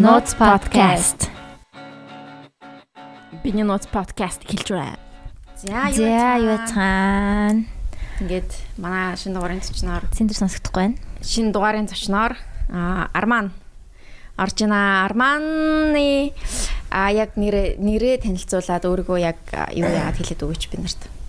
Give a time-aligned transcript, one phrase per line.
[0.00, 1.28] Notes podcast.
[3.44, 4.96] Биний Notes podcast хэлж байна.
[5.60, 7.68] За За юу цаана.
[8.24, 8.48] Ингээд
[8.80, 10.96] манай шинэ дугаарын зочноор Синдер сонсохдохгүй байна.
[11.20, 12.32] шинэ дугаарын зочноор
[12.72, 13.52] аа Арман
[14.40, 15.04] орж ина.
[15.04, 16.32] Арманы
[16.88, 19.36] а яг нэрээ нэрээ танилцуулаад өөрийгөө яг
[19.76, 21.12] юу яагаад хэлээд өгөөч би нарт.
[21.12, 21.19] Аа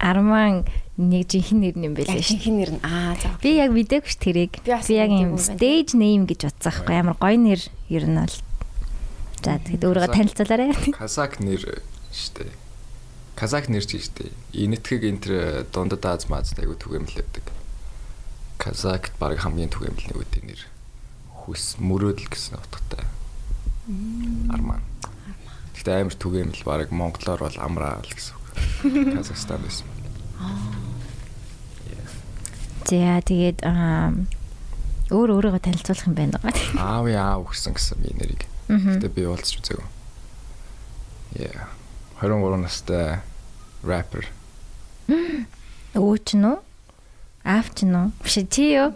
[0.00, 0.64] Арман
[0.96, 2.40] нэг жинхэнэ нэр юм байлээ шүү.
[2.40, 3.36] шинхэн нэр нь аа за.
[3.44, 4.52] Би яг мэдээгүй ш тэрийг.
[4.64, 7.60] Би яг юм stage name гэж бодсон байхгүй ямар гоё нэр
[7.92, 8.36] ер нь бол.
[9.44, 10.72] За тэгэхэд өөрийгөө танилцуулаарай.
[10.96, 12.48] Казак нэр штэ.
[13.36, 14.32] Казак нэр ч штэ.
[14.52, 17.44] Инэтхэг энтер дундад Аз маз айгу түгээмлэдэг.
[18.60, 20.62] Казакт баг хамгийн түгээмэл нэг үдийн нэр.
[21.44, 23.04] Хүс мөрөөдөл гэсэн утгатай.
[24.52, 24.84] Арман.
[25.76, 28.39] Гэтэ амар түгээмэл баг монголоор бол амраа л гэсэн.
[28.82, 29.86] Казахстан байсан.
[32.90, 34.10] За тэгээд аа,
[35.14, 36.74] өөр өөрийгөө танилцуулах юм байна байгаа.
[36.80, 38.42] Аав яав өгсөн гэсэн би нэрийг.
[38.66, 39.86] Гэтэ би уулзч үзээгүй.
[41.38, 41.70] Yeah.
[42.22, 43.22] 23 настай
[43.86, 44.26] rapper.
[45.94, 46.58] Өө ч нүү?
[47.46, 48.10] Аав ч нүү?
[48.22, 48.90] Биш чи юу?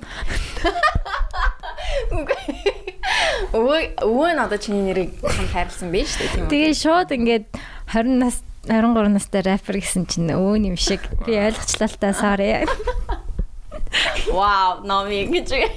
[3.55, 6.51] Өвөө нь одоо чиний нэрийг хам хайрлсан биш үү тийм үү?
[6.51, 7.47] Тэгээ шууд ингээд
[7.95, 11.05] 20 нас 23 настай рэпер гэсэн чинь өө юм шиг.
[11.29, 12.65] Би ойлгочлаа л та sorry.
[14.33, 15.69] Вау, номи гэж.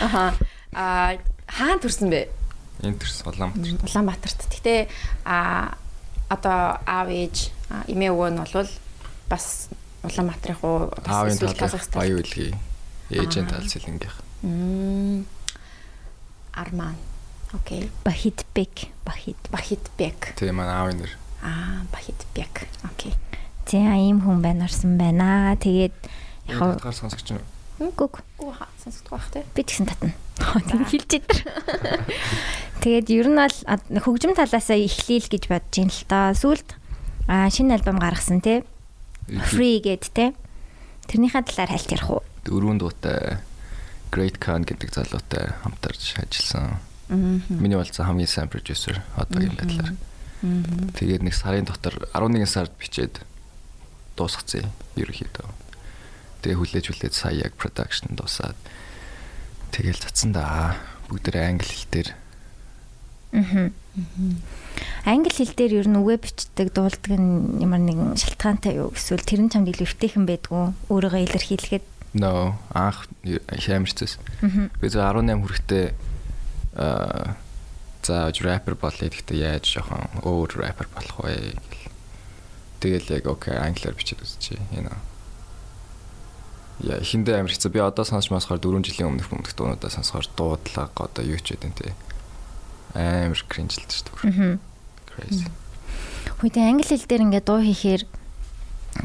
[0.00, 0.34] Аха.
[0.72, 1.16] Аа
[1.48, 2.28] хаан төрсөн бэ?
[2.84, 3.88] Интерс Улаанбаатар.
[3.88, 4.40] Улаанбаатарт.
[4.52, 4.88] Гэтэ
[5.24, 5.74] а
[6.28, 8.70] одоо аав ээж а, эмээ өвөө нь бол
[9.32, 9.72] бас
[10.04, 12.52] Улаанбаатарын хуу Аавын эсвэл талаар баян үлгий.
[13.10, 14.20] Ээжийн тал сэлэнгийнх.
[14.44, 15.26] Мм.
[16.52, 16.94] Арман.
[17.52, 17.90] Окей.
[18.04, 19.40] Бахитбек, Бахит.
[19.50, 20.36] Бахитбек.
[20.36, 21.12] Тэгээ манай аавын нэр.
[21.48, 22.68] Аа, Бахитбек.
[22.84, 23.16] Окей.
[23.64, 25.56] За ийм хүн байна орсон байна.
[25.56, 25.96] Тэгээд
[26.52, 27.40] яг Хатгаар сонсогч нь.
[27.80, 28.52] гүг Гүү
[28.84, 29.42] сонсогдох бах тий.
[29.56, 30.12] би тэгсэн татна.
[30.38, 31.40] Хэлж идэр.
[32.84, 33.56] Тэгээд ер нь бол
[34.04, 36.30] хөгжим талаасаа эхлээл гэж бодож ин л та.
[36.36, 36.68] Сүүлд
[37.28, 38.62] аа шинэ альбом гаргасан те.
[39.28, 40.32] Free гэд те.
[41.08, 42.22] Тэрнийхээ талаар хальт ярих уу?
[42.44, 43.40] Дөрвөн дуутай
[44.12, 46.80] Great Khan гэдэг залуутай хамтарч ажилласан.
[47.12, 49.92] Миний болсон хамгийн сайн продюсер одоогийн байдлаар.
[50.40, 53.22] Тэгээд нэг сарын дотор 11 сард бичээд
[54.14, 55.48] дуусгацсан ерөнхийдөө.
[56.46, 58.54] Тэгээ хүлээж хүлээж сая яг production дуусаад
[59.74, 60.78] тэгэл цацсан да.
[61.10, 62.10] Бүгдээ англи хэл дээр
[63.32, 63.70] Аа.
[65.04, 68.94] Англи хэл дээр ер нь үгээ бичдэг, дуулдаг нь ямар нэгэн шалтгаантай юу?
[68.94, 71.84] Эсвэл тэр нь чамд илүү өвтэйхэн байдгүй өөрийгөө илэрхийлэхэд.
[72.16, 73.10] No анх.
[73.26, 74.70] Аа.
[74.80, 75.86] Би зөв 18 хүрэхдээ
[76.78, 77.36] аа
[78.08, 81.92] за рэпер болъё гэхдээ яаж жоохон өөр рэпер болох вэ гэл.
[82.80, 84.64] Тэгэл яг окей англиар бичиж үзчихье.
[84.72, 84.96] Энэ.
[86.80, 87.74] Я хиндэ амир хэцүү.
[87.74, 91.74] Би одоо сонсч масхаар 4 жилийн өмнөх өмнөх дуунуудаа сонсохоор дуудлага одоо юу ч үдэн
[91.76, 91.92] те.
[92.94, 94.56] Амир кринжилдэж шүү дээ.
[94.56, 94.58] Аа.
[95.10, 95.50] Crazy.
[96.38, 98.02] Хөөе англи хэл дээр ингээд дуу хийхээр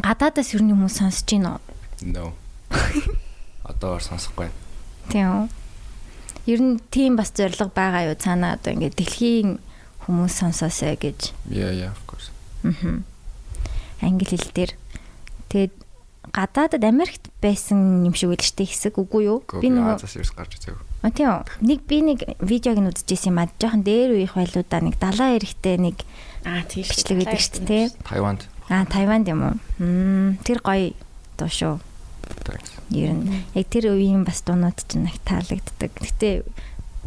[0.06, 1.60] гадаадаас ер нь хүмүүс сонсож гин үү?
[2.14, 2.38] No.
[3.70, 4.54] Одоогоор сонсохгүй.
[5.10, 5.63] Тийм үү?
[6.46, 9.60] Ер нь тийм бас зориг байгаа юу цаанаа одоо ингээд дэлхийн
[10.04, 11.32] хүмүүс сонсоосэй гэж.
[11.48, 12.30] Yeah, yeah, of course.
[12.68, 13.00] Аа.
[14.04, 14.72] Англи хэл дээр
[15.48, 15.74] тэгээд
[16.36, 19.40] гадаадад Америкт байсан юм шиг үл штэ хэсэг үгүй юу?
[19.64, 20.84] Би нэг Азаас ерөөс гарч үзээгүй.
[21.04, 21.44] А тийм үү.
[21.64, 23.52] Нэг би нэг видеог нь үзчихсэн юм а.
[23.60, 26.04] Жохон дээр үеих байлуудаа нэг далайн эрэхтэй нэг
[26.44, 27.86] Аа, тийм бичлэг байдаг шүү дээ.
[28.04, 28.42] Тайванд.
[28.68, 29.56] Аа Тайванд юм уу?
[29.80, 30.92] Мм тэр гоё
[31.40, 31.80] дуу шүү.
[32.44, 32.73] Thanks.
[32.92, 35.92] Ер нь яг тэр үеийн бас дуунууд ч нэг таалагддаг.
[36.02, 36.44] Гэтэ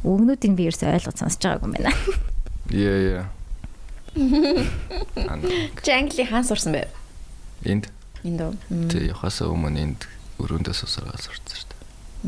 [0.07, 1.93] өгнүүдийг би ерөөсөй ойлгож сонсож байгаагүй юм байна.
[2.71, 3.25] Yeah, yeah.
[5.31, 5.45] Ана.
[5.85, 6.89] Чи англи хаан сурсан бэ?
[7.69, 7.91] Энд
[8.25, 8.89] Энд үү?
[8.91, 10.01] Тэг яхасаа өмнө энд
[10.41, 11.83] өрөөндөө сусараа сурцсан шүү дээ.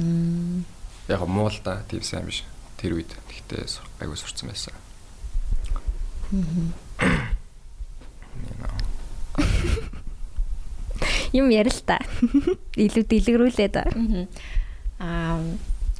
[0.05, 0.63] Мм.
[1.09, 2.45] Яг муу л да тийм сайн биш.
[2.79, 4.75] Тэр үед гэхдээ сур- айгуу сурцсан байсан.
[6.31, 6.71] Мм.
[11.33, 11.99] Юм ярил та.
[12.77, 13.75] Илүү дэлгэрүүлээд.
[14.99, 15.41] Аа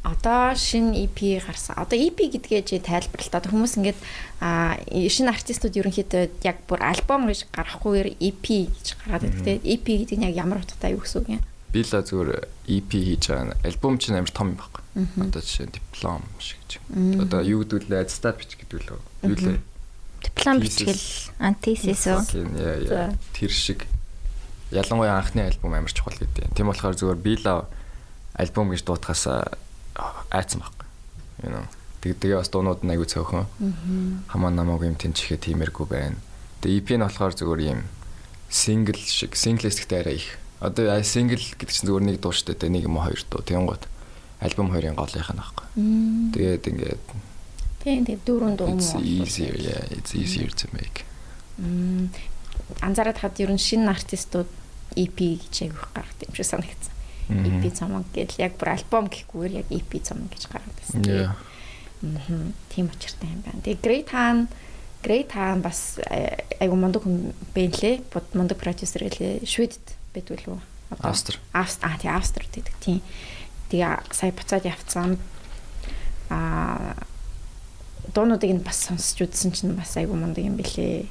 [0.03, 1.77] одоо шинэ EP гарсан.
[1.77, 3.99] Одоо EP гэдгээ чи тайлбарлалтаа хүмүүс ингээд
[4.41, 9.53] аа шинэ артистууд ерөнхийдөө яг бүр альбом гэж гаргахгүйгээр EP гэж гаргаад байдаг те.
[9.59, 11.43] EP гэдэг нь яг ямар утгатай юу гэсэн үг юм?
[11.75, 12.31] Би л зүгээр
[12.73, 13.59] EP хийж байгаа.
[13.67, 14.85] Альбом чинь амар том юм байхгүй.
[15.29, 16.81] Одоо жишээ нь диплом шиг ч.
[16.89, 19.01] Одоо юу гэдүүлээ аттестат бич гэдэг лөө.
[19.29, 19.61] Юу лээ?
[20.25, 21.05] Диплом бичгэл
[21.43, 22.23] антисис үү?
[23.37, 23.85] Тэр шиг
[24.71, 26.53] ялангуяа анхны альбом амар чухал гэдэг.
[26.55, 27.67] Тийм болохоор зүгээр би л
[28.37, 29.25] альбом гэж дуутахаас
[30.31, 30.87] айцсан байхгүй.
[31.45, 31.65] You know.
[31.99, 33.47] Тэг тэгээ бас дуунууд нь аягүй цөөхөн.
[34.31, 36.17] Хамаа намаагүй юм тэнчихэд тиймэрхүү байна.
[36.63, 37.81] Тэгээ EP нь болохоор зүгээр юм
[38.51, 40.39] сингл шиг синглэс гэхдээ арай их.
[40.63, 43.43] Одоо single гэдэг чинь зүгээр нэг дуу штэ тэ нэг юм уу хоёр дуу.
[43.43, 43.83] Тэнгууд
[44.43, 45.67] альбом хоёрын голынх нь аахгүй.
[45.75, 46.31] Мм.
[46.35, 47.03] Тэгээд ингээд
[47.83, 49.03] Тийм тийм дөрөв дуу it's муу.
[49.03, 51.07] easier yeah it's easier to make.
[52.81, 54.51] Анзаараад хад ер нь шинэ артистууд
[54.97, 56.95] EP гэж айгүйх гаргад юм шиг санагдсан.
[57.29, 61.37] EP цомог гэл яг бүр альбом гэхгүйгээр яг EP цомог гэж гаргад байсан.
[62.01, 62.55] Мм.
[62.71, 63.61] Тийм очиртай юм байна.
[63.65, 64.49] Тэгээ Great Han
[65.03, 68.03] Great Han бас э, айгу мундаг хүн бэ лээ.
[68.13, 69.47] Бод мундаг продюсер гэлээ.
[69.47, 69.83] Шведд
[70.15, 70.61] байдгүй л үү?
[71.05, 71.39] Австри.
[71.53, 73.03] Авст аа тий Австрид гэдэг тийм.
[73.71, 75.19] Тэгээ сая буцаад явцсан.
[76.31, 76.97] Аа
[78.15, 81.07] дуунуудыг нь бас сонсч үзсэн чинь бас айгу мундаг юм бэлээ.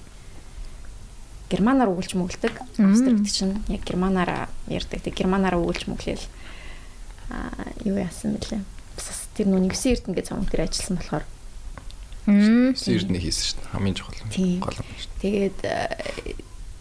[1.48, 2.56] Германаар өгүүлж мөглөдөг.
[2.80, 5.02] Австрид чинь яг германаар ярьдаг.
[5.02, 6.26] Тэг германаар өгүүлж мөглөөл.
[7.32, 8.62] Аа юу яасан бэлээ.
[8.96, 11.26] Бас тэр нүг 9 эрдэнэ гэж цомог тэр ажилласан болохоор
[12.28, 12.76] Мм.
[12.76, 13.72] Сэрдний хийсэн шүү дээ.
[13.72, 14.20] Хамгийн чухал.
[14.60, 15.60] Гол юм шүү Тэгээд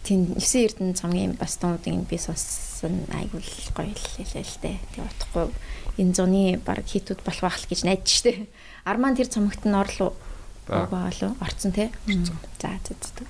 [0.03, 4.59] тийм 9 эрдэнэ цомгийн бас дуунуудыг нь би сонссон айгу л гоё л хэлээ л
[4.59, 4.77] дээ.
[4.91, 5.47] Тэг утахгүй
[6.03, 8.51] энэ зуны баг хитүүд болох байх л гэж найдаж штэ.
[8.83, 10.19] Арман тэр цомогт нь орлоо
[10.67, 10.91] Баг.
[10.91, 11.95] баалуу орцсон те.
[12.07, 13.25] За за за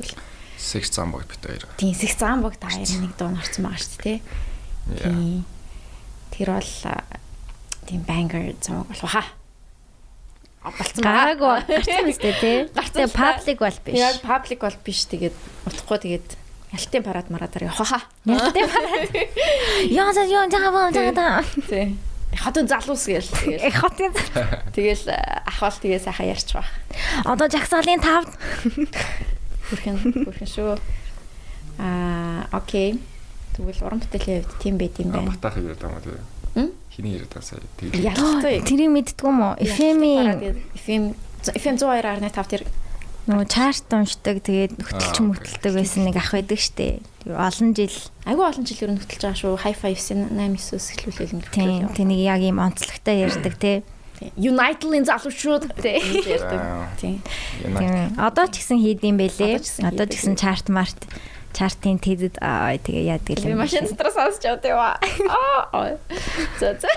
[0.57, 0.81] дээ.
[0.81, 1.69] Six зам бод бит хоёр.
[1.77, 4.15] Тийм сэх зам богд хоёр нэг дуун орцсон байгаа штэ те.
[4.89, 5.13] Yeah.
[5.13, 5.45] Тийм.
[6.33, 6.73] Тэр бол
[7.87, 9.29] тийм бангер цомог болох хаа.
[10.65, 11.37] Болцсон байгаа.
[11.37, 12.59] Гараагүй гарсан мэт тий.
[12.75, 13.15] Гарсан та.
[13.15, 13.95] паблик бол биш.
[14.01, 15.37] Яг паблик бол биш тэгээд
[15.69, 16.29] утахгүй тэгээд
[16.75, 18.03] ялтын парад марадаар явах хаа.
[18.25, 19.13] Ялтай парад.
[19.93, 21.45] Яа за яа жаа жаа жаа.
[21.69, 21.95] Тий.
[22.37, 23.65] Хатан залуус гээл тэгэл.
[23.65, 24.13] Э хотын.
[24.75, 25.09] Тэгэл
[25.47, 26.67] ахвал тэгээ сайхан ярьч баг.
[27.25, 29.36] Одоо жагсаалын 5
[29.71, 29.97] Хүрхэн
[30.27, 30.79] хүрхэн шүү.
[31.79, 32.99] Аа, окей.
[33.57, 35.33] Тэгвэл уран бүтээлийн хувьд тийм байт юм байна.
[35.33, 36.17] Батаах яриад байгаа юм
[36.57, 36.71] М?
[36.71, 36.73] тий.
[36.97, 37.61] Хиний яриад байгаа сая.
[37.77, 38.55] Тэгээд Ялцгүй.
[38.65, 39.55] тэрийг мэддгүй юм уу?
[39.61, 40.29] FM-ийн
[40.77, 41.03] FM
[41.57, 42.63] FM 102.5 тэр
[43.27, 47.03] нөгөө чарт уншдаг тэгээд хөтөлч Аа, мөтөлдөг байсан нэг ах байдаг штэ.
[47.27, 49.55] Олон жил айгүй олон жил ер нь хөтөлж байгаа шүү.
[49.67, 50.63] Hi-Fi 9 9
[50.95, 53.83] эхлүүлэл нь тийм тэнийг яг ийм онцлогтой ярьдаг тий.
[54.37, 56.01] United-ийн залуучууд тий.
[57.01, 57.23] Тийм.
[58.19, 58.79] Одоо ч гэсэн.
[58.81, 60.97] Одоо ч гэсэн Одоо ч гэсэн чарт март
[61.57, 63.65] чартын тэдэд аа тэгээ яадаг Би юм.
[63.65, 65.01] машин дотор сонсч явдаг ба.
[65.73, 65.97] Аа.
[66.61, 66.89] За за.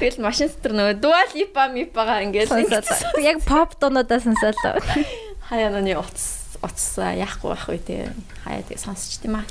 [0.00, 2.84] Тэгэл машин дотор нөгөө дуал ипа мипагаа ингээд сонсоод
[3.24, 4.80] яг поп дуунуудаа сонсоолоо.
[5.48, 7.96] хаяа нүний утас утас яахгүй байх үү те.
[8.44, 9.44] Хаяа тэгээ сонсч тийм аа.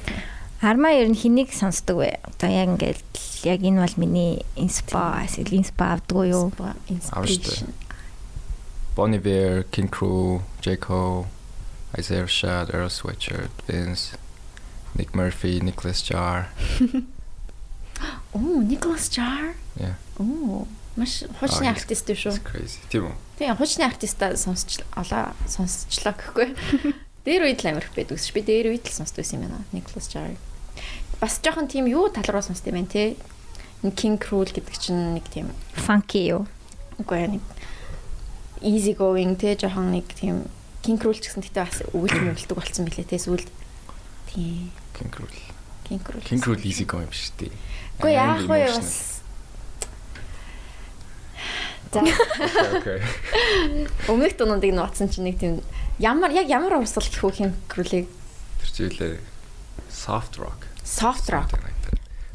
[0.65, 2.17] Армаа ер нь хэнийг сонсдог вэ?
[2.25, 3.05] Одоо яг ингээд
[3.45, 6.49] яг энэ бол миний инспа эсвэл инспа авдгүй юу?
[6.89, 7.69] Inspiration.
[8.97, 11.29] Bon Iver, King Crew, J Cole,
[11.93, 14.17] Isaiah Rashad, Earl Sweatshirt, Vince,
[14.97, 16.49] Nick Murphy, Nicholas Jar.
[18.33, 19.53] Оо, Nicholas Jar.
[19.77, 19.93] Yeah.
[20.17, 20.65] Оо,
[20.95, 22.33] маш хуучны Аа, артист шүү.
[22.33, 22.81] It's crazy.
[22.89, 23.15] Тийм үү?
[23.37, 26.57] Тийм, хуучны артистаа сонсч олоо сонсчлоо гэхгүй.
[27.27, 28.33] Дээр үед л амирх байдаг ш.
[28.33, 29.61] Би дээр үед л сонсдог байсан юм байна.
[29.69, 30.33] Nicholas Jar.
[31.21, 33.15] Бас жоохон тийм юу тал руу сонсд юм байна те.
[33.95, 36.49] King Cruel гэдэг чинь нэг тийм Funky юу?
[36.97, 37.43] үгүй яг нэг
[38.65, 40.47] easy going те жоохон нэг тийм
[40.81, 43.45] King Cruel ч гэсэн тэгтээ бас өвлж мөвлөдөг болсон билээ те сүүл.
[44.31, 44.71] Тийм.
[44.93, 45.29] King Crew.
[45.85, 46.23] King Cruel.
[46.23, 47.51] King Crew easy going биш үү?
[47.99, 49.21] Үгүй яах вэ бас
[51.95, 52.01] За
[52.75, 52.99] Okay.
[54.11, 55.63] өмнөх дуунуудыг нь утсан чинь нэг тийм
[55.99, 58.05] ямар яг ямар урсгал гэх үү King Cruel-ыг
[58.59, 59.15] Тэр чиглэлээ
[59.87, 60.67] soft rock.
[60.85, 61.51] Soft rock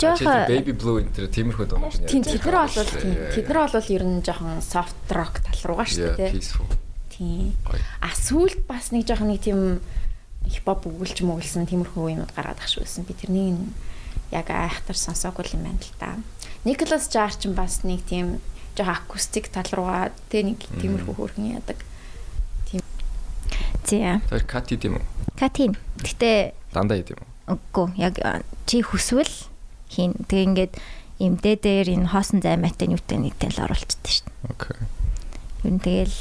[0.01, 4.05] Жохо baby blue энэ тиймэрхүү нь Тийм тэд нар бол тийм тэд нар бол ер
[4.05, 6.33] нь жоохон soft rock тал руугаа шүү дээ.
[7.13, 7.53] Тийм.
[8.01, 9.85] А сүүлд бас нэг жоохон нэг тийм
[10.49, 13.05] хипхоп өгүүлж мөглсөн тиймэрхүү юмуд гараад ах шүүсэн.
[13.05, 13.61] Би тэрнийг
[14.33, 16.17] яг айхтар сонсоогүй юм байна л да.
[16.65, 18.41] Николас Жар ч бас нэг тийм
[18.73, 21.77] жоохон акустик тал руугаа тэ нэг тиймэрхүү хөргөн яадаг.
[23.85, 24.23] зэ.
[24.31, 25.05] Тэр Кати тийм үү?
[25.35, 25.75] Катин.
[25.99, 27.30] Гэтэ Дандаа идэм үү?
[27.51, 28.23] Үгүй яг
[28.67, 29.51] чи хүсвэл
[29.91, 30.15] хийн.
[30.31, 30.73] Тэгээ ингээд
[31.19, 34.51] имдээ дээр энэ хоосон займаатай нүтэй нэгтэй л оруулчихдаг шүү дээ.
[34.55, 34.79] Okay.
[35.67, 36.17] Юу нь тэгэл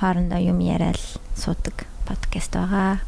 [0.00, 0.98] хоорондоо юм яриад
[1.38, 2.98] суудаг подкаст байгаа.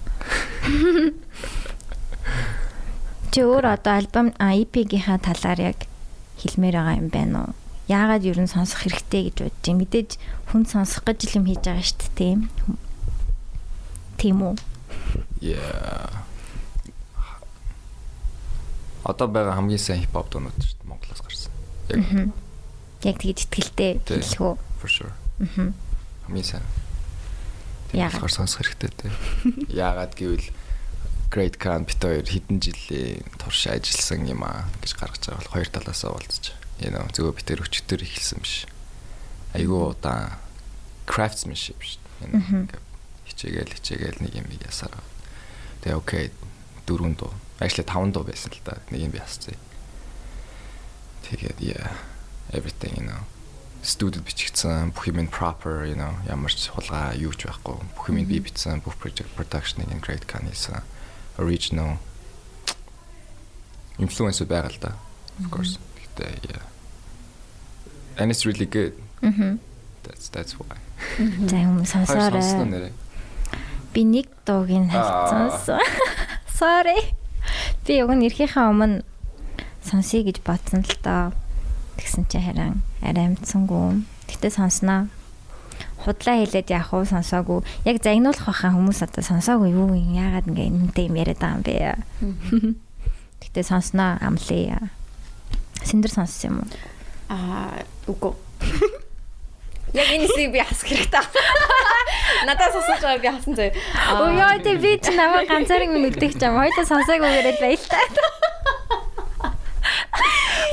[3.33, 5.79] Чи өөр одоо альбом а EP-гийнхаа талаар яг
[6.39, 7.53] хэлмээр байгаа юм байна уу?
[7.91, 9.79] Яагаад юу н сонсох хэрэгтэй гэж бодож юм.
[9.83, 10.11] Мэдээж
[10.53, 12.39] хүн сонсох гэж юм хийж байгаа шүү дээ, тийм.
[14.21, 14.55] Тийм үү?
[15.43, 16.23] Yeah.
[19.05, 21.53] Одоо байгаа хамгийн сайн хип хоп дуунууд шүү дээ Монголоос гарсан.
[21.91, 22.33] Яг
[23.03, 24.55] Яг тэгж ихтгэлтэй хэлэх үү?
[24.79, 25.13] for sure.
[25.43, 25.75] Аа.
[26.27, 26.67] Хамгийн сайн.
[27.93, 28.31] Яагаад?
[28.31, 29.11] Сонсох хэрэгтэй те.
[29.75, 30.47] Яагаад гэвэл
[31.33, 35.69] Great Can бит хоёр хэдэн жилийн турш ажилласан юм аа гэж гаргаж байгаа бол хоёр
[35.73, 36.53] талаасаа уулзч.
[36.79, 38.71] You know зөвхөн бит хоёр өчтөр ихэлсэн биш.
[39.57, 40.39] Айгуу удаа
[41.11, 42.21] craftsmanship шүү дээ.
[42.23, 42.81] You know,
[43.27, 44.95] хичээгээл хичээгээл нэг юм ясаар.
[45.83, 46.25] Тэгээ окей
[46.87, 47.33] дөрөв дуу.
[47.63, 48.83] Actually таван дуу байсан л да.
[48.91, 49.55] Нэг юм би асцсан.
[51.31, 51.95] Тэгээд яа.
[52.53, 53.23] everything you know
[53.83, 58.23] студид бичигдсэн бүх юм proper you know ямар ч хулгай юу ч байхгүй бүх юм
[58.29, 60.83] би бичсэн бүх project production-ыг in great can хийсэн
[61.39, 61.99] original
[63.99, 64.93] influencer байгаа л да
[65.43, 66.63] of course гэхдээ yeah
[68.21, 69.59] and it's really good Мгм.
[70.05, 70.79] that's that's why
[71.51, 72.93] За юм Хоёр сонсон сонсоорой.
[73.93, 75.81] Би нэг дууг нь хайцсан.
[76.59, 77.22] Sorry.
[77.83, 79.03] Би уг нь эрхийнхээ өмнө
[79.83, 81.35] сонсъё гэж бодсон л доо.
[81.99, 84.07] Тэгсэн чи харин арай амтсангүй.
[84.31, 85.11] Гэтэ сонсноо.
[86.07, 87.67] Худлаа хэлээд яах вэ сонсоогүй.
[87.83, 91.67] Яг загнуулах байхаа хүмүүс одоо сонсоогүй юу юм яагаад ингэ энэтэй юм яриад байгаа юм
[91.67, 92.79] бэ?
[93.43, 94.87] Гэтэ сонсноо амлаа.
[95.83, 96.71] Синдэр сонссон юм уу?
[97.35, 98.35] Аа үгүй.
[99.93, 101.25] Яг энэ хэсгийг би хасах хэрэгтэй.
[102.49, 103.77] Надаас сонсож байгаа би хасан заяа.
[104.17, 106.57] Өө ёо тэ би ч намайг ганцаараа минь үлдэх юм.
[106.57, 108.07] Хоёулаа сонсоогүйгээр л баялтай.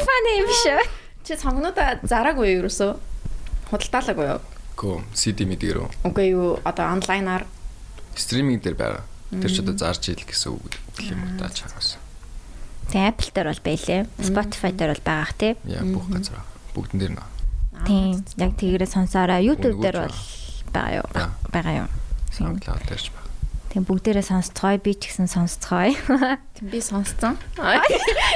[0.07, 0.81] Фаны юм шүү.
[1.27, 2.91] Чи сонгонуудаа зараагүй юу ерөөсөө?
[3.69, 4.41] Худалдаалаагүй юу?
[4.79, 7.43] го CD мэдгэр үү Үгүй юу одоо онлайнаар
[8.15, 9.03] стриминг дээр байгаа
[9.43, 11.99] тэр ч одоо зарж ийл гэсэн үг юм уу та чагаас
[12.89, 14.01] Тэг Apple дээр бол байлээ.
[14.23, 15.53] Spotify дээр бол байгаах тий.
[15.67, 16.47] яа бүх газар байгаа.
[16.73, 17.27] бүгдэн дээр нөө
[17.85, 18.25] Тийм.
[18.37, 20.17] Яг тэгээрээ сонсоороо YouTube дээр бол
[20.73, 21.07] байгаа юу?
[21.53, 21.89] Байгаа юу?
[22.33, 23.27] SoundCloud дээр ч байгаа
[23.69, 24.81] Тийм бүгдээрээ сонсцгоё.
[24.81, 25.93] Би ч гэсэн сонсцгоё.
[26.65, 27.37] би сонсцсон.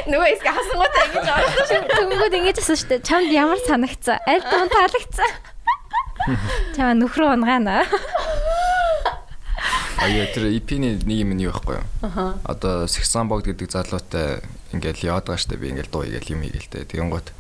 [0.06, 1.84] Нөгөө хэсэг хасангуудаа ингэж орсон.
[1.90, 3.02] Тэнгүүд ингэж асуу штэ.
[3.02, 4.22] Чамд ямар санагцсан?
[4.30, 5.32] Аль дуун таалагдсан?
[6.78, 7.82] Чамаа нөхрөө унгаана.
[10.04, 12.36] аяа тэр EP-ний нэг юм нь юу байхгүй юу Аха.
[12.44, 14.44] одоо Сexan богд гэдэг залуутай
[14.76, 17.32] ингээл яваад байгаа штэ би ингээл дуу игээл юм игээл тэ тэгэн гот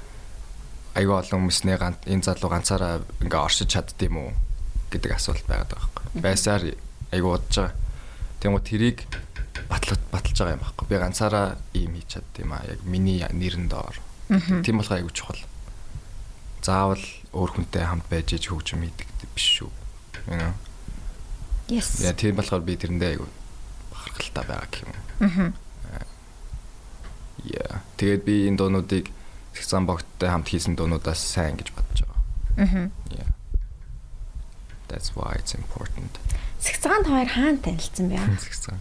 [0.93, 4.31] аяга олон хүмүүсний энэ залуу ганцаараа ингээ оршиж чаддсан юм уу
[4.93, 6.21] гэдэг асуулт байгаад байгаа байхгүй.
[6.21, 6.63] Байсаар
[7.09, 8.53] аяга удаж байгаа.
[8.53, 8.99] Гот тэрийг
[9.69, 10.85] батлах баталж байгаа юм байхгүй.
[10.85, 13.97] Би ганцаараа ийм хийж чаддсан юм а яг миний нэрэн доор.
[14.29, 15.41] Тийм болохоор аяга чухал.
[16.61, 19.71] Заавал өөр хүнтэй хамт байж иж хөгжим хийдэг биш шүү.
[20.29, 20.53] You know?
[21.67, 22.05] Yes.
[22.05, 23.27] Яа тийм болохоор би тэрэндээ айгу
[23.89, 24.93] бахархалтай байгаа гэх юм.
[25.25, 25.47] Мгм.
[27.49, 27.81] Яа.
[27.97, 28.61] Тэгээд би энэ
[29.53, 32.21] дуунуудыг Сэгцан богттой хамт хийсэн дуунуудаас сайн гэж бодож байгаа.
[32.57, 32.91] Мгм.
[33.11, 33.29] Yeah.
[34.89, 36.17] That's why it's important.
[36.59, 38.19] Сэгцаанд хоёр хаана танилцсан бэ?
[38.39, 38.79] Сэгцан.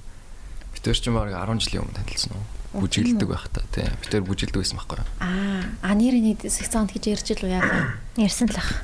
[0.73, 2.45] Бид төр чинь баг 10 жилийн өмнө танилцсан уу?
[2.81, 3.85] Бүжиглдэг байх та тий.
[3.85, 5.09] Бид төр бүжиглдэг байсан байхгүй юу?
[5.21, 7.97] Аа, а нэрний сэгцаанд гэж ярьж л яа.
[8.17, 8.81] Ярьсан л ах.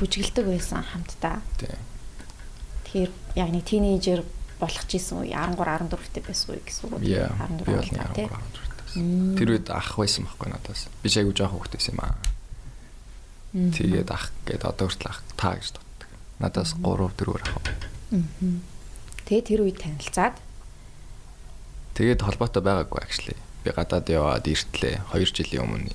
[0.00, 1.44] Бүжгэлдэг байсан хамтдаа.
[1.60, 1.76] Тий.
[2.88, 4.24] Тэгэхээр яг нэг тинейжер
[4.56, 7.00] болох гэсэн үе 13 14 тэй байсан үе гэсэн үг.
[7.04, 7.28] Yeah.
[7.60, 8.28] Би бол 14 тий.
[8.94, 10.88] 13 Тэр үед ах байсан байхгүй надаас.
[11.02, 12.16] Би ч айгу жоох хүүхдээс юм аа.
[13.52, 16.10] Тэгээд ах гээд одоо хүртэл ах та гэж дутдаг.
[16.40, 17.56] Надаас 3 4 ах.
[19.28, 20.36] Тэгээ тэр үед танилцаад
[21.98, 23.34] Тэгээд холбоотой байгаагүй actually.
[23.66, 25.90] Би гадаад яваад иртлээ 2 жилийн өмнө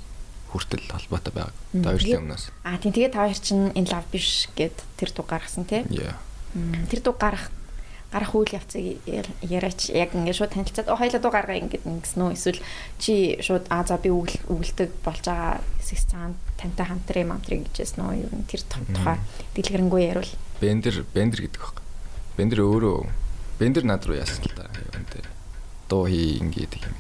[0.52, 1.56] хүртэл холбоотой байгааг.
[1.72, 2.52] 2 жилийн өмнөөс.
[2.68, 5.88] аа тийм тэгээ та хоёр чинь энэ лав биш гэд тэр дуу гаргасан тий.
[6.92, 7.48] Тэр дуу гарах
[8.14, 9.02] гарах үйл явцыг
[9.42, 12.62] яриач яг ингээд шууд танилцаад оо хоёлаа дуу гаргаа ингээд ингэсэн үү эсвэл
[13.02, 18.16] чи шууд аа за би үгэлдэг болж байгаа хэсэг цаанд тантай хамтрын мамтрын гэжсэн үү
[18.24, 19.18] юу н тэр ту- тухай
[19.58, 21.82] дэлгэрэнгүй яривал Бендер Бендер гэдэг баг.
[22.38, 23.10] Бендер өөрөө
[23.60, 24.70] Бендер над руу яасан л та.
[24.72, 25.28] Юун дээр
[25.90, 26.96] дуу хий ингээд юм.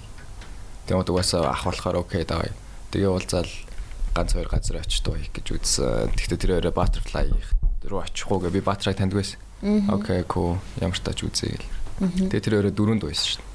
[0.89, 2.51] Тэгээд угаасаа ах болохоор окей давай.
[2.91, 3.47] Тэгээ уулзаал
[4.13, 6.11] ганц хоёр газар очиж дуу хийх гэж үзсэн.
[6.11, 7.31] Тэгтээ тэр өөрөө Butterfly
[7.87, 9.39] руу очихгүйгээ би Butterfly таньдаг байсан.
[9.63, 10.59] Окей, cool.
[10.83, 11.71] Ямар ч тач үзье гэл.
[12.27, 13.53] Тэгээ тэр өөрөө дөрөв дуу байсан шүү дээ.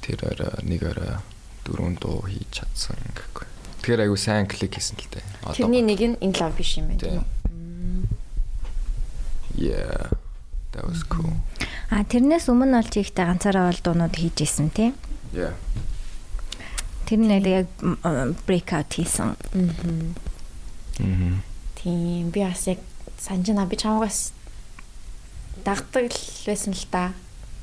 [0.00, 1.12] Тэр өөрөө нэг өөрөө
[1.68, 3.46] дөрөв дуу хийж чадсан гэхгүй.
[3.84, 5.24] Тэгэхээр айгу сайн клик хийсэн л дээ.
[5.52, 7.20] тэрний нэг нь энэ лав биш юм байна тийм Тийм.
[7.20, 7.44] үү?
[9.68, 10.16] Yeah.
[10.72, 11.36] That was cool.
[11.92, 14.96] А тэрнээс өмнө олж ихтэй ганцаараа бол дуунууд хийж исэн тий.
[15.36, 15.52] Yeah.
[17.04, 17.68] Тэр нь яг
[18.48, 19.36] breakout хийсэн.
[19.52, 21.44] Мгм.
[21.76, 22.80] Тийм би бас яг
[23.20, 24.32] санжина би чамгаас
[25.62, 27.12] дагдаг л байсан л да.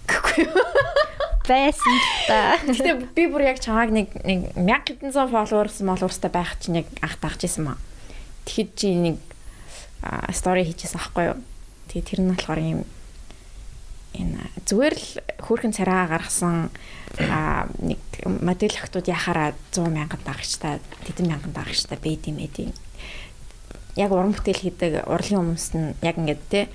[0.08, 0.56] Гэхгүй юу?
[1.52, 2.40] Байсан л та.
[2.64, 6.88] Гэтэ би бүр яг чамааг нэг нэг 1000 хэдэн зуун followers молуурстай байх чинь яг
[7.04, 7.78] анх дагж исэн маа.
[8.48, 9.18] Тэгэхэд чи нэг
[10.32, 11.38] story хийжсэн аахгүй юу?
[11.92, 12.82] Тэгээ тэр нь болохоор юм
[14.16, 15.08] энэ зүгээр л
[15.40, 16.72] хөөрхөн цараа гаргасан
[17.80, 22.76] нэг модель охтууд яхаараа 100 мянган дагагчтай тэдэн мянган дагагчтай байд юм эдийн
[23.96, 26.68] яг уран бүтээл хийдэг урлагийн хүмүүс нь яг ингээд те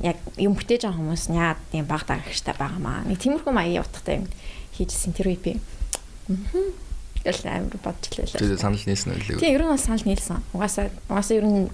[0.00, 3.04] яг юм бүтээж байгаа хүмүүс нь яад тийм баг дагагчтай байгаамаа.
[3.04, 4.26] Нэг тиймэрхүү маягийн утгатай юм
[4.76, 5.52] хийжсэн тэр үе би.
[6.28, 6.72] Мм.
[7.20, 8.32] Тэгэл амар бодчихлаа.
[8.32, 9.40] Тэгээд санал нийсэн үү?
[9.44, 10.40] Тийм ер нь бас санал нийлсэн.
[10.56, 11.68] Угаасаа угаасаа ер нь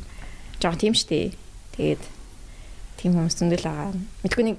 [0.59, 1.39] жоо тийм штэ.
[1.79, 2.03] Тэгээд
[2.99, 3.95] тийм хүмүүс зөндөл байгаа.
[4.27, 4.59] Мэдгүй нэг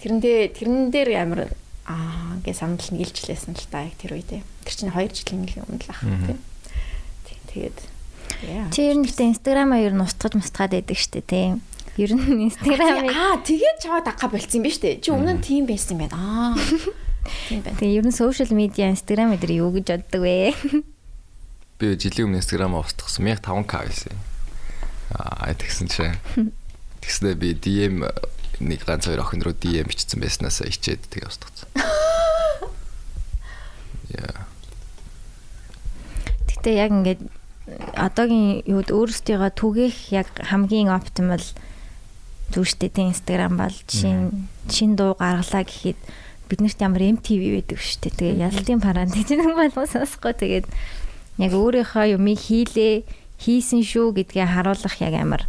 [0.00, 1.52] тэрэндээ тэрэн дээр амар
[1.84, 4.40] аа гээ санал нийлжлээсэн л та яг тэр үедээ.
[4.40, 6.40] Тэр чинь 2 жилийн өмнө л ах тийм.
[7.28, 7.36] Тийм.
[7.52, 7.78] Тэгээд
[8.48, 8.72] яа.
[8.72, 11.60] Ер нь гэтээ инстаграмаа ер нь устгаж мустгаад байдаг штэ тий.
[11.96, 15.00] Ер нь инстаграмыг Аа тэгээд чаваа дагга болцсон юм ба штэ.
[15.00, 16.20] Чи өмнө нь тийм байсан юм байна.
[16.20, 16.52] Аа.
[17.48, 17.80] Тийм байна.
[17.80, 20.52] Тэгээ ер нь сошиал медиа инстаграм эдэр юу гэж боддог вэ?
[21.80, 24.12] Би жилийн өмнө инстаграмаа устгасан 1500k байсан.
[25.16, 26.20] Аа тэгсэн чинь
[27.00, 28.04] тэгснэ би DM
[28.60, 31.68] нэг ганц хоёр охин руу DM бичсэн байснаас ичээд тэгээ устгацсан.
[34.20, 34.44] Яа.
[36.44, 37.24] Гэтэ яг ингээд
[37.96, 41.40] одоогийн юуд өөрсдийгөө түгээх яг хамгийн оптимал
[42.52, 45.98] зүгштэй тийм инстаграм бол шин шин дуу гаргалаа гэхэд
[46.46, 48.14] биднэрт ямар MTV байдаг шүү дээ.
[48.18, 50.66] Тэгээ ялтын паранд гэж нэг болгон сонсохгүй тэгээд
[51.42, 53.02] яг өөрийнхөө юмыг хийлээ
[53.42, 55.42] хийсэн шүү гэдгээ харуулах яг амар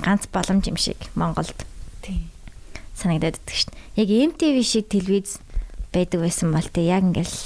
[0.00, 1.54] ганц боломж юм шиг Монголд
[2.00, 2.32] Тийм.
[2.96, 4.00] санагдаад байдаг шүү дээ.
[4.00, 5.36] Яг MTV шиг телевиз
[5.92, 7.36] байдаг байсан бол тэг яг ингээл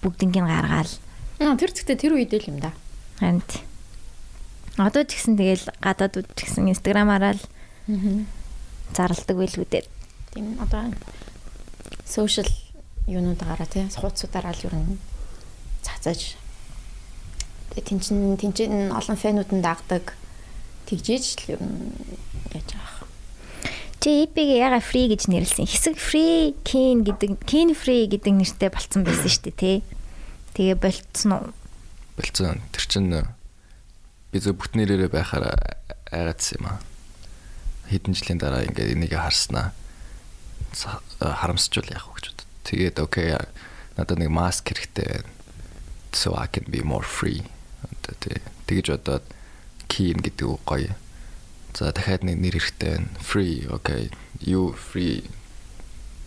[0.00, 0.92] бүгднийг гаргаал
[1.36, 2.72] Аа тэр зэгтээ тэр үед л юм да.
[3.20, 3.44] харин.
[4.80, 7.44] Одоо ч гэсэн тэгэл гадаадууд ч гэсэн инстаграмаараа л.
[8.94, 9.84] Зарладаг байлгүй дээ.
[10.34, 10.92] Тийм одоо
[12.04, 12.50] сошиал
[13.06, 14.98] юунуудаараа тий хуудасуудаараа л ер нь
[15.82, 16.36] цацаж
[17.74, 20.14] тэгээ тэнчин тэнчин олон фэнүүд нь дагдаг
[20.86, 21.90] тэгжээж л ер нь
[22.54, 22.96] яаж аах.
[24.02, 25.66] Чи EP-г яга free гэж нэрлсэн.
[25.66, 29.76] Хэсэг free, kin гэдэг, kin free гэдэг нэртэй болцсон байсан шүү дээ, тий.
[30.54, 31.50] Тэгээ болцсон уу?
[32.14, 32.62] Болцсон.
[32.70, 33.10] Тэр чин
[34.30, 35.58] би зөв бүтнээрээ байхаар
[36.14, 36.78] айгаадсан юм аа.
[37.90, 39.70] Хэдэн жилийн дараа ингээд энийг харснаа
[40.74, 42.46] са- харамсчул яах вэ гэж бодод.
[42.66, 43.30] Тэгээд окей
[43.96, 45.30] надад нэг маск хэрэгтэй байна.
[46.12, 47.44] So I can be more free.
[48.66, 49.24] Тэгэж бодоод
[49.86, 50.92] keen гэдэг үг гоё.
[51.76, 53.08] За дахиад нэг нэр хэрэгтэй байна.
[53.22, 53.68] Free.
[53.70, 54.10] Окей.
[54.42, 55.28] You free.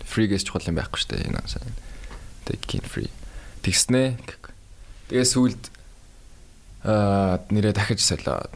[0.06, 1.28] Free гэж чухал юм байхгүй шүү дээ.
[1.30, 1.74] Энэ сайн.
[2.48, 3.12] Тэг keen free.
[3.66, 4.16] Тэгснэ.
[5.12, 5.64] Тэгээ сүулт
[6.86, 8.48] аа нэрээ дахиж солио.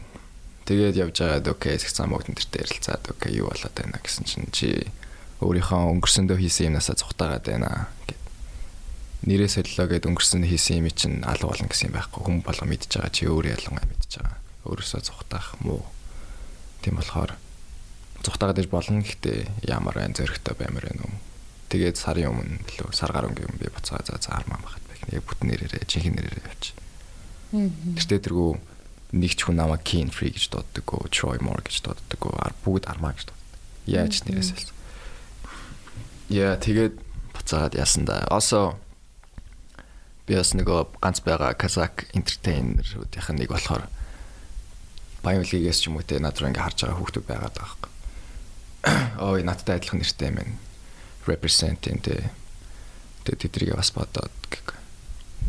[0.64, 4.88] Тэгээд явж байгаад окей зах замууд нэртэй ярилцаад окей юу болоод байна гэсэн чинь чи
[5.44, 8.22] өөрийнхөө өнгөрсөндөө хийсэн юмнасаа зүхтаагаад байна гэд.
[9.28, 12.96] Нэрээ солио гэд өнгөрсөн хийсэн юм чинь алга болно гэсэн юм байхгүй хүн болго мэдж
[12.96, 14.36] байгаа чи өөрөө ялангуяа мэдж байгаа.
[14.64, 15.84] Өөрөөсөө зүхтаах муу.
[16.80, 17.36] Тийм болохоор
[18.24, 21.20] зүхтаагаад иж болно гэхдээ ямар айн зөрөгтэй баймар байна уу.
[21.68, 25.04] Тэгээд сарын өмнө лөө сар гаруй юм би буцаа за за армаа багт байх.
[25.12, 26.76] Яг бүтэн нэрээрээ жинхэнэ нэрээрээ явчих.
[27.52, 28.52] Тэртээ тэргүү
[29.14, 32.54] нэг ч хүн намайг Keen Free гэж дууддаг гоо, Troy Moore гэж дууддаг гоо, ар
[32.66, 33.54] бүгд армаа гэж дууддаг.
[33.86, 34.74] Яаж нэрээс хэлсэн.
[36.34, 36.98] Яа тэгээд
[37.30, 38.26] буцаад яасан да.
[38.26, 38.74] Also
[40.26, 43.86] би бас нөгөө ганц байгаа Kazakh entertainer-уудынх нэг болохоор
[45.22, 47.92] Баян-Улигээс ч юм уу те над руу ингээ харж байгаа хүүхдүүд байгаад байгаа хэрэг.
[49.30, 50.56] Ой надтай адилхан нэртэй юм байна.
[51.28, 54.76] Represent энэ тэ тэдрийг бас бодоод гэх.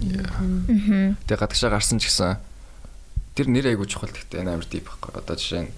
[0.04, 0.28] Яа.
[1.24, 2.40] Тэгээ гадагшаа гарсан ч гэсэн
[3.36, 5.12] тэр нэр айгуу чухал гэхдээ энэ амар дип байхгүй.
[5.12, 5.76] Одоо жишээ нь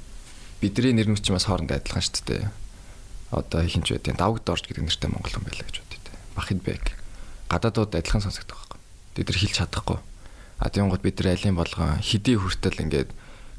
[0.62, 2.46] бидний нэр нүч бас хоорондоо адилхан шүү дээ.
[3.34, 6.14] Одоо хинч байдیں۔ Давгд орж гэдэг нэртэй монгол хүн байлаа гэж бодъё.
[6.38, 6.86] Бахид бэг.
[7.50, 8.80] Гадаадууд адилхан сонсогдох байхгүй.
[9.18, 10.00] Бид нар хэлж чадахгүй.
[10.62, 13.10] А тийм гот бид нар алийн болгон хэдий хүртэл ингээд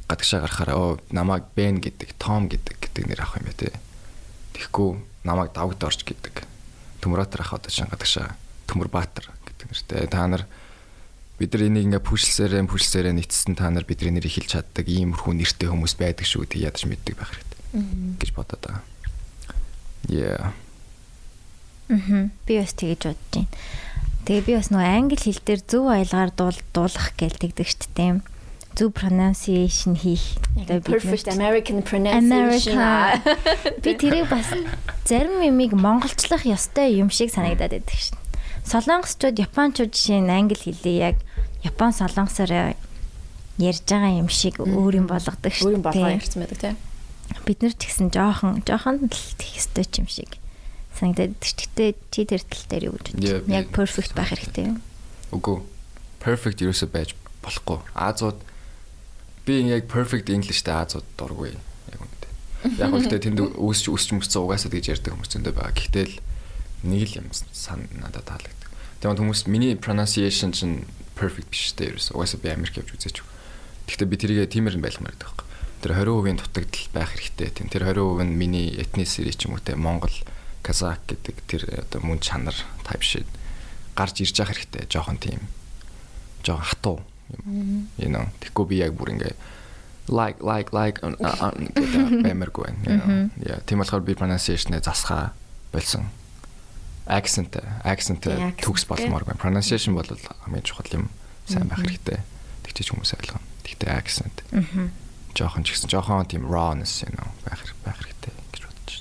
[0.09, 3.71] гадагшаа гарахаараа оо намайг Бен гэдэг, Том гэдэг гэдэг нэр авах юм бэ те.
[4.57, 6.47] Тэгэхгүй намайг Давгд орж гэдэг.
[7.05, 8.35] Төмрөтөр ах одоо шин гадагшаа
[8.67, 10.09] Төмөр Баатар гэдэг нэртэй.
[10.09, 10.49] Та нар
[11.39, 15.71] бид нар энийг ингээ пүшлсээрээ пүшлсээрээ нийцсэн та нар бидний нэрийг хэлж чаддаг иймэрхүү нэртэй
[15.71, 18.83] хүмүүс байдаг шүү тэг ядаж мэддэг байх хэрэгтэй гэж бодоод байгаа.
[20.11, 20.51] Yeah.
[21.89, 22.29] Аа.
[22.43, 23.49] Би бас тэгэж бодож байна.
[24.27, 28.21] Тэгээ би бас нөгөө англи хэл дээр зөв аялгаар дуул дуулах гэлтэгдэг шүү дээ.
[28.77, 30.37] Зөв pronunciation хийх.
[30.69, 32.77] Perfect American pronunciation.
[33.83, 34.53] Би тэрийг бас
[35.09, 38.21] зарим юмыг монголчлох ёстой юм шиг санагдаад байдаг шин.
[38.69, 41.17] Солонгосчууд, японочууд жишээ нь англи хэлээ яг
[41.65, 42.77] япон солонгосоор
[43.59, 46.77] ярьж байгаа юм шиг өөр юм болгодог шүү Өөрийн болгоо ярьсан байдаг тийм.
[47.49, 50.37] бид нар ч гэсэн жоохон жоохон л тех ёстой ч юм шиг
[50.95, 51.35] санагдаад.
[51.41, 53.57] Гэтэ чи тэр тал дээр юу гэж байна?
[53.63, 54.79] Яг perfect байх хэрэгтэй юм.
[55.33, 55.63] Үгүй.
[56.21, 57.79] Perfect ерөөсөө байж болохгүй.
[57.95, 58.39] Азууд
[59.47, 61.55] би яг perfect Englishтэй Азууд дургүй.
[61.55, 62.31] Яг үнэтэй.
[62.83, 65.75] Яг үнэтэй тэнд үүсч үүсч мөсцөө угаасаа тэгж ярьдаг хүмүүс зөндөө байгаа.
[65.79, 66.17] Гэхдээ л
[66.83, 68.58] нэг л юм сан надад таалагддаг.
[68.99, 72.15] Тэгээд хүмүүс миний pronunciation чинь perfect биш дээ ерөөсөө.
[72.19, 73.23] Угаасаа би Америк явж үзээч.
[73.87, 75.47] Гэхдээ би тэрийг тиймэр нь байлгамаар байдаг байхгүй.
[75.79, 77.49] Тэр 20% дутагдал байх хэрэгтэй.
[77.55, 80.15] Тийм тэр 20% нь миний ethnicity ч юм уу те Монгол,
[80.63, 83.29] Казак гэдэг тэр одоо мөн чанар type shit
[83.95, 84.87] гарч ирж явах хэрэгтэй.
[84.91, 85.47] Жохон тийм.
[86.43, 86.99] Жохон хатуу
[87.47, 87.89] юм.
[87.99, 88.27] You know.
[88.43, 89.35] Тэгэхгүй би яг бүр ингээ
[90.09, 93.31] like like like гэдэг know.
[93.43, 95.35] Yeah, тийм болохоор би pronunciation-ыг засгаа
[95.73, 96.11] болсон.
[97.09, 97.57] Accent
[97.89, 98.29] accent
[98.61, 99.41] төгс болмоор байна.
[99.41, 100.05] Pronunciation бол
[100.45, 101.09] хамгийн чухал юм.
[101.49, 102.21] Сайн байх хэрэгтэй.
[102.69, 103.41] Тэгчээч хүмүүс ойлгоно.
[103.65, 104.45] Гэтэ accent.
[104.53, 104.93] Аа.
[105.33, 108.97] Жохон ч гэсэн жохон тийм rawness you know байх байх хэрэгтэй гэж бодож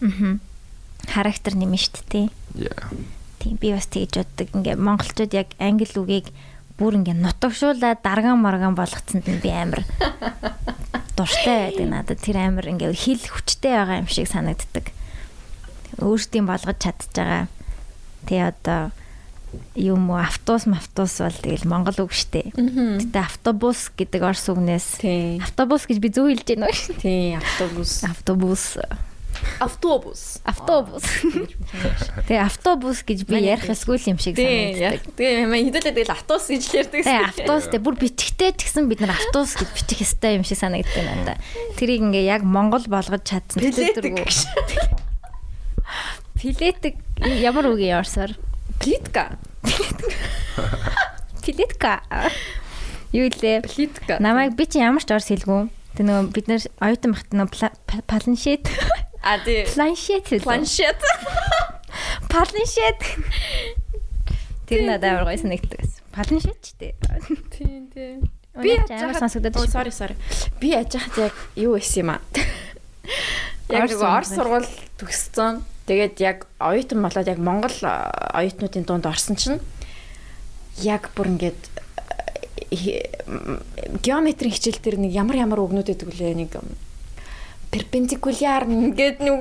[0.00, 0.40] байна.
[1.04, 2.32] Характер нэмэн штт тий.
[2.56, 2.88] Yeah.
[3.44, 4.48] Тийм би бас тэгж боддог.
[4.56, 6.32] Ингээ монголчууд яг англи үгийг
[6.80, 9.84] бүр ингээ нутагшуулаад дарган марган болгоцсонд нь би амар
[11.16, 12.24] дуртай байдаг надад.
[12.24, 14.96] Тэр амар ингээ хэл хүчтэй байгаа юм шиг санагддаг.
[16.00, 17.46] Өөрсдийн болгож чадж байгаа.
[18.26, 18.90] Тэ одоо
[19.74, 22.50] юм уу автобус автобус бол тэгэл монгол үг штэ.
[22.54, 25.02] Гэтэ автобус гэдэг орс үгнээс
[25.42, 26.78] автобус гэж би зөв хэлж байна уу?
[26.98, 28.02] Тий, автобус.
[28.02, 28.78] Автобус
[29.58, 30.40] Автобус.
[30.44, 31.02] автобус.
[32.26, 35.02] Тэгээ автобус гэж би ярих эсгүй юм шиг санагддаг.
[35.14, 37.02] тэгээ манай хэдүүлээ тэгэл автобус гэж ярьдаг.
[37.02, 40.58] Тэгээ автобус тэгээ бүр бичгтэй ч гэсэн бид нар автобус гэж бичих ёстой юм шиг
[40.58, 41.36] санагддаг надаа.
[41.78, 43.62] Тэрийг ингээ яг монгол болгож чадсан.
[43.62, 45.02] Гэж.
[46.44, 48.36] Пилетик ямар үг яарсаар?
[48.76, 49.38] Плитка.
[51.40, 52.04] Пилетка.
[53.16, 53.64] Юу лээ?
[53.64, 54.20] Плитка.
[54.20, 55.72] Намайг би чи ямар ч орс хэлгүй.
[55.96, 58.68] Тэ нөгөө бид нэр оюутан багт нөгөө планшет
[59.24, 59.64] А тий.
[59.72, 60.28] планшет.
[60.44, 61.00] Планшет.
[62.28, 63.00] Планшет.
[64.68, 65.80] Тэр надад амар гоё санагддаг.
[66.12, 66.92] Планшет ч тий.
[67.56, 68.20] Тий, тий.
[68.52, 69.72] Би яаж Оо, шүү.
[69.72, 70.16] sorry, sorry.
[70.60, 72.20] Би яаж яг юу исэн юм аа?
[73.72, 74.68] Яг нөгөө орс сургууль
[75.00, 75.64] төгссөн.
[75.84, 79.60] Тэгээд яг оюутан болоод яг Монгол а, оюутнуудын дунд орсон чинь
[80.80, 81.60] яг бүр ингээд
[82.72, 83.04] э,
[84.00, 86.52] геометрийн хичээл дээр нэг ямар ямар үгнүүд байдаг үлээ нэг
[87.68, 88.64] перпендикуляр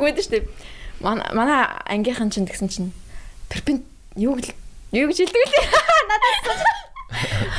[0.03, 0.47] байдаг шүү дээ.
[1.01, 2.89] Манай ангийнхан чинь тэгсэн чинь
[3.47, 3.85] перпен
[4.19, 4.35] юу
[4.91, 5.65] юу гэж хэлдэг үлээ.
[6.11, 6.61] Надаас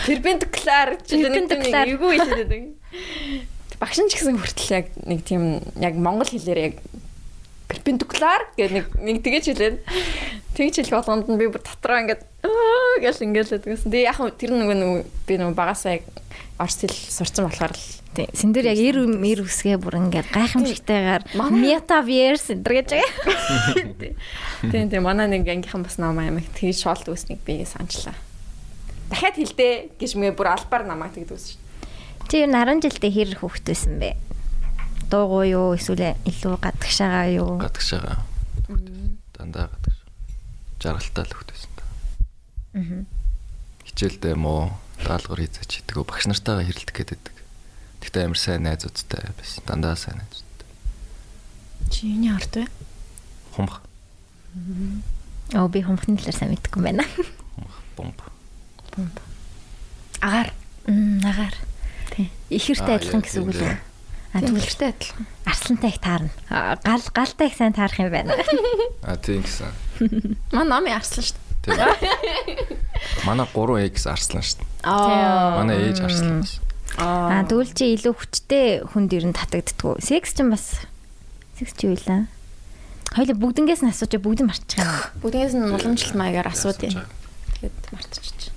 [0.06, 1.86] перпендикуляр гэж Perpendicular.
[1.86, 2.62] нэг юу хэлдэг.
[3.80, 6.74] Багш нь ч гэсэн хүртэл яг нэг тийм яг монгол хэлээр яг
[7.74, 9.76] перпендикуляр гэх нэг нэг тэгэж хэлээд
[10.54, 13.90] тэгж хэлэх болгонд нь би бүр дотроо ингээд аа гэж ингээд л гэдгсэн.
[13.90, 16.06] Тэгээ яг тэр нөгөө би нөгөө багасаа яг
[16.62, 18.30] орс хэл сурцсан болохоор л Тий.
[18.30, 22.90] Синдэр яг эр эр үсгээ бүр ингээд гайхамшигтайгаар metaverse энэ гэж
[24.70, 28.14] тийм тийм манай нэг ангийнхан бас намаа юм тэгж шоолт үүснийг би санчлаа.
[29.10, 31.58] Дахиад хэлдэ гэж мгээ бүр албаар намайг тэгдэг ус шүү.
[32.30, 34.14] Чи нь 10 жилдээ хэр хөвгт байсан бэ?
[35.14, 37.54] Дуугүй юу эсвэл илүү гадагшаага юу?
[37.62, 38.18] Гадагш байгаа.
[39.38, 39.98] Дандаа гадагш.
[40.82, 41.84] Жаргалтай л хөхтэйсэн та.
[42.74, 43.06] Аа.
[43.86, 44.74] Хичээлдээ муу
[45.06, 46.02] даалгавар хийцэж идэг.
[46.02, 47.22] Багш нартайгаа хэрэлдэх гэдэг.
[48.02, 49.62] Тэгтээ амар сайн найзуудтай байсан.
[49.70, 50.68] Дандаа сайн найзуудтай.
[51.94, 52.66] Чи юуны ард вэ?
[53.54, 53.78] Хумх,
[55.54, 57.06] Оо би хумхны талаар сайн мэдэхгүй юм байна.
[57.54, 58.18] хумх, бомб.
[60.18, 60.50] Агаар.
[60.90, 61.54] Мм агаар.
[62.10, 62.34] Тий.
[62.50, 63.93] Ихэртэй Аа, адилхан гэсэн үг үү?
[64.34, 65.26] А Түлхтэй адилхан.
[65.46, 66.30] арслантай их таарна.
[66.50, 68.34] Аа, Гал галтай их сайн таарах юм байна.
[69.06, 69.70] А тийм гэсэн.
[70.50, 71.78] Манай намын арслан шүү дээ.
[72.42, 72.74] Тийм.
[73.24, 74.68] Манай 3X арслан шүү дээ.
[74.82, 75.62] Аа.
[75.62, 76.58] Манай ээж арслан бас.
[76.98, 80.02] Аа тэгвэл чи илүү хүчтэй хүнд ер нь татагддггүй.
[80.02, 80.82] Секс ч бас
[81.58, 82.26] секс чи юу лээ?
[83.14, 84.90] Хоёул бүгднгээс нь асууж бүгд нь марчих юм.
[85.22, 87.06] Бүгдээс нь уламжлалт маягаар۔ Асууж байгаа.
[87.62, 88.50] Тэгэхэд мартчихчих.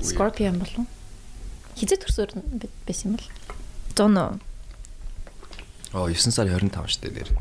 [0.00, 0.88] Scorpion болов?
[1.76, 2.30] Хизээ төрсөөр
[2.88, 3.28] байсан юм бол.
[3.98, 4.38] 100 уу?
[5.98, 7.34] Оо 9 сарын 25 шүү дээ нэр.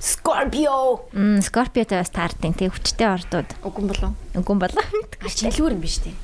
[0.00, 1.04] Scorpio.
[1.12, 3.52] Мм Скорпиотой бас таардیں۔ Тэг хүчтэй ордууд.
[3.60, 4.16] Үгүй болов.
[4.32, 4.80] Үгүй болоо.
[5.20, 6.16] А чилүүр юм биш үү?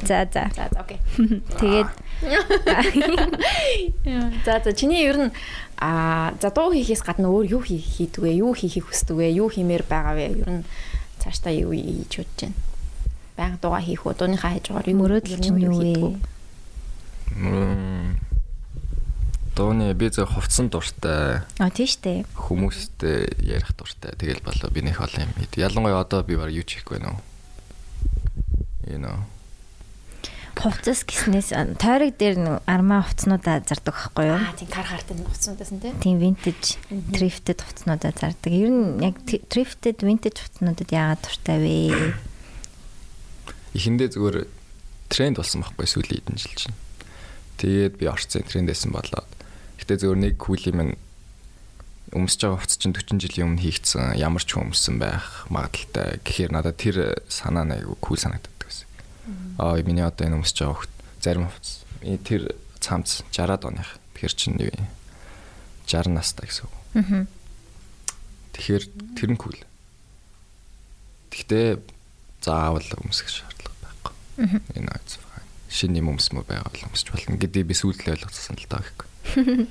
[0.08, 0.48] За за.
[0.56, 0.96] За за окей.
[1.60, 1.92] Тэгээд
[4.48, 5.28] За за чиний ер нь
[5.76, 8.40] а за дуу хийхээс гадна өөр юу хийх хийдэг вэ?
[8.40, 9.36] Юу хийхийг хүсдэг вэ?
[9.36, 10.40] Юу хиймээр байгаа вэ?
[10.40, 10.64] Ер нь
[11.20, 12.56] цаашдаа юу хийж бодож байна?
[13.36, 14.16] Баян дуугаа хийх үү?
[14.16, 16.16] Дууныхаа хажуугаар юу мөрөөдөл чинь юу вэ?
[17.36, 18.31] Мм.
[19.52, 22.24] Дооны би зөв хувцсан дуртай, А тийш үү.
[22.32, 24.16] хүмүүстэй ярих дуртай.
[24.16, 25.32] Тэгэл болоо би нэх олон юм.
[25.52, 27.20] Ялангуяа одоо би баг юу ч хийхгүй нөө.
[28.88, 29.20] You know.
[30.56, 34.38] Хувцас гиснээс тойрог дээр нэг армаа хувцнуудаа зардаг байхгүй юу?
[34.38, 35.92] Аа тийм кар хартын нуцнуудаас нь тий.
[36.00, 36.78] Тийм vintage,
[37.10, 38.52] thrifted хувцнуудаа зардаг.
[38.52, 42.14] Ер нь яг thrifted, vintage хувцнуудад яагаад дуртай вэ?
[43.74, 44.38] Эхэндээ зүгээр
[45.08, 46.76] тренд болсон байхгүй сүүлийн хэдэн жил чинь.
[47.58, 49.28] Тэгээд би орцсон трендээсэн болоод.
[49.82, 50.94] Гэтэ зөвөр нэг кул юм
[52.14, 56.22] өмсөж байгаа хувцас чинь 40 жилийн өмнө хийгдсэн ямар ч өмссөн байх магадaltaй.
[56.22, 58.86] Тэгэхээр надад тэр санаа нэг кул санагддаг гэсэн.
[59.58, 61.86] Аа миний одоо энэ өмсөж байгаа хувцас зарим хувцас.
[62.26, 63.98] Тэр цамц 60-аад оных.
[64.14, 64.74] Тэгэхээр чинь вэ?
[65.86, 66.74] 60 настай гэсэн үг.
[66.98, 67.26] Аа.
[68.58, 69.56] Тэгэхээр тэр нь кул.
[71.30, 71.78] Гэхдээ
[72.42, 74.14] заавал өмсөх шаардлага байхгүй.
[74.76, 75.46] Энэ fine.
[75.70, 79.11] Шинэ юм өмсмө байгаад өмсч болно гэдэг би сүүлдээ ойлгосон л даа гэхгүй.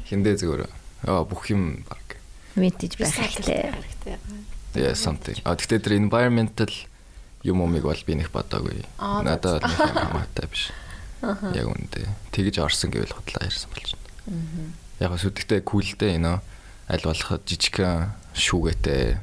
[0.07, 0.65] Хиндэ зүгээр
[1.07, 2.17] аа бүх юм баг.
[2.55, 3.73] Vintage байх хэрэгтэй.
[4.75, 5.37] Yeah something.
[5.43, 6.71] А гэхдээ тэр environmental
[7.43, 8.85] юм умыг бол би нэг бодоогүй.
[8.97, 10.71] Надад хамаатай биш.
[11.21, 12.07] Яг үндэ.
[12.31, 14.73] Тэгж орсон гэвэл худлаа ярьсан болж байна.
[15.01, 16.39] Яг сүдэгтэй култэй энэ
[16.87, 17.81] аль болох жижиг
[18.37, 19.19] шүүгээтэй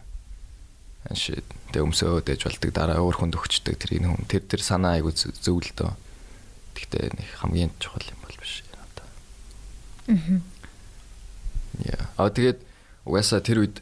[1.17, 5.01] шид тэг өмсөөд ээж болдог дараа өөр хүнд өгчдөг тэр энэ хүн тэр тэр санаа
[5.01, 5.93] айгу зөв л дөө.
[6.77, 8.68] Гэхдээ нэг хамгийн чухал юм бол биш
[10.09, 10.41] Аа.
[11.85, 12.05] Яа.
[12.17, 12.59] А тэгээд
[13.05, 13.77] угаасаа тэр үед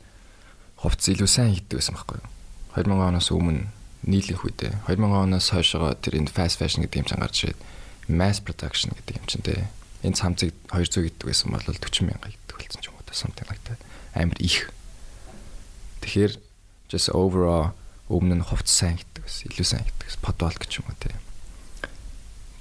[0.83, 2.29] хувцс илүү сайн хийдэг байсан байхгүй юу?
[2.77, 3.71] 2000 оноос өмнө
[4.05, 7.61] нийлэнх үедээ 2000 оноос хойшоо тэр энэ fast fashion гэдэг юм чинь гарч ирээд
[8.13, 9.67] mass production гэдэг юм чинь те
[10.05, 13.65] энэ цамцыг 200 гэдэг байсан бол 40 мянга гэдэг болсон ч юм уу something like
[13.65, 13.81] that
[14.13, 14.71] амар их
[16.05, 16.37] тэгэхээр
[16.93, 17.73] just overall
[18.13, 21.11] өмнө нь хувц сайн гэдэг байсан илүү сайн гэдэг подвал гэж юм уу те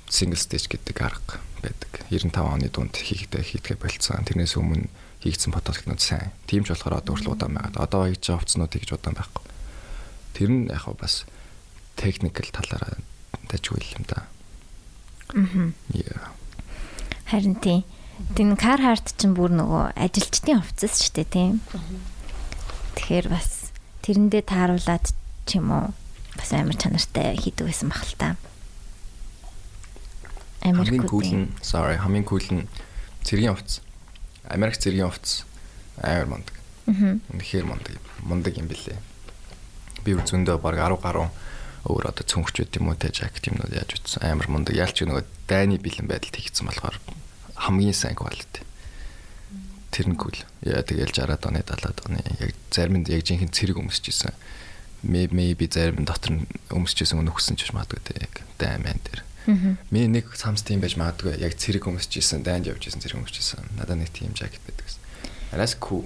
[0.09, 4.87] single stage гэдэг арга байдаг 95 оны дунд хийхдээ хийдгээ болцсон тэрнээс өмнө
[5.25, 8.89] хийгдсэн подвалкнууд сайн тийм ч болохоор одоо хүртэл удаан байгаа одоо хийж байгаа хувцснууд гэж
[8.93, 9.45] удаан байхгүй
[10.37, 11.25] тэр нь яг бас
[11.97, 13.01] техникэл талаараа
[13.49, 14.29] тажгүй юм да
[15.33, 15.73] Аа.
[15.89, 16.35] яа
[17.25, 17.83] Харин тийм.
[18.37, 21.53] Тин кар харт чинь бүр нөгөө ажилчдын хувцас шүү дээ тийм.
[22.95, 23.73] Тэгэхээр бас
[24.05, 25.05] тэрэндээ тааруулаад
[25.49, 25.85] ч юм уу
[26.37, 28.29] бас амар чанартай хийдэг байсан бахал та.
[30.73, 32.65] Хамгийн Америк нь sorry хамгийн кул нь
[33.21, 33.81] цэргийн хувцас
[34.49, 35.45] Америк цэргийн хувцас
[36.01, 37.17] амар мундаг Аа.
[37.33, 37.93] үнэхээр мундаг
[38.25, 38.97] мундаг юм бэлээ
[40.05, 41.29] би бүр зөндөө баг 10 гаруй
[41.85, 42.25] өөр одоо
[42.61, 46.37] байт юм уу те жакет юмнууд яаж утсан амар мундаг ялч нөгөө дайны бэлэн байдалд
[46.37, 46.97] хийгдсэн болохоор
[47.55, 48.65] хамгийн сайн quality.
[49.93, 50.33] Тэр нь кул
[50.65, 52.19] яа тэгэл 60-аад оны 70-аад оны.
[52.41, 54.33] Яг зарим нь яг жинхэнэ цэрэг өмсөж исэн
[55.05, 59.21] би зарим дотор нь өмсөж исэн өнөхсөн ч биш магадгүй те яг дайман дээр.
[59.21, 59.34] Аа.
[59.91, 63.37] Миний нэг цамц тийм байж магадгүй яг цэрэг өмсөж исэн, дайнд явж исэн цэрэг өмсөж
[63.39, 63.65] исэн.
[63.77, 65.01] Надад нэг тийм жакет байдаг гэсэн.
[65.53, 66.05] Араас cool.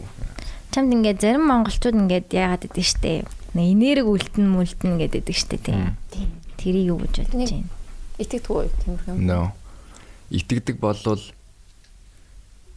[0.69, 3.25] Чамд ингээд зарим монголчууд ингээд яагаад гэдэг штэ.
[3.58, 5.97] Энерги үлдэн мүлдэн гэдэг штэ тийм.
[6.62, 7.65] Тэрийг юу гэж бодож байна?
[8.19, 9.25] Итгэдэггүй тиймэрхүү юм.
[9.25, 9.56] No.
[10.30, 11.23] Итгэдэг болвол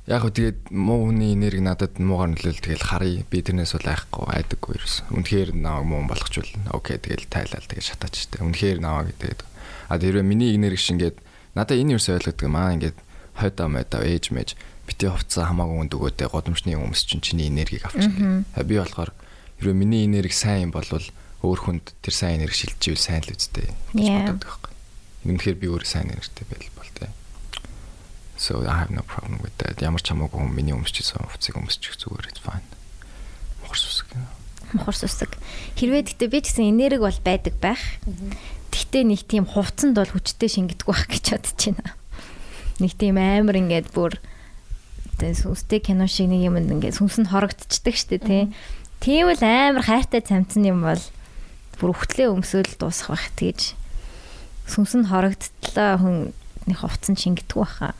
[0.08, 3.26] яг хөө тэгээд муу хүний энерги надад муугаар нөлөөл тэгэл харъя.
[3.28, 4.96] Би тэрнээс бол айхгүй айдаггүй ерөөс.
[5.12, 8.40] Үнэхээр наваг муу болгочвол окей тэгэл тайлал тэгэл шатаач штэ.
[8.40, 9.44] Үнэхээр наваг тэгээд
[9.92, 11.20] а тэрвээ миний энерги шингээд
[11.52, 12.96] надад энэ юус ойлгодог юм аа ингээд
[13.36, 14.56] хойдоо мойдоо ээж мэж
[14.88, 18.48] бити хувцас хамаагүй үнд өгөөтэй годомчны өмс чинь чиний энергийг авчихна.
[18.56, 19.12] Би болохоор
[19.60, 24.72] хэрвээ миний энерги сайн юм бол өөр хүнд тэр сайн энерги шилжижвэл сайн л байхгүй.
[25.28, 27.12] Үнэхээр би өөр сайн энергитэй байл бол тээ.
[28.40, 29.78] So I have no problem with that.
[29.84, 32.64] Ямар ч хамаагүй хүн миний өмсчихсэн хувцсыг өмсчих зүгээр it's fine.
[33.62, 34.08] Мохор сүсэг.
[34.74, 35.30] Мохор сүсэг.
[35.78, 37.82] Хэрвээ гэхдээ би ч гэсэн энерги бол байдаг байх.
[38.72, 41.92] Гэхдээ нэг тийм хувцанд бол хүчтэй шингэдэг байх гэж бодож байна.
[42.80, 44.16] Нэг тийм амар ингээд бүр
[45.20, 48.42] сүнстэй кино шиг нэг юм ингээд сүнс нь хорогдчихдаг штэ тий.
[49.04, 51.02] Тийм л амар хайртай цамцсан юм бол
[51.78, 53.76] бүр өгтлээ өмсөөл дуусах байх тэгж
[54.66, 56.32] сүнс нь хорогдтлаа хүн
[56.66, 57.94] нэг хувцсан шингэдэг байхаа.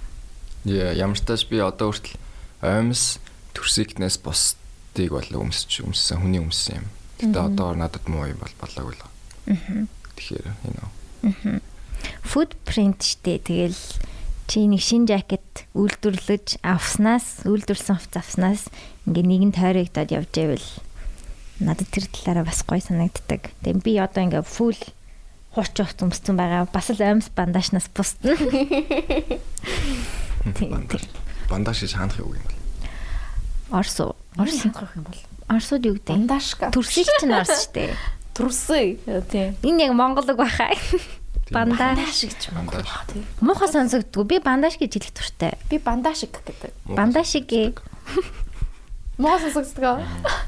[0.64, 2.16] Яа, ямар тааш би одоо хүртэл
[2.62, 3.18] оймс
[3.52, 6.86] төрсикнээс бусдыг бол өмсч өмссөн хүний өмссөн юм.
[7.18, 9.02] Гэтэ одоо надад муу юм бол болоогүй л.
[9.50, 9.86] Аа.
[10.16, 10.88] Тэгэхээр you know.
[12.22, 13.78] Footprint штэ тэгэл
[14.50, 18.68] чи нэг шин жакет үйлдвэрлэж авснаас үйлдвэрсэн авснаас
[19.06, 20.68] ингээ нэгэн тойрогдоод явж байвал
[21.62, 23.54] надад тэр талаараа бас гоё санагддаг.
[23.62, 24.78] Тэгээ би одоо ингээ full
[25.54, 26.66] хурч хувц өмссөн байгаа.
[26.68, 28.34] Бас л амьс бандажнаас бусдна.
[30.42, 31.04] Бандаж.
[31.48, 32.58] Бандаж гэж хаанах юу юм бол.
[33.78, 34.16] Орсо.
[34.36, 34.88] Орс Орсо.
[34.96, 35.20] юм бол.
[35.48, 36.16] Орсууд юу гэдэг?
[36.16, 36.72] Бандашка.
[36.72, 37.92] Төрсийг чинь орс штэ.
[38.32, 38.96] Төрсөн.
[39.28, 39.56] Тийм.
[39.62, 40.72] Энэ яг монголог байхаа.
[41.52, 43.24] Бандаш гэж монгол баг тийм.
[43.44, 44.24] Муухай сонсогдгүй.
[44.24, 45.52] Би бандаж гэж хэлэх туртай.
[45.68, 46.72] Би бандашик гэдэг.
[46.96, 47.76] Бандаж шиг гээ.
[49.20, 50.00] Моо сонсогддог.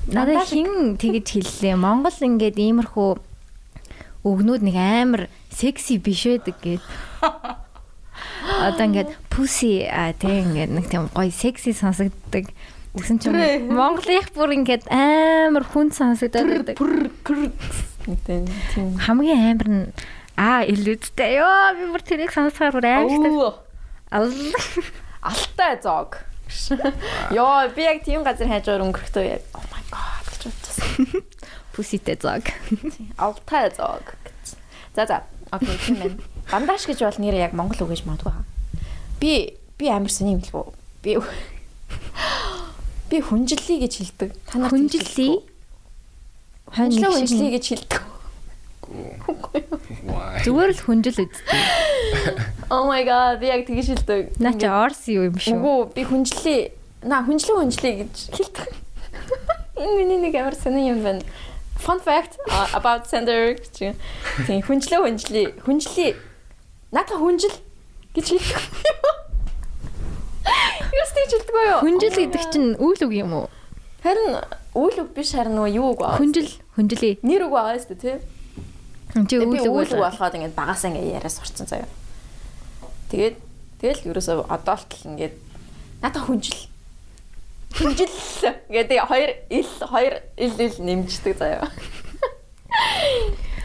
[0.09, 1.77] Надад хин тэгэж хэллээ.
[1.77, 3.11] Монгол ингээд иймэрхүү
[4.25, 6.85] өгнүүд нэг амар секси биш байдаг гэд.
[8.65, 12.49] Одоо ингээд pussy а тийм ингээд нэг тийм гоё секси сонсогддог.
[12.95, 13.35] Тэгсэн чинь.
[13.75, 16.79] Монголынх бүр ингээд амар хүн сонсогдоод байдаг.
[19.03, 19.91] Хамгийн амар нь
[20.39, 21.43] аа илүүдтэй.
[21.43, 23.59] Йоо би бүр тэрийг сонсохоор бүр амар.
[25.27, 26.23] Алтай зоог.
[27.35, 31.25] Йоо, би яг тийм газар хайжгаар өнгөрөхдөө яг oh my god гэж бодчихсон.
[31.75, 32.47] Pussy-тэй зог.
[33.19, 34.55] Алтай гэж.
[34.95, 35.27] За за.
[35.51, 36.23] Окей, тийм байна.
[36.51, 38.39] Бандаж гэж бол нэр яг монгол үг гэж магадгүй.
[39.19, 40.71] Би би амар сони юм л бо.
[41.03, 41.19] Би
[43.15, 44.31] би хүнжиллий гэж хэлдэг.
[44.51, 45.39] Та нар нэг хүнжлий
[47.31, 48.03] шиг гэж хэлдэг.
[50.43, 51.47] Зүгээр л хүнжил үздэг.
[52.73, 54.41] Oh my god, яг тэгж хэлдэг.
[54.41, 55.55] Наа чи орс юу юм шүү.
[55.55, 56.63] Үгүй би хүнжлээ.
[57.07, 58.73] На хүнжлээ хүнжлээ гэж хэлдэг.
[59.79, 61.23] Энэ миний нэг амар сони юм байна.
[61.79, 62.41] Fun fact
[62.73, 63.55] about Sender.
[63.77, 63.95] Тийм
[64.65, 65.47] хүнжлээ хүнжлээ.
[65.63, 66.17] Хүнжлээ.
[66.91, 67.53] Наата хүнжил.
[68.15, 68.63] гэж хэлдэг.
[70.45, 71.81] Юу стейж хэлдэг юу?
[71.81, 73.47] Хүнжил гэдэг чинь үйл үг юм уу?
[74.05, 74.45] Харин
[74.77, 76.19] үйл үг биш харин нөгөө юу үг аа.
[76.21, 77.25] Хүнжил, хүнжилээ.
[77.25, 78.17] нэр үг аа шүү дээ тий.
[79.31, 80.11] Чи үйл үг үйл үг бол.
[80.11, 81.89] болоход ингээд багасаа ингээд яриа сурцсан заяа.
[83.09, 83.37] Тэгээд
[83.81, 85.35] тэгэл ерөөсөө одоо л ингээд
[86.05, 86.61] надаа хүнжил.
[87.81, 88.13] Хүнжил
[88.69, 91.73] гэдэг хоёр ил хоёр ил ил нэмждэг заяа.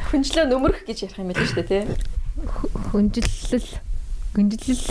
[0.09, 1.83] Хүнжлөө нөмрөх гэж ярих юм байл шүү дээ тий.
[2.89, 3.88] Хүнжилэл.
[4.35, 4.85] Хүнжилэл.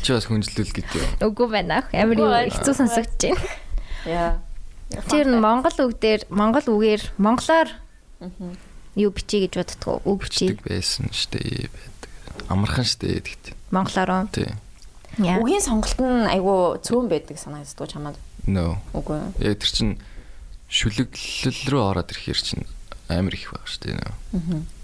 [0.00, 1.10] Чи бас хүнжлүүл гэдэг юм.
[1.26, 1.82] Үгүй байна.
[1.90, 3.50] Амар юу хэцүү сонсогдож байна.
[4.06, 4.30] Яа.
[5.10, 7.68] Тэр нь монгол үг дээр монгол үгээр монголоор
[8.94, 12.10] юу бичиж гэж боддгоо үг бичиж байсан штэ байдаг.
[12.50, 13.54] Амархан штэ гэдэг.
[13.70, 14.26] монголоор.
[14.34, 14.50] Тий.
[15.18, 15.38] Яа.
[15.42, 18.18] Үгийн сонголт нь айгүй цөөн байдаг санагддаг чамд.
[18.46, 18.78] No.
[18.94, 19.20] Үгүй.
[19.42, 19.90] Яг тэр чин
[20.70, 22.66] шүлэглэл рүү ороод ирэхээр чин
[23.10, 24.10] амар их баг штэ нөө.
[24.34, 24.79] Аа.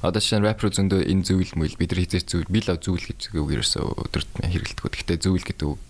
[0.00, 3.04] Одоо чинь рэп руу зөндөө энэ зүйл мүйл бид нар хизээч зүйл би лав зүйл
[3.04, 4.80] гэж үг ерөөсөө өдөрт хэрэгэлдэг.
[4.80, 5.80] Гэхдээ зүйл гэдэг үг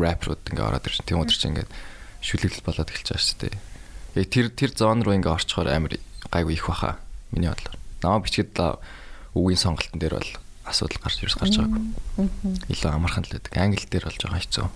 [0.00, 1.04] рэп руу ингээ ороод ирсэн.
[1.04, 1.68] Тийм удаа чинь ингээ
[2.24, 3.52] шүлэглэл болоод эхэлж байгаа штэ.
[4.16, 6.00] Яг тэр тэр зон руу ингээ орчхоор амар
[6.32, 6.96] гайгүй их баха.
[7.36, 7.76] Миний бодлоор.
[8.00, 8.80] Намаа бичгээд л
[9.36, 10.32] үгийн сонголтын дээр бол
[10.64, 11.84] асуудал гарч ирс гарч байгаагүй.
[12.72, 13.52] Илүү амархан л байдаг.
[13.60, 14.66] Англи дээр болж байгаа хэцүү.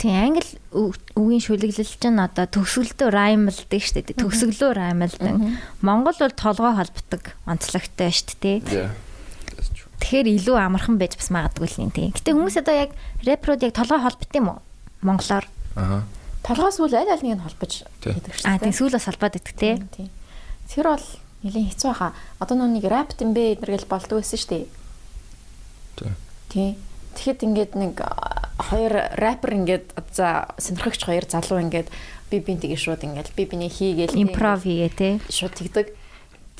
[0.00, 4.16] Тийм англи үг- үгийн шүлэглэл чинь одоо төгсгөлдөө раймлдаг шүү дээ.
[4.16, 5.36] Төгсгөлөө раймлдаг.
[5.84, 8.58] Монгол бол толгой холбдог онцлогтой шүү дээ.
[8.64, 8.88] True.
[10.00, 12.10] Тэгэхээр илүү амархан байж бас магадгүй л юм тийм.
[12.16, 14.60] Гэтэ хүмүүс одоо яг рэпрууд яг толгой холбот юм уу?
[15.04, 15.44] Монголоор.
[15.76, 16.02] Аха.
[16.40, 18.16] Толгоос үл аль алийг нь холбож Тий.
[18.16, 19.84] гэдэг шүү Аа тийм сүүлээс холбоод идэх тийм.
[19.92, 20.08] Тийм.
[20.72, 21.06] Тэр бол
[21.44, 22.16] нэлийн хэцүү хаа.
[22.40, 24.64] Одоо нүг рэпт юм бэ эднэр гэл болдог байсан шүү дээ.
[26.00, 26.12] Тий.
[26.48, 26.70] Тий.
[27.16, 27.94] Тэгэхэд ингээд нэг
[28.60, 31.88] хоёр рэпер ингээд за сонирхогч хоёр залуу ингээд
[32.30, 35.86] би бинтийг шууд ингээд би биний хийгээл Импров хийгээ ингээд шууд тэгдэг.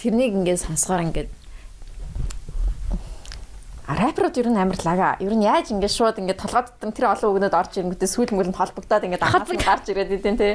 [0.00, 1.30] Тэрнийг ингээд сонсгоор ингээд
[3.96, 5.16] рэперууд ер нь амар лага.
[5.18, 9.04] Ер нь яаж ингээд шууд ингээд толгойд тэр олон үгнүүд орж ирэнгүүтээ сүүл мөрөнд холбогдоод
[9.08, 10.54] ингээд анхаас нь гарч ирээд идэв тий.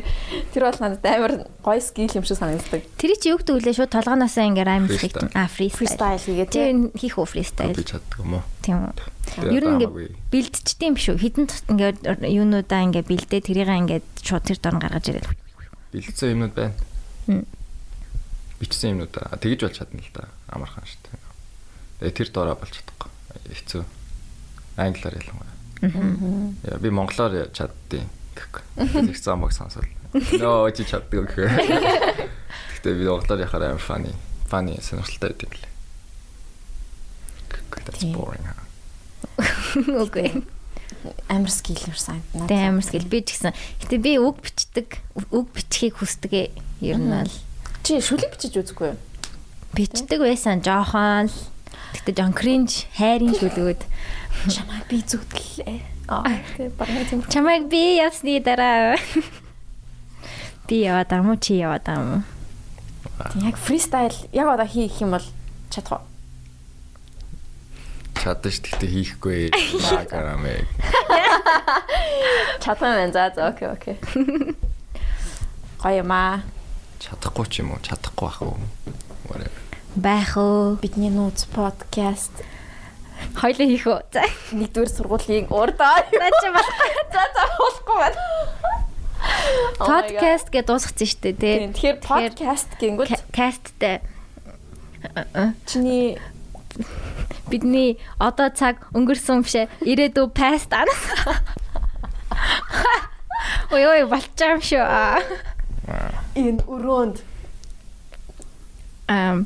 [0.53, 2.81] Тэр бол надад амар гоё скил юм шиг санагддаг.
[3.01, 3.73] Тэр чи юу гэдэг вэ?
[3.75, 5.15] Шууд толгооноосоо ингээ раймл хийх.
[5.35, 6.21] Аа фристайл.
[6.21, 6.47] Хийгээ.
[6.47, 7.75] Тэр хийх үү фристайл.
[7.75, 8.43] Би чаддаг юм уу?
[8.61, 9.51] Тийм үү.
[9.51, 10.07] Ер нь хамаагүй.
[10.31, 11.15] бэлдчихдээ юм шүү.
[11.19, 11.91] Хитэн тус- ингээ
[12.29, 15.27] юунуудаа ингээ бэлдээ тэрийг ингээ шууд тэр дор гаргаж ирээд.
[15.91, 16.75] бэлдсэн юмнууд байна.
[18.59, 20.29] Бичсэн юмнууд аа тэгж болж чадна л да.
[20.47, 21.19] Амархан шүү дээ.
[21.99, 23.04] Тэгээ тэр доороо болж чадахгүй.
[23.51, 23.83] Хэцүү.
[24.77, 25.53] Англиар ялангуяа.
[26.65, 28.63] Яа би монголоор чаддیں۔ гэхгүй.
[29.11, 29.85] Их замаг сонсол.
[30.13, 31.51] Нөө чи чаддаг гэхээр.
[32.75, 34.11] Гэхдээ би монголоор яхаар амар фани.
[34.51, 35.71] Фани сонирхолтой байдаг лээ.
[37.85, 38.41] That's boring.
[40.01, 40.43] Үгүй.
[41.29, 42.47] Амар скил юм шиг санагдана.
[42.49, 43.53] Тэ амар скил би ч гэсэн.
[43.83, 46.49] Гэтэ би үг бичдэг, үг бичхийг хүсдэг
[46.81, 47.29] ер нь бол
[47.85, 48.99] Чи шүлэг бичиж үзэхгүй юу?
[49.77, 51.37] бичдэг байсан жоохон л.
[51.95, 53.81] Гэтэ жон кринж хайрын шүлгүүд.
[54.51, 55.79] Чамайг би зүгтлээ.
[56.11, 56.27] Аа
[56.59, 57.23] тэгээ багы тийм.
[57.31, 58.99] Чамайг би явсны дараа
[60.67, 62.21] би яваад ам уу чи яваад ам уу?
[63.47, 65.25] Яг фристайл яг одоо хийх юм бол
[65.71, 66.05] чадах уу?
[68.19, 69.39] Чадсан ш гэхдээ хийхгүй.
[69.53, 70.65] Наагарамэг.
[72.63, 73.13] Чадах юм байна.
[73.13, 73.97] За за окей окей.
[75.81, 76.41] Гоё юм аа.
[76.97, 77.81] Чадахгүй ч юм уу?
[77.85, 78.57] Чадахгүй ах уу?
[79.29, 79.64] Whatever.
[79.95, 80.75] Байх уу?
[80.81, 82.31] Бидний нууц подкаст
[83.39, 84.03] Хоёлоо хийх үү?
[84.11, 84.27] За.
[84.51, 86.03] нэгдүгээр сургуулийн урдаа.
[86.11, 86.79] За чи болох.
[87.15, 88.19] За за болохгүй байна.
[89.79, 91.55] Подкаст гэж дуусгацсан шүү дээ, тий.
[91.71, 94.03] Тэгэхээр подкаст гингүүт Касттай
[95.63, 96.19] чиний
[97.47, 100.91] бидний одоо цаг өнгөрсөн бишээ ирээдүй паст ана.
[103.71, 104.83] Ой ой болчих юм шүү.
[104.83, 105.23] Аа.
[106.35, 107.23] энэ өрөөнд
[109.07, 109.45] Ам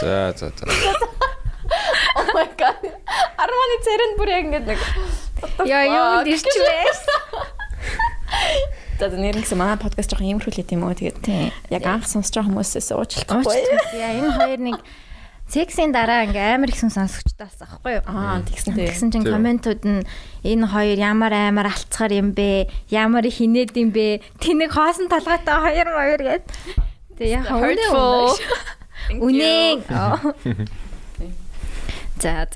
[0.00, 0.64] За за за.
[2.16, 2.80] Oh my god.
[3.36, 4.80] Арманы цэрэнд бүр яг ингэж нэг
[5.68, 6.78] яа юу дэрч вэ?
[9.00, 11.52] За нэр гэсэн манай подкаст жоохон юмрхүүлээ тийм үү тэгээд Тийм.
[11.72, 12.88] яг анх сонсож байгаа хүмүүсээс.
[12.92, 13.64] Уучлаарай.
[13.96, 14.78] Яа энэ хоёр нэг
[15.48, 18.04] сексийн дараа ингээ амар ихсэн сонсогчдоос аахгүй юу?
[18.06, 18.86] Аа тэгсэн тийм.
[18.88, 20.04] Тэгсэн чинь комментууд нь
[20.44, 22.68] энэ хоёр ямар амар алцгаар юм бэ?
[22.92, 24.20] Ямар хинээд юм бэ?
[24.40, 26.44] Тэнэг хоосон талгаатай хоёр хоёр гэд.
[27.16, 28.36] Тэг яа Hurtful.
[29.08, 29.82] Үнэн.
[32.20, 32.46] За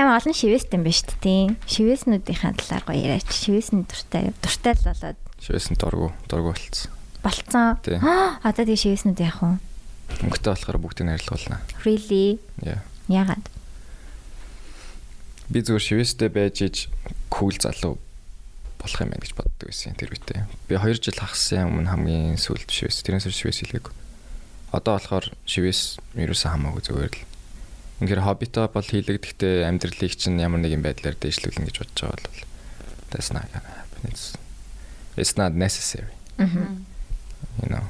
[0.00, 1.44] амар олон шивэст юм ба шүү дээ.
[1.68, 3.28] Шивэснүүдийн талаар гоё яриач.
[3.28, 6.90] Шивэсний дуртай дуртай л болоод Шивэсэн дургу дургу болцсон.
[7.20, 7.76] болцсон.
[8.00, 9.60] Аа, Одоо тэгээ шивэснүүд яах вэ?
[10.24, 11.60] Өнгөтэй болохоор бүгдийг арилгуулна.
[11.84, 12.40] Really?
[12.64, 12.80] Яа.
[13.12, 13.44] Ягаад?
[15.52, 16.76] Би зүгээр шивэстэй байж иж
[17.28, 18.00] кул залуу
[18.80, 20.48] болох юм байна гэж боддог байсан тэр үедээ.
[20.68, 23.92] Би 2 жил хагасан өмнө хамгийн сүүлд шивэс тэрнээс хойш шивэс хийлгээгүй.
[24.74, 27.22] Одоо болохоор шивэс ерөөсөө хамаагүй зүгээр л
[28.02, 32.42] Үнэхээр хоббитоо бол хийлэг гэхдээ амьдралыг чинь ямар нэгэн байдлаар дэвшлүүлнэ гэж бодож байгаа бол
[33.14, 34.02] that's not gonna happen.
[34.10, 34.34] It's
[35.14, 36.10] it's not necessary.
[37.62, 37.86] You know.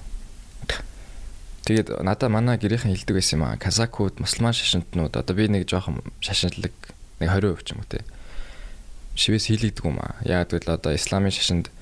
[1.64, 3.56] Тэгээд надаа манай гэрийнхэн хэлдэг байсан юм аа.
[3.56, 6.76] Казакууд, мусульман шашинтнууд одоо би нэг жоохон шашинлаг
[7.24, 8.04] нэг 20% ч юм уу те.
[9.16, 10.20] Шивээс хийлэгдэг юм аа.
[10.28, 11.72] Яг гэвэл одоо исламын шашинд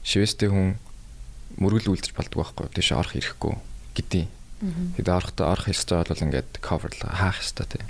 [0.00, 0.80] шивэстэй хүн
[1.60, 2.72] мөргөл үлдэж болдог байхгүй.
[2.72, 3.60] Тийш орох ирэхгүй
[4.00, 4.37] гэдээ.
[4.58, 7.80] Тэгээд орохдоо орох ёстой бол ингээд cover хаах ёстой те.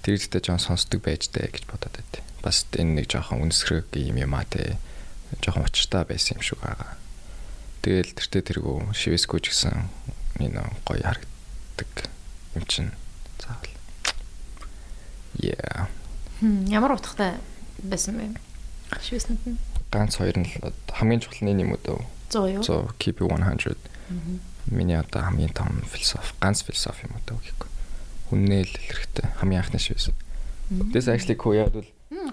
[0.00, 4.16] Тэр ихтэй жоон сонсдог байж таа гэж бодоод байдیں۔ Бас энэ нэг жоохон үнсрэг юм
[4.16, 4.80] юм аа те.
[5.44, 6.96] Жоохон учиртай байсан юм шиг байгаа.
[7.84, 9.76] Тэгэл тэртээ тэргүү шивэсгүй ч гэсэн
[10.40, 11.92] энэ гоё харагддаг
[12.56, 12.90] юм чинь
[13.36, 13.76] заавал.
[15.36, 15.92] Yeah.
[16.40, 17.36] Хм, Ямар утгатай
[17.84, 18.40] байсан бэ?
[19.04, 19.60] Шивэснэт нь
[19.92, 22.00] Ганц хоёр нь л хамгийн чухал нь юм уу дөө.
[22.32, 22.62] 100 юу?
[22.64, 23.76] So keep it 100.
[24.70, 27.70] Миний одоо хамгийн том философи, ганц философи юм дөө гэхгүй.
[28.32, 29.26] Хүннээ л хэрэгтэй.
[29.40, 30.12] Хамгийн анхны шивээс.
[30.92, 31.86] This actually cool яа бол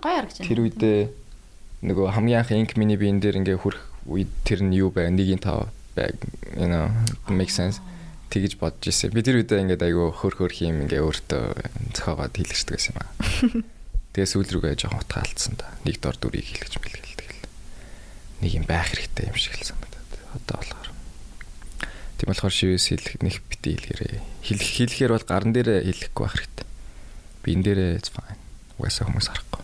[0.03, 0.49] гоё харагч байна.
[0.51, 0.99] тэр үедээ
[1.87, 5.71] нөгөө хамгийн анх инк миний биен дээр ингээ хүрэх үед тэр нь юу бай 1.5
[5.95, 6.11] бай
[6.59, 6.91] you know
[7.31, 7.79] make sense
[8.35, 9.15] тэгэж бодож ирсэн.
[9.15, 11.43] Би тэр үедээ ингээд айгүй хөр хөр хийм ингээ өөртөө
[11.95, 13.09] зохиогоод хийлгэждэг байсан юм аа.
[14.15, 15.71] Тэгээ сүүл рүүгээ жоохон утга алдсан да.
[15.87, 17.47] Нэг дор дүрийг хийлгэж мэлгээл тэгэл.
[18.43, 20.11] Нэг юм байх хэрэгтэй юм шиг л санагдаад.
[20.35, 20.84] Одоо болохоор.
[22.15, 24.23] Тийм болохоор шивээс хийлгэх нэг бити хийлгэрээ.
[24.43, 26.67] Хийлгэх хийлгэхээр бол гарн дээрээ хийлгэхгүй байх хэрэгтэй.
[27.43, 28.39] Биен дээрээ it's fine.
[28.79, 29.63] Угаасаа хүмүүс харахгүй.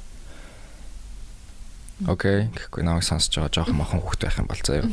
[2.11, 4.89] Окей, гэхгүй намайг сонсож байгаа жоохон мохон хүүхд байх юм бол заяа.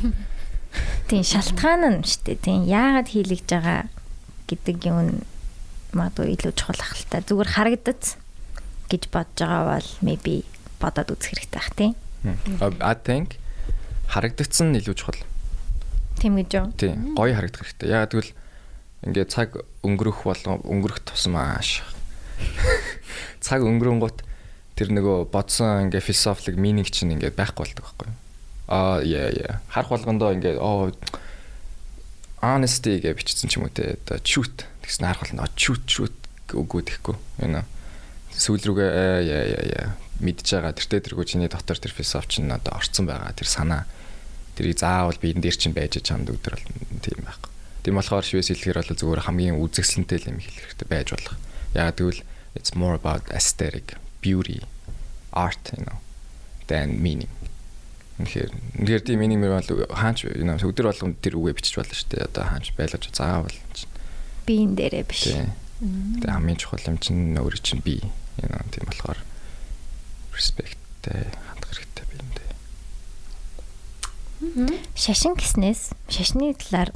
[1.08, 2.44] Тийм шалтгаан нь шүү дээ.
[2.44, 3.80] Тийм яагаад хийлгэж байгаа
[4.46, 5.14] гэдэг юм нь
[5.96, 7.24] магадгүй илүү чухал ахaltaа.
[7.24, 8.02] Зүгээр харагдаж
[8.92, 10.44] гэж бодож байгаа бол maybe
[10.78, 11.92] бодоод үзэх хэрэгтэй бах тийм.
[12.84, 13.40] I think
[14.12, 15.20] харагдагдсан нь илүү чухал.
[16.18, 16.66] Тийм гэж юу?
[16.74, 17.88] Тийм, гоё харагдах хэрэгтэй.
[17.94, 18.32] Яагаад гэвэл
[19.06, 21.86] ингээд цаг өнгөрөх болон өнгөрөх тусмаа ааш.
[23.44, 24.26] Цаг өнгөрөнгөт
[24.74, 28.18] тэр нөгөө бодсон ингээд философик мининг чинь ингээд байхгүй болдог байхгүй юу?
[28.66, 29.62] Аа, яа яа.
[29.70, 30.90] Харах болгондоо ингээд оо
[32.42, 33.98] honesty гэж бичсэн ч юм уу те.
[34.06, 36.18] Одоо truth гэсэн харах болгондоо truth truth
[36.54, 37.16] үгүүд ихгүй.
[37.42, 37.64] You know.
[38.34, 39.86] Сүүл рүүгээ аа, яа яа яа
[40.22, 40.74] мэдж байгаа.
[40.74, 43.34] Тэртээ тэргүй чиний дотор тэр философи чинь одоо орцсон байгаа.
[43.34, 43.82] Тэр санаа
[44.58, 46.66] тэрийг заавал биен дээр чинь байж чамд өдөр бол
[46.98, 47.50] тийм байхгүй.
[47.86, 51.36] Тийм болохоор шивээс хэлэхээр бол зүгээр хамгийн үзэсгэлэнтэй юм хэлэх хэрэгтэй байж болох.
[51.78, 52.26] Яг тэгвэл
[52.58, 54.66] it's more about aesthetic, beauty,
[55.30, 56.02] art, you know,
[56.66, 57.30] than meaning.
[58.18, 58.50] Үнэхээр
[58.82, 62.10] үнэхээр тийм meaning мөр бол хаач you know өдөр болгон тэр үгээ бичиж болно шүү
[62.10, 62.26] дээ.
[62.26, 63.94] Одоо хаач байлгаж заавал чинь.
[64.42, 65.22] Биен дээрээ биш.
[65.30, 68.02] Тэгээ хамгийн чухал юм чинь өөрөө чинь би.
[68.42, 69.22] You know тийм болохоор
[71.08, 71.47] биэндээ.
[74.94, 76.94] Шашин гэснээс шашны талаар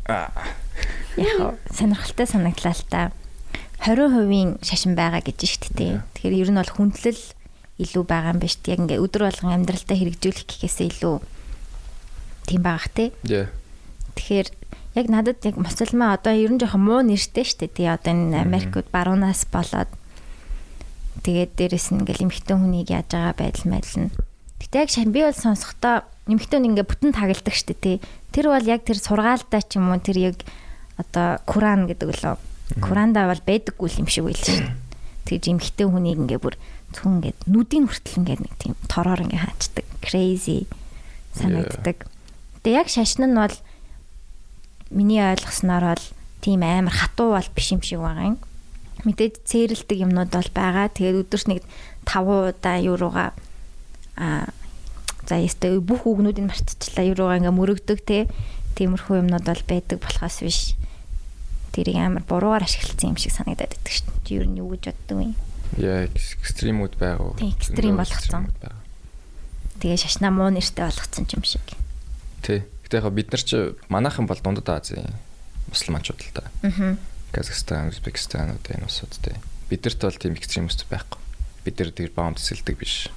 [1.18, 3.10] яг сонирхолтой санагдлаа л та.
[3.82, 5.94] 20% шашин байгаа гэж шүү дээ.
[6.14, 7.22] Тэгэхээр ер нь бол хүндлэл
[7.82, 8.70] илүү байгаа юм биш үү?
[8.70, 11.16] Яг ингээ өдөр болгон амьдралдаа хэрэгжүүлэх гэхээсээ илүү
[12.46, 13.10] тийм байгаа хэ.
[13.26, 13.50] Yeah.
[14.14, 14.48] Тэгэхээр
[14.94, 17.74] яг надад яг мусульман одоо ер нь жоохон муу нэртэй дээ.
[17.74, 19.90] Тий одоо энэ Америкт баруунаас болоод
[21.26, 24.14] тэгээд дээрэс нь ингээл эмхтэн хүнийг яаж байгаа байдал нь.
[24.62, 27.78] Гэтэ яг шан би бол сонсохдоо эмхтэн ингээ бүтэн тагладаг дээ.
[27.82, 27.96] Тий.
[28.30, 30.38] Тэр бол яг тэр сургаалтай ч юм уу тэр яг
[30.94, 32.36] одоо Куран гэдэг лөө.
[32.78, 34.70] Куранда бол байдаггүй юм шиг байл дээ.
[35.26, 36.54] Тэгж эмхтэн хүнийг ингээ бүр
[36.94, 39.86] зөвхөн ингээд нүдийн хүртэл ингээд нэг тийм тороор ингээ хаачдаг.
[39.98, 40.70] Crazy
[41.34, 42.06] санагддаг.
[42.62, 43.56] Тэгээ яг шашин нь бол
[44.94, 46.06] миний ойлгосноор бол
[46.40, 48.38] тийм амар хатуу бол биш юм шиг байгаа юм.
[49.02, 50.86] Мэдээж цээрэлдэг юмнууд бол байгаа.
[50.92, 51.60] Тэгээд өдөрт нэг
[52.06, 53.34] 5 удаа юурууга
[54.16, 54.46] а
[55.28, 57.06] за ястай бүх үгнүүдийг мартчихлаа.
[57.06, 58.26] Юурууга ингээ мөрөгдөг те.
[58.74, 60.60] Тиймэрхүү юмнууд бол байдаг болохоос биш.
[61.72, 64.24] Тэрийг амар буруугаар ашигласан юм шиг санагдаад байдаг шүү дээ.
[64.26, 65.34] Чи юу нь юу гэж боддог юм?
[65.80, 67.36] Яа, экстримүүд байгаа уу?
[67.40, 68.52] Экстрим болгоцсон.
[68.60, 68.80] байгаа.
[69.80, 71.64] Тэгээ шашнаа муу нэртэй болгоцсон юм шиг.
[72.44, 72.60] Тий.
[72.84, 75.16] Гэтэ яг бид нар чи манайхан бол дундад Азийн
[75.72, 76.44] мусульманчууд л та.
[76.60, 77.00] Аа.
[77.32, 79.36] Казахстан, Узбекистан одоо энэ улсууд тий.
[79.72, 81.16] Бидэрт бол тийм экстремист байхгүй.
[81.64, 83.08] Бид нар тэр баамд эсэлдэг биш.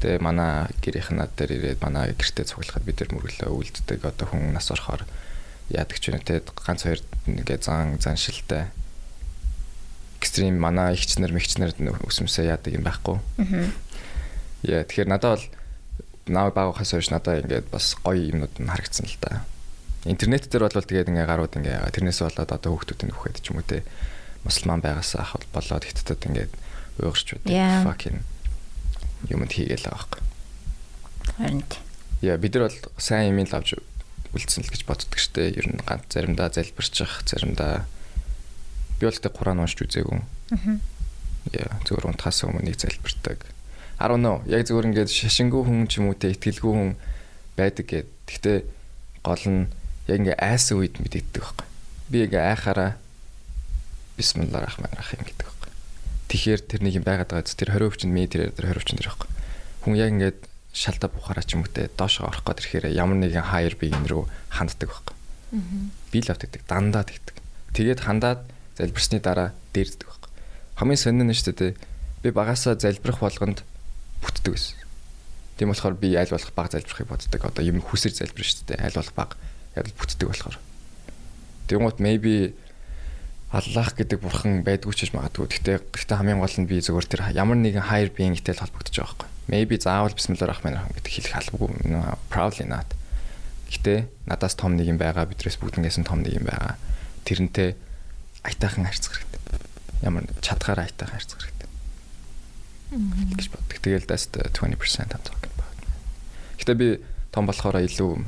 [0.00, 4.52] Тэгээ манай гэрийнх над дээр ирээд манай гэртээ цуглахад бид нар мөрөглөө үлддэг одоо хүн
[4.52, 5.08] нас орохоор
[5.72, 8.68] яадаг ч юм те ганц хоёр ингээ зан заншилтай
[10.20, 13.16] экстрим манай ихчнэр мэгчнэр өсмөсөө яадаг юм байхгүй.
[14.68, 15.46] Яа тэгэхээр надад бол
[16.28, 19.48] наа багахаас хойш надад ингээд бас гоё юмнууд нь харагдсан л да.
[20.04, 23.66] Интернет дээр бол тэгээд ингээ гарууд ингээ тэрнээс болоод одоо хүүхдүүдийн нөхөд ч юм уу
[23.66, 23.80] те
[24.44, 26.52] мусульман байгаас ах болоод хиттад ингээд
[27.40, 27.86] байдаг.
[27.88, 28.35] Fucking
[29.30, 30.22] юмд хийгээл байгаа байхгүй.
[31.36, 31.80] Харин тий.
[32.22, 33.76] Яа бид нар бол сайн юм л авч
[34.36, 35.52] үлдсэн л гэж боддог штэ.
[35.56, 37.84] Ер нь ганц заримдаа залбирчих, заримдаа
[39.00, 40.20] би бол тэ Куран уншиж үзээгүй.
[40.20, 40.78] Аа.
[41.52, 43.44] Яа, зүгээр унтахаас өмнө нэг залбирдаг.
[43.96, 44.44] I don't know.
[44.44, 46.92] Яг зүгээр ингээд шашингүй хүн ч юм уу те итгэлгүй хүн
[47.56, 48.08] байдаг гэд.
[48.28, 48.58] Гэхдээ
[49.24, 49.72] гол нь
[50.08, 51.66] яг ингээ айсан үед мэдэгддэг байхгүй.
[52.12, 53.00] Би ингээ айхаараа
[54.16, 55.55] бисмиллах рахман рахим гэдэг
[56.26, 59.08] Тэгэхээр тэрнийг юм байгаад байгаа зү тэр 20 өвчөнд ми тэр тэр 20 өвчөнд тэр
[59.14, 59.30] байхгүй.
[59.86, 60.38] Хүн яг ингээд
[60.74, 64.26] шалтаа бухараа ч юм уу те доошоо орох гээд ирэхээр ямар нэгэн хаяр биеийн рүү
[64.52, 65.14] ханддаг байхгүй.
[66.10, 67.36] Би л автдаг дандаа тэгдэг.
[67.72, 68.42] Тэгээд хандаад
[68.74, 70.30] залбирсны дараа дээрддэг байхгүй.
[70.76, 71.72] Хамгийн сонин нь шүү дээ
[72.26, 73.62] би багасаа залбирах болгонд
[74.20, 74.76] бүтдэг байсан.
[75.56, 77.40] Тийм болохоор би аль болох баг залбирахыг боддог.
[77.40, 78.84] Одоо юм хүсэр залбирна шүү дээ.
[78.84, 79.30] Аль болох баг
[79.78, 80.58] яг л бүтдэг болохоор.
[81.70, 82.52] Тэгмот maybe
[83.54, 85.46] Аллах гэдэг бурхан байдгүй ч гэж магадгүй.
[85.46, 89.14] Гэхдээ гэхдээ хамгийн гол нь би зөвхөн тэр ямар нэгэн хайр биеингтэй л холбогдож байгаа
[89.14, 89.28] байхгүй.
[89.46, 91.70] Maybe заавал бисмиллах рахман рахим гэдэг хэлэх албагүй.
[92.26, 92.90] Proudly not.
[93.70, 96.74] Гэхдээ надаас том нэг юм байгаа, бидрээс бүгднээс нь том нэг юм байгаа.
[97.22, 97.78] Тэрнтэй
[98.42, 99.40] аятайхан харьцах хэрэгтэй.
[100.02, 101.70] Ямар чадхаараа аятайхан харьцах хэрэгтэй.
[102.90, 103.78] гэж боддог.
[103.82, 105.78] Тэгэл that's the 20% I'm talking about.
[106.62, 106.88] Гэтэ би
[107.34, 108.22] том болохоор илүү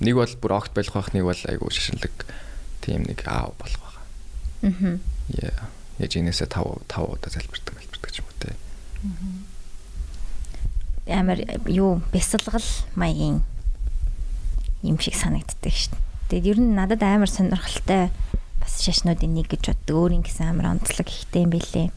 [0.00, 2.14] нэг бол бүр огт болох байх, нэг бол айгүй шишинлэг
[2.80, 3.85] тийм нэг аав болох.
[4.66, 4.98] Аа.
[5.30, 5.70] Yeah.
[6.02, 8.50] Яж инээсээ 5 5 удаа залбирдаг залбирдаг юм уу те.
[11.06, 11.38] Амар
[11.70, 12.66] юу бясалгал
[12.98, 13.40] маягийн
[14.82, 16.04] юм шиг санагддаг шүү дээ.
[16.28, 18.10] Тэгээд ер нь надад амар сонирхолтой
[18.58, 19.94] бас шашнуудын нэг гэж боддог.
[20.10, 21.88] Өөрийн гэсэн амар онцлог ихтэй юм билээ.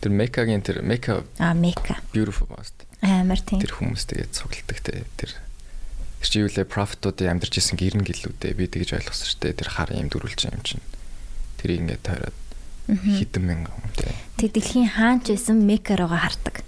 [0.00, 1.98] Тэр Мекагийн тэр Мека Аа, Мека.
[2.14, 2.72] beautiful most.
[3.02, 3.60] Амар тийм.
[3.60, 5.04] Тэр хүмүүс тэгээд цугладаг те.
[5.18, 5.34] Тэр
[6.20, 9.56] Тэр чи юу лээ профитуудын амьдарч исэн гэрн гэлүүдээ би тэгж ойлгосон шүү дээ.
[9.56, 10.84] Тэр хар юм дөрүүлж юм чинь.
[11.56, 12.38] Тэрийг ингээд тойроод
[12.92, 14.12] хитэн мянган те.
[14.36, 16.60] Тэг дэлхийн хаач байсан Мекарога хардаг.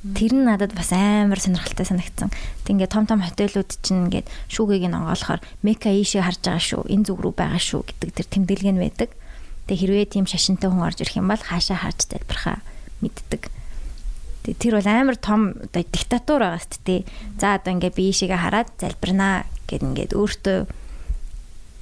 [0.00, 2.30] Тэр нь надад бас амар сонирхолтой санагдсан.
[2.64, 6.82] Тэг ингээд том том хотелууд чинь ингээд шүүгийг нь онгоолохоор Мека ийшээ харж байгаа шүү.
[6.88, 9.10] Энэ зүг рүү байгаа шүү гэдэг тэр тэмдэглэг нь байдаг.
[9.68, 12.64] Тэг хэрвээ тийм шашинтай хүн орж ирэх юм бол хаашаа харж залбирхаа
[13.04, 13.52] мэддэг.
[14.40, 17.00] Тэр бол амар том оо диктатур байгаа шүү дээ.
[17.36, 20.58] За одоо ингээд би ийшээгээ хараад залбирнаа гэд ингээд өөртөө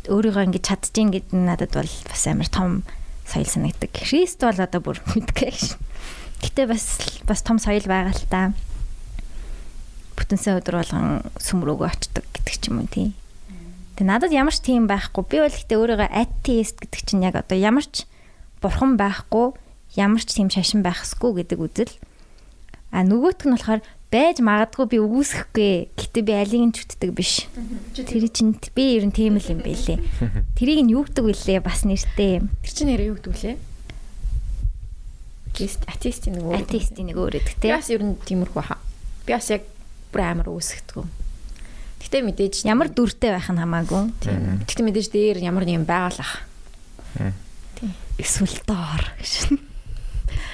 [0.09, 2.83] өөрийгөө ингээд чадчихин гэдэг нь надад бол бас амар том
[3.29, 3.93] соёл санагддаг.
[3.93, 5.79] Христ бол одоо бүр мэдгүй шин.
[6.43, 6.99] Гэтэ бас
[7.29, 8.43] бас том соёл байгаа л та.
[10.17, 13.13] Бүтэнсээ өдөр болгон сүм рүүгээ очдог гэдэг ч юм уу тий.
[13.95, 15.23] Тэг надад ямар ч тийм байхгүй.
[15.29, 18.09] Би бол гэтээ өөрийгөө атеист гэдэг чинь яг одоо ямар ч
[18.63, 19.55] бурхан байхгүй,
[19.99, 21.95] ямар ч тийм шашин байхсгүй гэдэг үзэл.
[22.93, 25.93] А нөгөөх нь болохоор байж магадгүй би үгүйсэхгүй.
[25.93, 27.45] Гэтэ би алийг нь чүтдэг биш.
[27.93, 30.01] Тэр чинь би ер нь тийм л юм байлээ.
[30.57, 32.41] Тэрийг нь юу гэдэг вүлээ бас нэртэй.
[32.65, 33.57] Тэр чинь нэрээ юу гэдэг вүлээ?
[35.53, 36.57] Атеист атеистийн нэг өөр.
[36.65, 37.77] Атеистийн нэг өөр гэдэг Би те.
[37.77, 38.79] бас ер нь тиймэрхүү хаа.
[39.29, 39.63] Би бас яг
[40.15, 41.05] бүр амар үүсгдэг.
[41.99, 44.03] Гэтэ мэдээж Ямар дүртэй байх нь хамаагүй.
[44.23, 44.63] тийм.
[44.65, 46.47] Гэтэ мэдээж дээр ямар нэг юм байгалах.
[48.17, 49.59] Эсвэл доор гэж.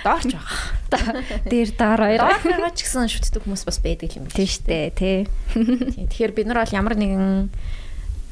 [0.04, 1.44] Доорч байгаа.
[1.50, 2.20] Дээр доор хоёр.
[2.22, 5.26] Доор байгаа ч гэсэн шүтдэг хүмүүс бас байдаг юм Тийм штэ тий.
[5.52, 6.06] Тийм.
[6.10, 7.50] Тэгэхээр бид нар бол ямар нэгэн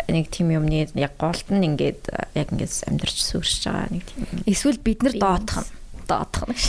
[0.09, 4.27] нэг тийм юмны яг голд нь ингээд яг ингээд амьдарч сүрсэж байгаа нэг тийм.
[4.47, 5.71] Эсвэл бид нар доотох нь.
[6.09, 6.65] Доотох нь гэж.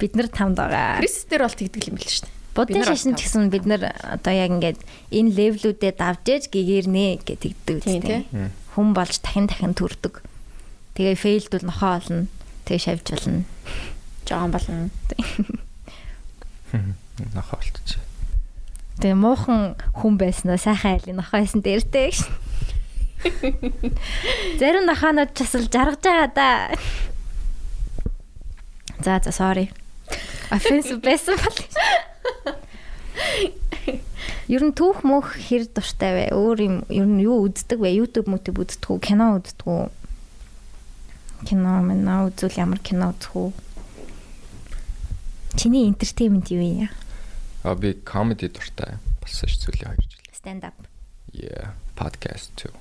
[0.00, 1.00] Бид нар тамд байгаа.
[1.02, 2.40] Христээр бол тэгдэг юм л шүү дээ.
[2.52, 7.24] Будын шашин бол ч гэсэн бид нар одоо яг ингээд энэ левлүүдэд давж ээж гэгэрнэ
[7.24, 8.28] гэдэг Тийм, тий.
[8.28, 8.52] үстэй.
[8.76, 10.20] Хүн болж дахин дахин төрдөг.
[10.96, 12.28] Тэгээ фейлдүүл нохоо олно.
[12.68, 13.44] Тэгээ шавж болно.
[14.32, 14.88] Жоон болно.
[17.36, 18.00] Нохоо олтч.
[18.96, 22.24] Тэгээ муухан хүн байснаа сайхан айлын нохоо байсан дээртэй гэж.
[24.60, 26.48] Зарим нохоонод ч бас л жаргаж байгаа да.
[29.04, 29.68] За за sorry.
[30.48, 31.58] Offensive байсан бол.
[34.48, 36.32] Ер нь түүх мөх хэр дуртай вэ?
[36.32, 37.92] Өөр юм ер нь юу үздэг вэ?
[38.00, 38.96] YouTube мөтөв үздэг үү?
[38.96, 39.92] Кино үздэг үү?
[41.44, 43.71] Кино мэн үзвэл ямар кино үзэх үү?
[45.56, 46.88] Чиний entertainment юу юм?
[47.64, 50.20] А би comedy дуртай болсон ш зүйлээ 2 жил.
[50.34, 50.74] Stand up.
[51.32, 52.72] Yeah, podcast too.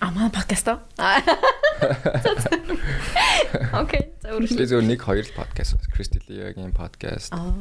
[0.00, 0.80] А маа подкаст оо.
[3.72, 4.10] Окей.
[4.22, 5.86] За Би зөв нэг хоёр podcast бас
[6.28, 7.54] Lee-гийн podcast, Аа.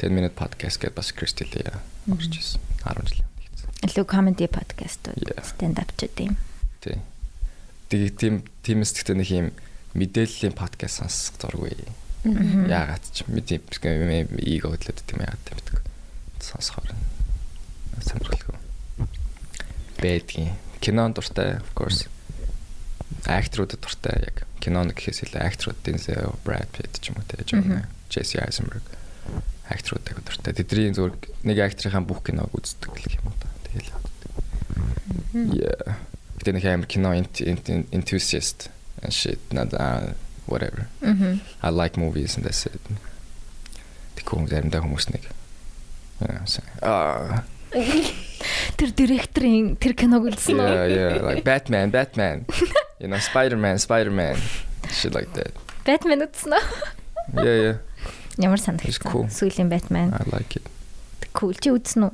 [0.00, 1.68] 10 minute podcast гэдэг бас Christy Lee
[2.10, 2.60] орж ирсэн.
[2.82, 3.70] 10 жилийн өмнө хийсэн.
[3.86, 5.44] Илүү comedy podcast Yeah.
[5.44, 6.36] stand up ч гэдэм.
[6.80, 6.98] Тий.
[7.92, 8.34] Тэгээ тийм
[8.64, 9.46] тиймээс гэхдээ нэг юм
[9.94, 11.76] мэдээллийн подкаст сонсох зургүй.
[12.22, 15.82] Яагаад ч мэдээ эго хөдлөд тийм яагаад битг.
[16.38, 16.94] Сонсохоор
[17.98, 18.56] сонирхолтой.
[19.98, 22.06] Бэдгийн кинон дуртай of course.
[23.26, 27.86] Акторууд дуртай яг кинон гэхээс илүү акторуудын зөө Brad Pitt ч юм уу те John
[28.06, 28.86] Jesse Eisenberg
[29.66, 30.54] акторууд яг дуртай.
[30.54, 31.14] Тэдний зүгээр
[31.46, 33.50] нэг актрынхаа бүх киног үздэг гэх юм уу та.
[33.66, 33.90] Тэгэл.
[35.58, 35.98] Yeah.
[36.38, 38.70] Гэтэ нэг амар кино enthusiast
[39.02, 40.14] and shit надаа
[40.46, 40.86] whatever.
[41.02, 41.40] Мгм.
[41.62, 42.80] I like movies and that's it.
[44.16, 45.26] Тэгвэл заримдаа хүмүүс нэг
[46.82, 50.66] аа Тэр директорын тэр киног үзсэн үү?
[50.66, 52.44] yeah yeah like Batman Batman
[53.00, 54.36] you know Spider-Man Spider-Man
[54.92, 55.52] shit like that.
[55.86, 56.64] Batman үзсэн үү?
[57.42, 57.76] Yeah yeah
[58.40, 59.08] Ямар It's санагдсан.
[59.12, 59.26] cool.
[59.28, 60.12] Сүүлийн Batman.
[60.16, 60.64] I like it.
[61.36, 62.12] Cool чи үзсэн үү?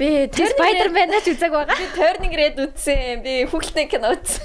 [0.00, 1.76] Би Тэр Spider-Man-аач үзэг байгаа.
[1.76, 3.20] Би Turning Red үзсэн.
[3.24, 4.40] Би хүүхэлдэйн кино үзсэн.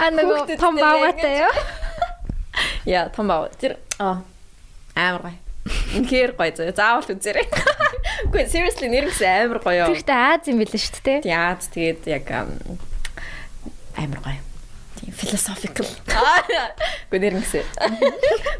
[0.00, 1.52] А нөгөө том баагатай юу?
[2.88, 3.48] Яа, том баа.
[3.60, 4.22] Тэр аа
[4.94, 5.38] амар гоё.
[5.96, 6.72] Үнэхээр гоё зөө.
[6.74, 7.46] Заавал үзээрэй.
[8.28, 9.86] Үгүй seriously нэр гэсэн амар гоё.
[9.88, 11.18] Тэрхтээ Аз юм билээ шүү дээ.
[11.28, 12.50] Яац тэгээд яг ам,
[13.96, 14.40] амар гоё.
[14.98, 15.88] Тийм philosophical.
[17.08, 17.64] Үгүй нэр гэсэн.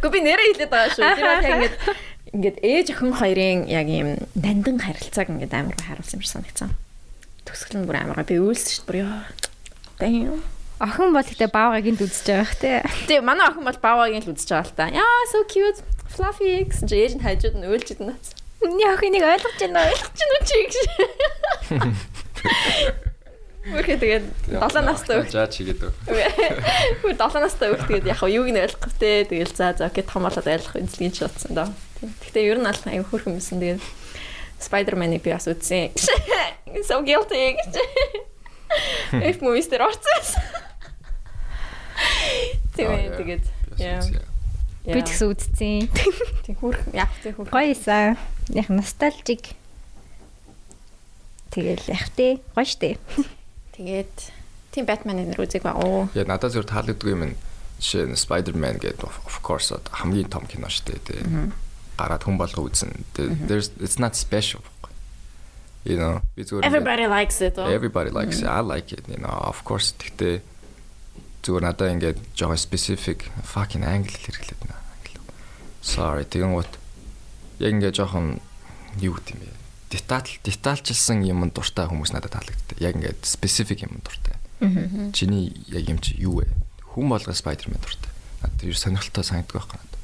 [0.01, 1.05] Үгүй би нэрээ хэлээд байгаа шүү.
[1.17, 1.63] Тэр бол яг
[2.31, 6.71] ингээд ээж охин хоёрын яг ийм дандан харилцааг ингээд амар гоё харуулсан юм шиг санагдсан.
[7.49, 8.29] Төгсгөл нь бүр амар гоё.
[8.29, 8.89] Би үйлсэн шүү дээ.
[8.89, 9.19] Бүр ёо.
[9.99, 10.60] Damn.
[10.81, 12.81] Охин бол гэтээ баавгаг энд үзэж байгаа бах тий.
[13.05, 14.89] Тэгээ манай охин бол баавагийн л үзэж байгаа л та.
[14.89, 15.85] Яа, so cute.
[16.09, 18.17] Fluffy чи ээж нь хажууд нь уйлж идэнэ.
[18.65, 20.01] Миний охиныг ойлгож байна уу?
[20.17, 20.75] Чи нүч гэж.
[23.61, 24.25] Мөрхөө тэгээд
[24.57, 25.37] 7 настай өгч.
[25.37, 25.93] жаач хийгээд өг.
[27.05, 29.29] Хүү 7 настай өгч тэгээд яг юуг нь ойлгох вэ?
[29.29, 31.69] Тэгэл за за окей том болоод ойлгох үзлийг ч бодсон доо.
[32.01, 33.85] Гэхдээ ер нь аль аюу хөрх юмсэн тэгээд
[34.65, 35.93] Spider-Man-ыг би бас үзсэн.
[36.89, 37.75] So guilty гэж.
[39.29, 40.70] If movies дээр орсон.
[42.77, 43.45] Тэгээ тэгээд
[43.79, 44.01] яа.
[44.87, 45.93] Би тэгс үзсэн.
[46.47, 47.53] Тэг хөрх яг тэг хөрх.
[47.53, 48.17] Гоё исэн.
[48.57, 49.53] Яг ностальжик.
[51.53, 52.41] Тэгэл яг тий.
[52.57, 52.97] Гоё штэ.
[53.77, 54.15] Тэгээд
[54.73, 55.77] тийм Batman нэр үзег ба.
[55.77, 56.09] Оо.
[56.17, 57.37] Я надад зөв таалагддаг юм нь
[57.81, 61.01] жишээ нь Spider-Man гэдэг of of course хамгийн том кино дээ.
[61.05, 61.21] тий.
[62.01, 63.05] Гараад хүн болго үзэн.
[63.17, 64.65] There's it's not special.
[65.85, 67.57] You know, би зүгээр Everybody likes it.
[67.57, 68.49] Everybody likes it.
[68.49, 69.33] I like it, you know.
[69.33, 70.41] Of course тэгтээ
[71.41, 74.81] зүгээр надад ингээд жоохон specific fucking angle хэрэглээд нэ.
[75.81, 76.69] Sorry, тэгэн гот
[77.57, 78.41] яг ингээд жоохон
[79.01, 79.49] юу гэдэм бэ?
[79.89, 82.77] Деталь детальчилсан юм дуртай хүмүүс надад таалагддаг.
[82.77, 84.37] Яг ингээд specific юм дуртай.
[85.17, 86.53] Чиний яг юм чи юу вэ?
[86.93, 88.13] Хүн болго Spider-Man дуртай.
[88.45, 89.97] Надад юу сонирхолтой санагддаг байхгүй надад.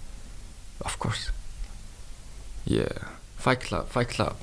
[0.80, 1.28] Of course.
[2.64, 3.12] Yeah.
[3.37, 4.37] Fight Club, Fight Club.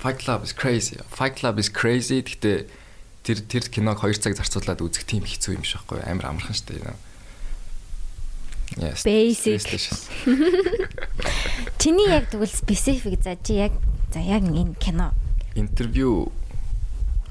[0.00, 0.96] Fight Club is crazy.
[1.12, 2.24] Fight Club is crazy.
[2.24, 2.66] Гэтэ
[3.22, 6.80] тэр тэр киног 2 цаг зарцуулаад үзэх тийм хэцүү юм шиг байхгүй амар амархан шүү
[6.80, 6.96] дээ.
[8.78, 9.02] Yes.
[9.02, 9.58] Basic.
[11.82, 13.72] Чиний яг тэгвэл specific за чи яг
[14.12, 15.12] за яг энэ кино.
[15.54, 16.30] Интервью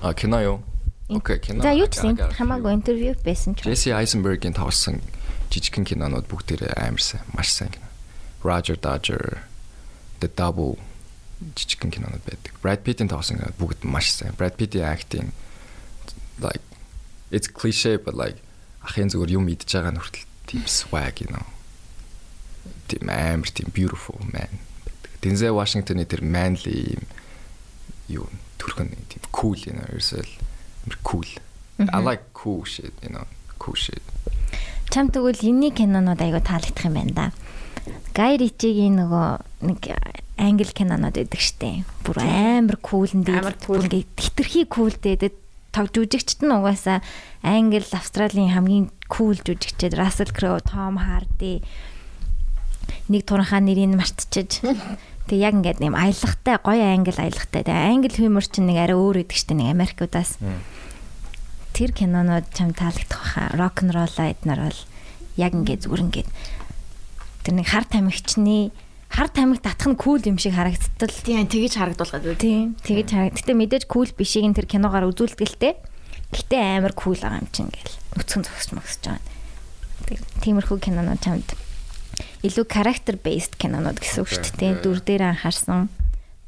[0.01, 0.63] а кино юу?
[1.07, 1.63] Окей, кино.
[1.63, 3.63] За юу ч a хамаагүй интервью байсан ч.
[3.63, 4.99] Джесси Айзенбергийн тоглосон
[5.49, 7.87] жижигхэн кинонууд бүгдээрээ амар сайн, маш сайн кино.
[8.43, 9.39] Roger Dodger,
[10.19, 10.75] The Double
[11.55, 12.51] жижигхэн кинонууд байдаг.
[12.59, 14.35] Brad Pitt-ийн кинод бүгд маш сайн.
[14.35, 15.31] Brad Pitt-ийн acting
[16.41, 16.63] like
[17.31, 18.39] it's cliche but like
[18.83, 21.45] ахын зүгээр юм идж байгаа нь хүртэл тийм swag you know.
[22.87, 24.49] Тийм амар тийм beautiful man.
[25.21, 27.03] Denzel Washington-ы тэр manly юм
[28.07, 28.25] юу
[28.57, 30.31] түрхэн тийм cool you know, ерөөсөл
[30.87, 31.27] амар cool.
[31.79, 33.23] I like cool shit, you know,
[33.59, 34.03] cool shit.
[34.89, 37.25] Чам тэгвэл энэний кинонууд айгу таалагдах юм байна да.
[38.17, 39.81] Гай Ричигийн нөгөө нэг
[40.35, 41.85] англи кинонууд байдаг штэ.
[42.01, 43.37] Бүр амар кулэн дээ.
[43.37, 43.85] Амар cool.
[43.85, 45.29] ингээд хитрхи кул дээ.
[45.79, 46.99] Тог жүжигчт нь угаасаа
[47.39, 51.63] англи Австралийн хамгийн кул жүжигчд Russell Crowe, Tom Hardy
[53.07, 54.59] нэг туранхаа нэрийг мартчихж
[55.31, 57.63] тэг яг ингээд нэм аялахтай гоё англи аялахтай.
[57.63, 60.35] Тэг англи хумор чинь нэг арай өөр идэг штэ нэг Америкудаас.
[61.71, 63.47] Тэр кинонууд чам таалагдах баха.
[63.55, 64.81] Рок н ролл эднэр бол
[65.39, 66.29] яг ингээд зүгээр ингээд
[67.47, 68.75] тэр нэг хар тамхичны
[69.09, 71.09] хар тамхи татах нь кул юм шиг харагдтал.
[71.25, 72.37] Тийм тэгэж харагдуулгаад үү.
[72.39, 72.77] Тийм.
[72.79, 73.35] Тэгэж харагд.
[73.41, 75.75] Гэтэ мэдээж кул бишийг нь тэр киногоор үзүүлдэг л те.
[76.31, 79.25] Гэтэ амар кул байгаа юм чинь ингээл нүцгэн зогсож могсож байгаа.
[80.05, 81.49] Тэг- Тиймэрхүү кинонууд чамд
[82.45, 84.73] илүү character based кинонууд гэсэн үг шүү дээ.
[84.85, 85.89] Дүр дээр анхаарсан.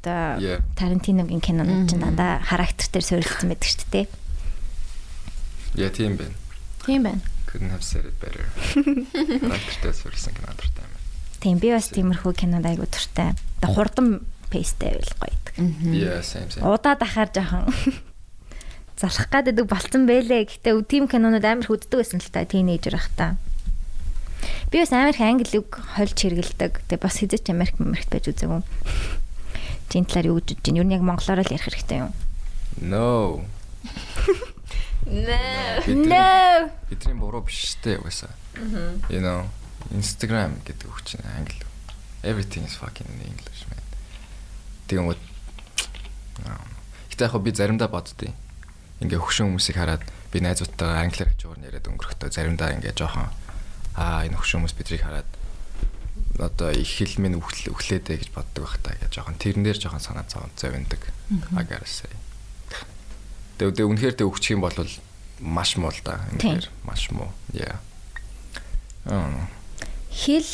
[0.02, 0.38] Одоо.
[0.78, 4.06] Тарантиногийн кинонууд чинь дандаа характер дээр суурилсан байдаг шүү дээ.
[5.74, 6.34] Yeah, тийм байна.
[6.86, 7.20] Тийм байна.
[7.46, 8.44] Couldn't have said it better.
[9.12, 10.81] Характертай сурсан кино дуртай.
[11.42, 13.34] Тийм би бас тиймэрхүү кинод айгу дуртай.
[13.58, 14.08] Одоо хурдан
[14.50, 15.54] пейстэй байл гоё байдаг.
[15.90, 16.62] Yeah, same same.
[16.62, 17.66] Удаа дахаар жоохон
[19.02, 20.46] зарах гадаг болцсон бэлээ.
[20.46, 23.34] Гэтэ тийм кинонууд амар хүддэг байсан л та тийнейжер байхдаа.
[24.70, 26.86] Би бас амар их англи үг хольж хэргэлдэг.
[26.86, 28.62] Тэгээ бас хизээч Америк Америкт байж үзээгүй.
[29.90, 30.78] Чин талаар юу гэж бодож байна?
[30.78, 32.10] Юу нь яг монголоор л ярих хэрэгтэй юм.
[32.80, 33.44] No.
[35.04, 36.70] Бидний- No.
[36.88, 38.30] Бидний буруу биш дээ угаасаа.
[39.10, 39.44] You know,
[39.90, 41.66] Instagram гэдэг үг чинь англи.
[42.22, 43.82] Everything is fucking in English man.
[44.92, 45.16] Үү.
[47.10, 48.32] Гэтэ яг би заримдаа боддیں۔
[49.02, 53.28] Ингээ хөшөө хүмүүсийг хараад би найзуудтайгаа англиар хажуугаар нь яриад өнгөрөхдөө заримдаа ингээ жоохон
[53.98, 55.28] аа энэ хөшөө хүмүүс бидрийг хараад
[56.38, 60.00] одоо их хэл минь өглөө өглөөдэй гэж боддог байх та гэж жоохон тэрэн дээр жоохон
[60.00, 61.02] санаа зовд зовиндаг.
[61.52, 62.08] Агаасаа.
[63.58, 64.74] Тэгээ үнэхээр тэг өгчих юм бол
[65.42, 66.24] маш муу л да.
[66.32, 67.28] Үнэхээр маш муу.
[67.52, 67.76] Яа.
[69.06, 69.50] Аа.
[70.12, 70.46] Хэл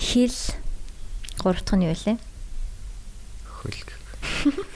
[0.00, 0.36] хэл
[1.38, 2.16] гурав дахь нь юу вэ?
[3.46, 3.88] Хөлг.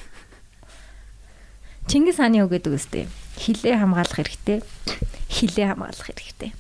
[1.91, 3.09] Чингис хааны үг гэдэг үстэй.
[3.41, 4.61] Хилээ хамгаалах хэрэгтэй.
[5.31, 6.53] Хилээ хамгаалах хэрэгтэй.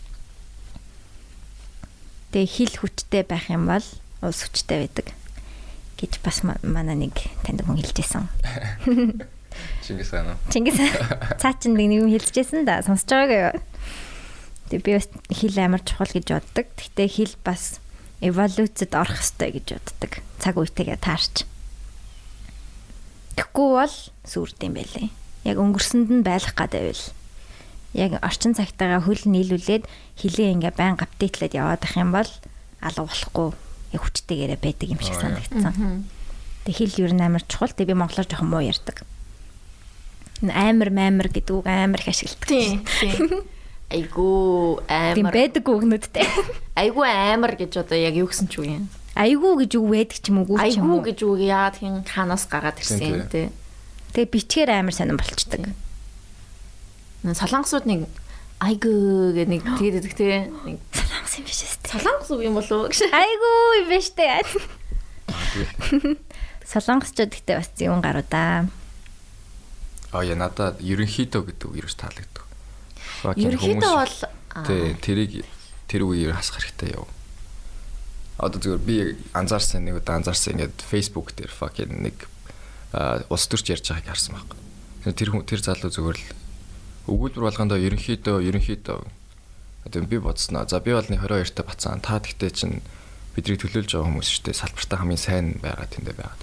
[2.32, 3.84] Тэгээ хил хүчтэй байх юм бол
[4.22, 5.12] улс хүчтэй байдаг
[5.96, 8.28] гэж бас манай нэг танд хүн хэлжсэн.
[9.82, 10.36] Чингис хаан?
[10.52, 10.76] Чингис
[11.40, 13.56] цаа чин нэг юм хэлжсэн да сонсож байгаагаа юу?
[14.66, 16.66] Тэгээ би бас хил амар чухал гэж боддог.
[16.74, 17.78] Гэхдээ хил бас
[18.18, 20.12] эволюцид орох хэрэгтэй гэж боддог.
[20.42, 21.46] Цаг үетэйгээ таарч.
[23.38, 23.96] Тэгэхгүй бол
[24.26, 25.08] сүрд юм байлээ.
[25.46, 27.04] Яг өнгөрсөнд нь байлах гадайвал.
[27.94, 29.86] Яг орчин цагтаагаа хөл нийлүүлээд
[30.18, 32.30] хилээ ингээ байн апдейтлээд яваад ах юм бол
[32.82, 33.48] алга болохгүй
[33.94, 36.10] яг хүчтэйгээрээ байдаг юм шиг санагдсан.
[36.66, 37.70] Тэг хэл ер нь амар чухал.
[37.70, 39.06] Тэг би монголоор жоохон муу ярьдаг.
[40.42, 42.50] Амар маамар гэдэг үг амар их ашигладаг.
[42.50, 42.82] Тийм.
[45.14, 45.32] Тийм амар.
[45.32, 46.26] байдаг үгнүүдтэй.
[46.74, 48.84] Айгуу амар гэж одоо яг юу гэсэн ч үг юм.
[49.14, 50.58] Айгуу гэж үг байдаг ч юм уу?
[50.58, 51.06] ч юм уу?
[51.06, 53.22] гэж үг яагаад хин ханаас гараад Тийм, ирсэн тийм.
[53.30, 53.46] тий.
[54.12, 55.64] Тэгээ бичгээр амар сонирн болчдөг.
[57.26, 58.10] Солонгосууд нэг
[58.58, 60.50] айгуу гэх нэг тэгээд идэх.
[60.66, 61.72] Нэг Солонгос юм биш ээ.
[61.86, 63.06] солонгос үг юм болов гэж.
[63.14, 64.42] Айгуу юм биш дээ.
[66.66, 68.66] Солонгосчууд ихтэй бас юм гаруу да.
[70.12, 72.35] Аа яа надад ерөнхийдөө гэдэг үг ерөөс таалагддаг.
[73.24, 74.16] Ерөнхийдөө бол
[74.64, 75.44] Тий, тэрийг
[75.84, 77.04] тэр үеэр хасах хэрэгтэй яв.
[78.40, 78.96] Одоо зүгээр би
[79.36, 82.28] анзаарсан нэг удаа анзаарсан ингээд Facebook дээр fucking нэг
[83.28, 85.12] улс төрч ярьж байгааг харсан байхгүй.
[85.12, 86.26] Тэр хүн тэр залуу зүгээр л
[87.12, 88.98] өгүүлбэр болгондоо ерөнхийдөө ерөнхийдөө
[89.86, 90.64] одоо би бодсноо.
[90.68, 92.80] За би бол нэг 22 та тэгтээ чинь
[93.36, 94.56] бидрийг төлөөлж байгаа хүмүүс шүү дээ.
[94.56, 96.36] Салбартаа хамгийн сайн байгаа тэндээ байгаа.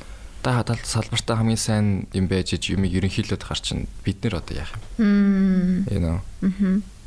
[0.44, 4.54] Та хадгалт салбартаа хамгийн сайн юм байж ич юмыг ерөнхийлөд гар чинь бид нэр одоо
[4.60, 5.88] яах юм?
[5.88, 6.20] You know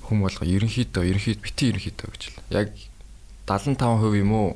[0.07, 2.39] хүм болго ерөнхийдөө ерөнхийд бити ерөнхийдөө гэж л.
[2.55, 2.71] Яг
[3.51, 4.51] 75% юм уу?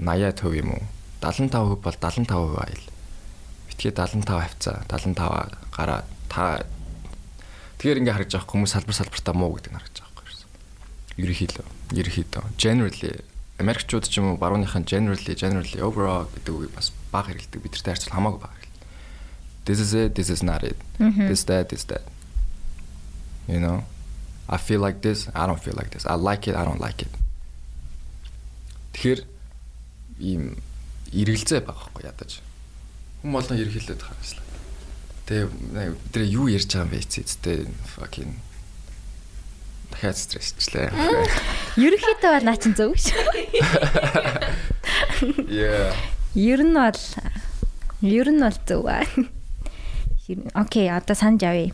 [0.00, 0.82] 80% юм уу?
[1.20, 2.84] 75% бол 75% аял.
[3.68, 6.64] Битгий 75 хавцаа, 75 гараа та
[7.76, 10.48] Тэгэхээр ингээ харагдаж байгаа хүмүүс салбар салбартаа муу гэдэг нь харагдаж байгаа байхгүй юу?
[11.20, 11.66] Ерөнхийдөө,
[12.00, 12.44] ерөнхийдөө.
[12.56, 13.12] Generally
[13.60, 17.62] Америкчууд ч юм уу барууныхан generally generally overall гэдэг үгийг бас бага хэрэгэлдэг.
[17.62, 18.82] Бидэртэй харьцуул хамаагүй бага хэрэгэлдэг.
[19.64, 20.76] This is it, this is not it.
[20.98, 22.02] This that, this that.
[23.46, 23.86] You know?
[24.48, 26.04] I feel like this, I don't feel like this.
[26.04, 27.12] I like it, I don't like it.
[28.94, 29.20] Тэгэхээр
[30.20, 30.42] ийм
[31.10, 32.38] эргэлзээ байгаа байхгүй ядаж.
[33.24, 34.44] Хүн болгон ерхийлээд харааслаа.
[35.26, 37.58] Тэгээ бид юу ярьж байгаа юм бэ эцээдтэй
[37.96, 38.32] fucking
[39.90, 40.92] дахиад стрессчлээ.
[41.80, 43.06] Ерөнхийдөө бол наа чин зөв гэж.
[45.48, 45.94] Yeah.
[46.34, 46.98] Ер нь бол
[48.02, 49.06] ер нь бол зөв аа.
[50.54, 51.70] Окей, одоо санаж авъя.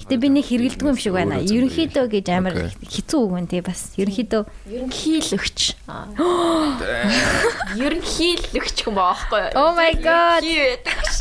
[0.00, 1.38] Гэтэ би нэг хэрэгэлдэг юм шиг байна.
[1.44, 3.92] Ерөнхийдөө гэж амар хэцүү үг байна тий бас.
[4.00, 5.58] Ерөнхийдөө ерөнхийлөгч.
[7.84, 9.52] Ерөнхийлөгч юм баахгүй.
[9.60, 10.40] Oh my god.
[10.42, 11.20] Ерөнхий байдаг ш.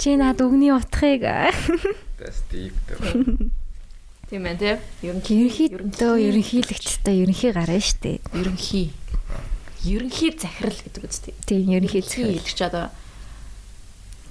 [0.00, 1.26] чи над үгний утгыг
[2.20, 2.72] That's deep.
[2.88, 3.50] though.
[4.30, 4.78] Тийм ээ тий.
[5.04, 8.22] ерөнхийдөө ерөнхийлөгчтэй ерөнхий гараа штэ.
[8.32, 8.94] ерөнхий.
[9.84, 11.34] Ерөнхий захирал гэдэг үстэй.
[11.46, 12.36] Тийм ерөнхий захирал.
[12.36, 12.90] Ерөнхийлөгч одоо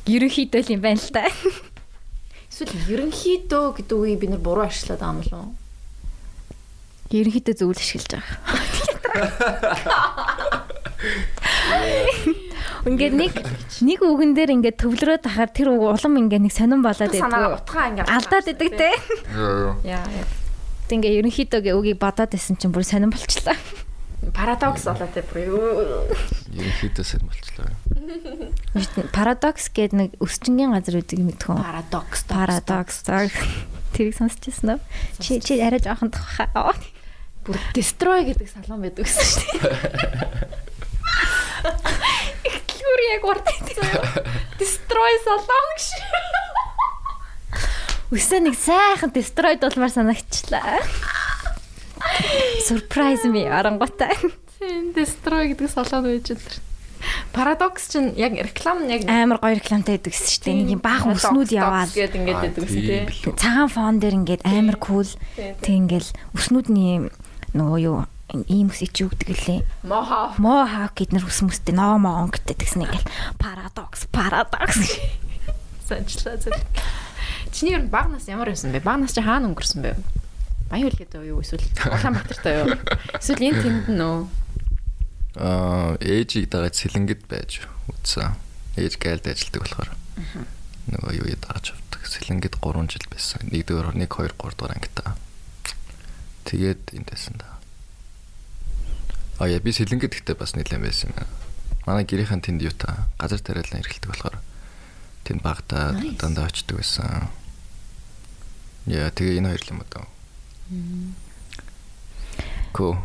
[0.10, 1.30] Ерөнхийдөө л юм байна л та.
[2.50, 5.54] эсвэл ерөнхийдөө гэдэг үгийг бид нар буруу ашиглаад байгаа юм болов уу?
[7.14, 8.38] Ерөнхийдөө зөв л ашиглаж байгаа.
[12.90, 13.34] Ингээд нэг
[13.86, 17.70] нэг үгэн дээр ингээд төвлөрөөд тахаар тэр үг улам ингээд нэг сонирн болоод Санаа байдаг.
[17.70, 18.90] утгаа ингээд Алдаад идэг те.
[19.84, 20.02] Яа.
[20.08, 20.26] яа.
[20.88, 23.60] Тэг ингээд ерөнхийдөөгээ үгийг бодоод байсан чинь бүр сонирн болчлаа.
[24.36, 25.62] Парадокс болоо те бүр юу.
[26.52, 27.72] Ерөнхийдөө сайн болчлоо.
[29.16, 31.60] Парадокс гэдэг нэг өсчингийн газар үүдэг мэдхүн.
[31.60, 32.28] Парадокс.
[32.28, 33.04] Парадокс.
[33.96, 34.82] Тэрийг сонсчихсан уу?
[35.24, 36.76] Чи чи арай жоохон тоххаа.
[37.50, 39.74] бүр destroy гэдэг салон байдаг гэсэн шүү дээ.
[42.50, 43.48] Ихтлгүүр яг урд
[44.62, 45.86] destroy салон гэж.
[48.14, 50.78] Үсээ нэг сайхан destroyed болмаар санагчлаа.
[52.66, 54.14] Surprise me арангутай.
[54.60, 56.70] Тийм destroy гэдэг салон байж энэ.
[57.32, 60.56] Парадокс чинь яг реклам нь яг Амар гоё рекламтай байдаг шүү дээ.
[60.60, 63.36] Нэг юм баахан өснүүд яваад гэдэг ингээд байдаг гэсэн тийм.
[63.40, 65.08] цагаан фон дээр ингээд амар кул
[65.38, 67.08] тэг ингээл өснүүдний
[67.56, 68.04] нөгөө юу
[68.52, 69.62] ийм үс ичи өгдөг лээ.
[69.88, 70.36] Моха.
[70.38, 74.78] Мо хав гэд нэр ус мөстэй ноо монг гэдэг тэгснэ ингээл парадокс парадокс.
[75.88, 76.54] Санчлаа зөв.
[77.56, 78.84] Чиний ер нь баг нас ямар байсан бэ?
[78.86, 79.98] Баг нас чи хаана өнгөрсөн бэ?
[80.70, 82.78] Баян үү юу эсвэл Улаанбаатартай юу?
[83.18, 84.30] Эсвэл энэ тэнд нөө
[85.40, 88.34] Аа, ээжийг дагаад сэлэнгэд байж үтсэн.
[88.76, 89.90] Ээж гайлд ажилладаг болохоор.
[90.90, 92.02] Нөгөө юу ядааж авдаг.
[92.02, 93.46] Сэлэнгэд 3 жил байсан.
[93.48, 95.14] 1-р 1 2 3 дугаар ангитаа.
[96.50, 97.62] Тэгээд энд байсан да.
[99.38, 101.30] А яа би сэлэнгэд ихтэй бас нэлээд байсан юм.
[101.86, 104.42] Манай гэрийнхэн тэнд юу та газар тариалан эргэлдэг болохоор
[105.30, 107.30] тэнд багтаа дандаа очдөг байсан.
[108.90, 110.04] Яа тэгээ энэ хоёр л юм даа.
[112.74, 112.98] Ко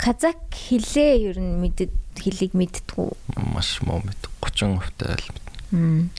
[0.00, 3.12] Казак хэлээ ер нь мэддэг хэлийг мэддгүү.
[3.52, 5.28] маш муу мэд 30 хувьтай л
[5.70, 6.10] Мм.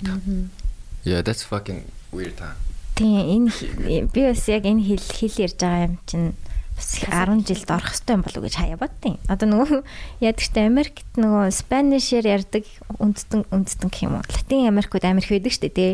[1.03, 1.83] Yeah, that's fucking
[2.13, 2.37] weird.
[2.37, 2.53] huh?
[2.95, 6.37] Тийм энэ би бас яг энэ хэл хэл ярьж байгаа юм чинь
[6.77, 9.81] бас их 10 жилд орох хэрэгтэй юм болов уу гэж хаяа бодтیں۔ Одоо нөгөө
[10.37, 12.63] ч Америкт нөгөө Spanish-ээр ярьдаг
[13.01, 14.25] үндэстэн үндэстэн гэх юм уу?
[14.29, 15.91] Латин Америкууд Америк байдаг шүү дээ, тий.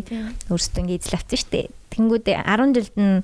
[0.51, 1.65] Өөрсдөө ингэ эзлэвсэн шүү дээ.
[1.95, 3.23] Тэнгүүд 10 жилд нь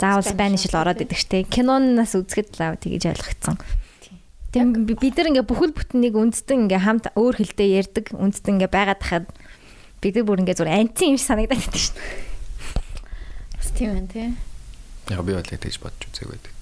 [0.00, 1.50] заавал Spanish л ороод идэг шүү дээ.
[1.52, 3.56] Кинонаас үзэхэд л аа тэгэж ойлгогдсон.
[4.52, 8.70] Тийм би- бид нар ингээ бүхэл бүтнийг үндэстэн ингээ хамт өөр хэлдээ ярьдаг үндэстэн ингээ
[8.72, 9.26] байгаад тахад
[10.00, 11.96] бид нар бүр ингээ зур анти юм шиг санагдаад байдаг дээ.
[13.56, 14.28] Бас тийм байна тий.
[15.12, 16.52] Яг би бол тэгж бодож үзег байдаг.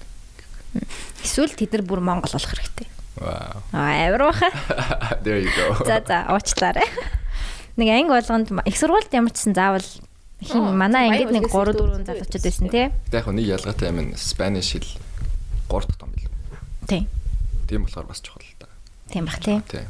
[1.23, 2.87] Эсвэл тэд нар бүр монгол болох хэрэгтэй.
[3.15, 3.63] Wow.
[3.71, 4.49] Аа амар баха.
[5.23, 5.79] There you go.
[5.87, 6.83] За за уучлаарай.
[7.79, 9.83] Нэг анги болгонд их сургуульд ямар ч сан заавал
[10.43, 12.85] хин манай ангид нэг 3 үлгээс 4 дүүрэн залуучууд байсан тий.
[12.91, 14.89] Гэтэ яг нэг ялгаатай юм нь Spanish хэл
[15.69, 16.31] 3 дахь том билүү.
[16.87, 17.03] Тий.
[17.69, 18.67] Тийм болохоор бас чухал л да.
[19.09, 19.59] Тийм бах тий.
[19.69, 19.87] Тийм.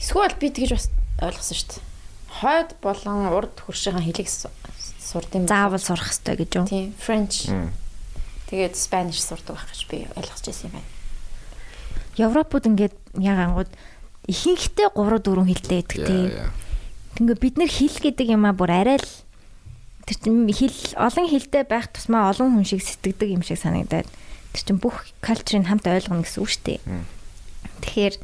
[0.00, 0.86] Эсвэл би тэгж бас
[1.20, 1.84] ойлгосон шүү дээ.
[2.42, 4.50] Хойд болон урд хуршийн хэлийг су-
[4.98, 5.46] сурд юм.
[5.46, 6.66] Заавал сурах хэрэгтэй гэж юу?
[6.66, 7.46] Тийм, French.
[8.48, 10.88] Тэгээд Spanish сурдаг байх гэж би ойлгож байсан юм байна.
[12.16, 13.70] Европод ингээд яг ангууд
[14.28, 16.24] ихэнхдээ 3 4 хэлтэй байдаг тий.
[16.32, 16.50] yeah.
[17.20, 19.08] Ингээ бид нар хэл гэдэг юм а бүр арай л
[20.06, 24.08] тэр чинь хэл олон хэлтэй байх тусмаа олон хүн шиг сэтгэдэг юм шиг санагдаад
[24.52, 26.80] тэр чинь бүх калчрыг хамт ойлгоно гэсэн үг шүү дээ.
[27.82, 28.14] Тэгэхээр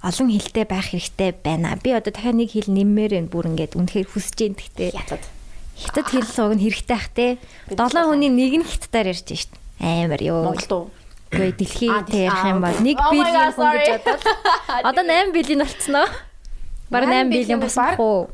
[0.00, 1.76] олон хэлтэй байх хэрэгтэй байна.
[1.76, 4.56] Би одоо дахиад нэг хэл нэммээр байна бүр ингээд үнэхээр хүсэж дээ.
[4.56, 5.24] Гэхдээ Ятад.
[5.76, 7.36] хятад хэл сууг нь хэрэгтэй ах те.
[7.68, 9.52] Долоон хүний нэг нь хятадаар ярьж шít.
[9.80, 10.48] Амар ёо.
[10.48, 10.84] Монгол дуу.
[11.30, 12.96] Гэхдээ дэлхийд ярих юм бол а, 1 okay.
[12.96, 14.22] Oh my биллион хүн гэж бодвол
[14.88, 16.06] одоо 8 биллион болцсноо.
[16.90, 18.28] Бараг 8 8 биллион баг- уу?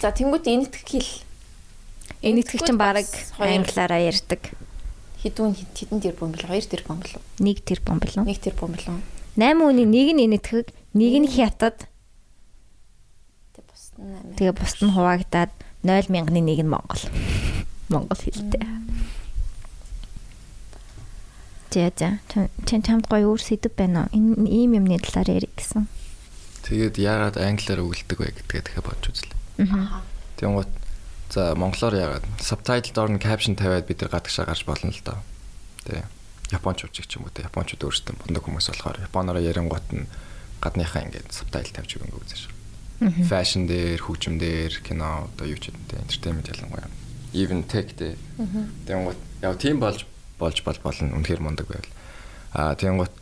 [0.00, 1.10] За тэнгуут энэтхэг хэл
[2.24, 3.04] Энэ итгэх чинь хоёр.
[3.38, 4.40] англиараа ярьдаг.
[5.20, 7.12] хідүүн хідэн тэр бомбол хоёр тэр бомбол.
[7.40, 8.12] Нэг тэр бомбол.
[8.24, 8.84] Нэг тэр бомбол.
[9.36, 11.84] 8 хүний нэг нь энэтхэг, нэг нь хятад,
[13.56, 15.52] Тэг бус нь тэгээ бусд нь хуваагдаад
[15.84, 17.04] 0 мянганы нэг нь монгол.
[17.92, 18.64] Монгол хэлтэй.
[21.70, 22.18] За за.
[22.66, 24.16] Чин чамд гоё өөр сэдв байна уу?
[24.16, 25.86] Энэ ийм юмны талаар ярих гэсэн.
[26.68, 29.39] Тэгээд яагаад англиар өгүүлдэг вэ гэдгээ дахиад бодож үзлээ.
[30.36, 30.70] Тэнгуут
[31.30, 35.18] за монголоор яагаад subtitle доор нь caption тавиад бид нар гадагшаа гарч болно л доо.
[35.84, 36.04] Тэ.
[36.50, 37.46] Японч уучиг ч юм уу тэ.
[37.46, 40.08] Япончууд өөрсдөө бундаг хүмүүс болохоор японоор ярингуут нь
[40.58, 42.42] гадныхаа ингээд subtitle тавьж өгөнгө үзэж.
[43.30, 46.02] Fashion дээр, хөгжим дээр, кино одоо юу ч юм тэ.
[46.04, 46.90] Entertainment ялангуяа.
[47.32, 48.18] Even tech тэ.
[48.84, 50.04] Тэнгуут яг тийм болж
[50.36, 51.16] болж бол болно.
[51.16, 51.94] Үнэхээр мундаг байвал.
[52.52, 53.14] Аа тэнгуут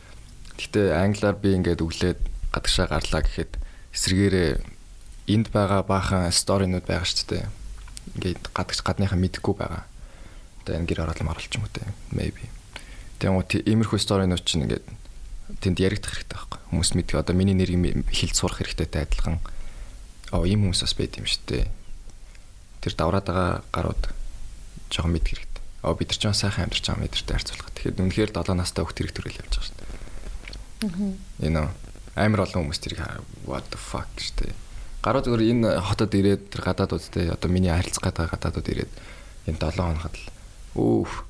[0.59, 2.19] Гэтэ англиар би ингээд өглөөд
[2.51, 3.55] гадагшаа гарлаа гэхэд
[3.95, 4.59] эсрэгээрээ
[5.29, 7.45] энд байгаа баахан сторинууд байгаа шүү дээ.
[8.17, 9.85] Ингээд гадагш гадныхаа мэдхгүй байгаа.
[10.65, 11.85] Одоо энэ гэр оролцом оруулч юм уу те.
[12.09, 12.49] Maybe.
[13.21, 14.85] Тэгмээ иймэрхүү сторинууд чинь ингээд
[15.61, 16.59] тэнд яригдах хэрэгтэй байхгүй.
[16.73, 19.37] Хүмүүс мэддэг одоо миний нэрийг хэлж сурах хэрэгтэйтэй адилхан.
[20.33, 21.65] Оо ийм хүмүүс бас байд юм шүү дээ.
[22.81, 24.03] Тэр давраад байгаа гарууд
[24.89, 25.63] жоохон мэдэх хэрэгтэй.
[25.85, 27.69] Оо бид нар ч сайхан амьдарч байгаа мэдэртэй харьцуулах.
[27.77, 29.89] Тэгэхээр үнэхээр 7 настай хөлт хэрэг төрөл явж байгаа шүү дээ.
[31.43, 31.69] You know
[32.19, 32.99] амар олон хүмүүс тэрийг
[33.47, 34.51] what the fuck штэ.
[34.99, 38.91] Гараа зүгээр энэ хотод ирээд тэр гадаадуудтай одоо миний харилцах гадаа гадаадууд ирээд
[39.47, 40.27] энэ 7 хоногт л
[40.75, 41.23] өөх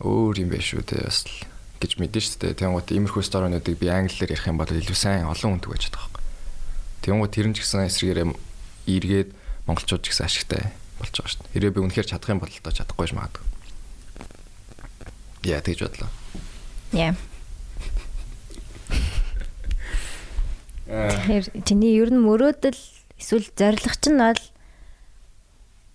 [0.00, 1.36] өөр юм биш үү те бас л
[1.84, 2.56] гэж мэдэн штэ.
[2.56, 6.24] Тэнгуут иймэрхүү сторинуудыг би англиар ярих юм бол илүү сайн олон хүн түгэж чадах байхгүй.
[7.04, 8.26] Тэнгуут тэр нь ч гэсэн эсрэгээрээ
[8.88, 9.28] эргээд
[9.68, 11.52] монголчууд ч гэсэн ашигтай болж байгаа штэ.
[11.52, 13.44] Хэрвээ би үнэхээр чадах юм бол л доо чадахгүй ч магадгүй.
[15.44, 16.08] Яа тэгж бодлоо.
[16.96, 17.12] Яа.
[20.88, 24.42] Тэгэхээр чиний ер нь мөрөөдөл эсвэл зорилго чинь бол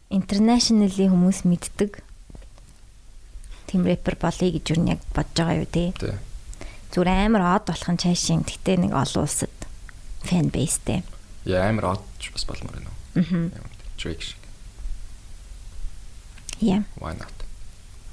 [0.09, 2.01] internationally хүмүүс мэддэг
[3.69, 5.93] тийм рэпер болъё гэж юу яг бодож байгаа юу те.
[6.89, 8.41] Зүгээр амар од болох нь цаашин.
[8.41, 9.53] Гэтэ нэг олон улсад
[10.25, 11.05] фэн бейстэй.
[11.45, 13.53] Яа амар одч бас болмоор байна уу?
[13.53, 13.69] Аа.
[13.93, 14.41] Drake шиг.
[16.65, 16.81] Яа.
[16.97, 17.37] Why not?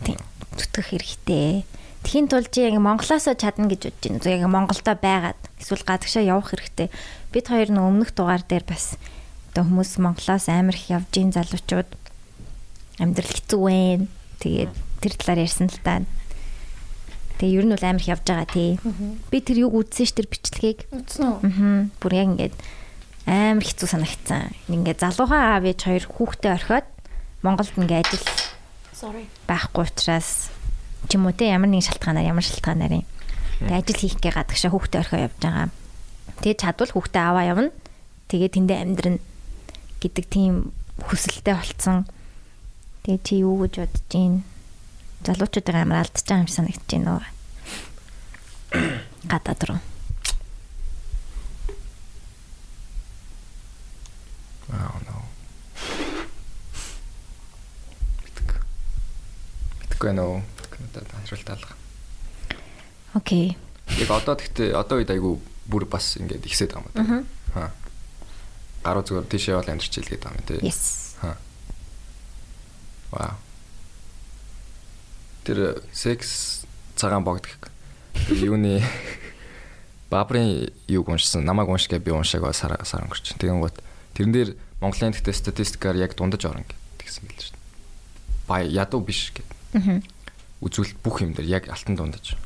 [0.05, 0.21] Тийм.
[0.61, 1.65] зүтгэх хэрэгтэй.
[2.07, 4.31] Тхийн тулд чи яг Монголоосоо чадна гэж бодож байна.
[4.31, 6.89] Яг Монголдо байгаад эсвэл гадагшаа явах хэрэгтэй.
[7.35, 8.95] Бид хоёр нэг өмнөх дугаар дээр бас
[9.51, 11.91] одоо хүмүүс Монголоос амар их явж ийн залуучууд
[13.03, 14.07] амьдрал хэцүү байна.
[14.39, 16.07] Тэгээд тэр талаар ярьсан л та.
[17.43, 18.79] Тэгээ ер нь бол амар их явж байгаа тий.
[19.35, 20.87] Би тэр юг үзсэн ш тэр бичлэгийг.
[20.95, 21.39] Үзнэ үү?
[21.43, 21.91] Аа.
[21.99, 22.57] Бүр яг ингээд
[23.27, 24.55] амар хэцүү санагдсан.
[24.71, 26.87] Ингээд залуухан аав ээж хоёр хүүхдээ орхиод
[27.43, 28.27] Монголд ингээд ажил
[28.95, 29.27] Sorry.
[29.51, 30.55] байхгүй учраас
[31.05, 33.07] ч юм уу те ямар нэгэн шалтгаанаар ямар шалтгаанаар юм.
[33.61, 35.69] Тэгээ ажил хийх гээ гадагшаа хүүхдээ орхио явж байгаа.
[36.41, 37.71] Тэгээ чадвал хүүхдээ аваа явна.
[38.33, 39.21] Тэгээ тэндээ амьдрна
[40.01, 40.55] гэдэг тийм
[41.05, 42.05] хүсэлтэй болцсон.
[43.05, 44.45] Тэгээ чи юу гэж бодож гин?
[45.25, 47.25] Залуучуудаа амар алдчихж байгаа юм санагдаж байна уу?
[49.25, 49.81] Гадаад руу.
[54.67, 55.23] Аа no.
[58.27, 58.59] Мэдгүй.
[59.87, 60.56] Мэдгүй нөө.
[60.97, 61.73] Надад хариулт алга.
[63.13, 63.57] Окей.
[64.01, 67.25] Яг одоо тэгтээ одоо үед айгу бүр бас ингээд ихсээд байгаа юм
[67.55, 67.69] даа.
[67.69, 67.71] Аа.
[68.85, 70.61] Гаруу зүгээр тийшээ бол амьдрч ил гэдэг юм тий.
[70.65, 71.17] Yes.
[71.21, 71.37] Аа.
[73.13, 73.37] Вау.
[75.45, 76.65] Тэр секс
[76.97, 77.53] цагаан богдох.
[78.33, 78.81] Юуны
[80.11, 83.37] Бабрын юг уншсан, намайг уншгаа би уншаагаа сар сар өнгөрч.
[83.37, 83.77] Тэгэн гот
[84.15, 86.63] тэрэн дээр Монголын тэгтээ статистикаар яг дундаж орно
[87.03, 87.65] гэсэн мэл шүү дээ.
[88.47, 89.51] Ба ядуу биш гэд.
[89.75, 89.99] Аа.
[90.65, 92.37] Үзүүлэлт бүх юм дээр яг алтан дундаж.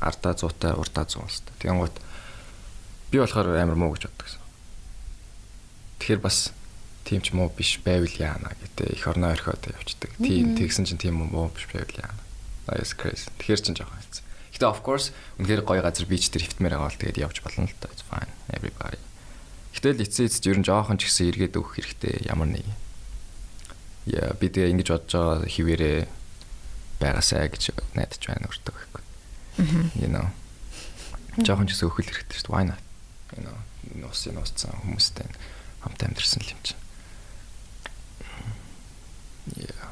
[0.00, 1.54] Ардаа зуутай, урдаа зуун л та.
[1.62, 1.96] Тэгэн гот
[3.12, 4.42] би болохоор амар муу гэж боддог гэсэн.
[6.02, 6.50] Тэгэхээр бас
[7.04, 10.10] тийм ч муу биш байвал яана гэдэг их орноо орхиод явцдаг.
[10.18, 12.22] Тийм тэгсэн чинь тийм муу биш байвал яана.
[12.66, 13.30] That's crazy.
[13.38, 14.24] Тэгэхээр чинь жоохон хэлсэн.
[14.54, 17.78] Гэтэ of course үнэхээр гоё газар бич дээр хөвтмээр байгаа бол тэгээд явж болно л
[17.78, 17.90] та.
[17.90, 18.30] It's fine.
[18.50, 18.98] Everybody.
[19.74, 22.66] Гэтэл эцсийн эцэд ер нь жоохон ч гэсэн эргээд өгөх хэрэгтэй ямар нэг.
[24.06, 25.98] Яа би тэгээ ингэж бодож байгаа хിവэрээ
[27.02, 29.02] байгаасаа гэж найдаж байна өртөг гэхгүй.
[29.98, 30.30] You know.
[31.42, 32.54] Жоохон ч гэсэн өгөх хэрэгтэй шүү дээ.
[32.54, 32.82] Why not?
[33.34, 33.56] You know,
[33.98, 35.26] нуусын нууссан хүмүүстэй
[35.82, 36.80] хамт амьдэрсэн л юм чинь.
[39.56, 39.88] Yeah.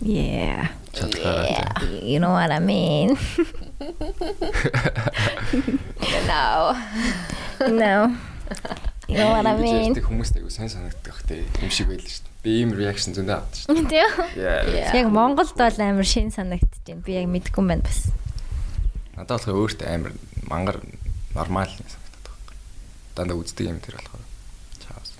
[0.00, 0.70] Yeah.
[0.94, 1.82] Чадхаараа.
[2.02, 3.18] You know what I mean?
[6.30, 6.72] No.
[7.66, 8.16] No.
[9.08, 9.94] You know what I mean?
[9.94, 12.25] Тэг хүмүүст айгу сайн санагддаг те юм шиг байл шүү дээ.
[12.46, 13.86] Би ийм реакшн зөндөө авдаг шүү Тийм.
[13.90, 14.06] дээ.
[14.38, 14.94] Yeah.
[15.02, 17.02] Яг Монголд бол амар шин санагдчих юм.
[17.02, 18.06] Би яг мэдэхгүй юм байна бас.
[19.18, 20.14] Надад болохоор өөртөө амар
[20.46, 20.78] мангар
[21.34, 22.54] нормал санагдаад байна.
[23.18, 24.22] Дандаа үздэг юм тэр болохоор.
[24.78, 25.10] Чаус.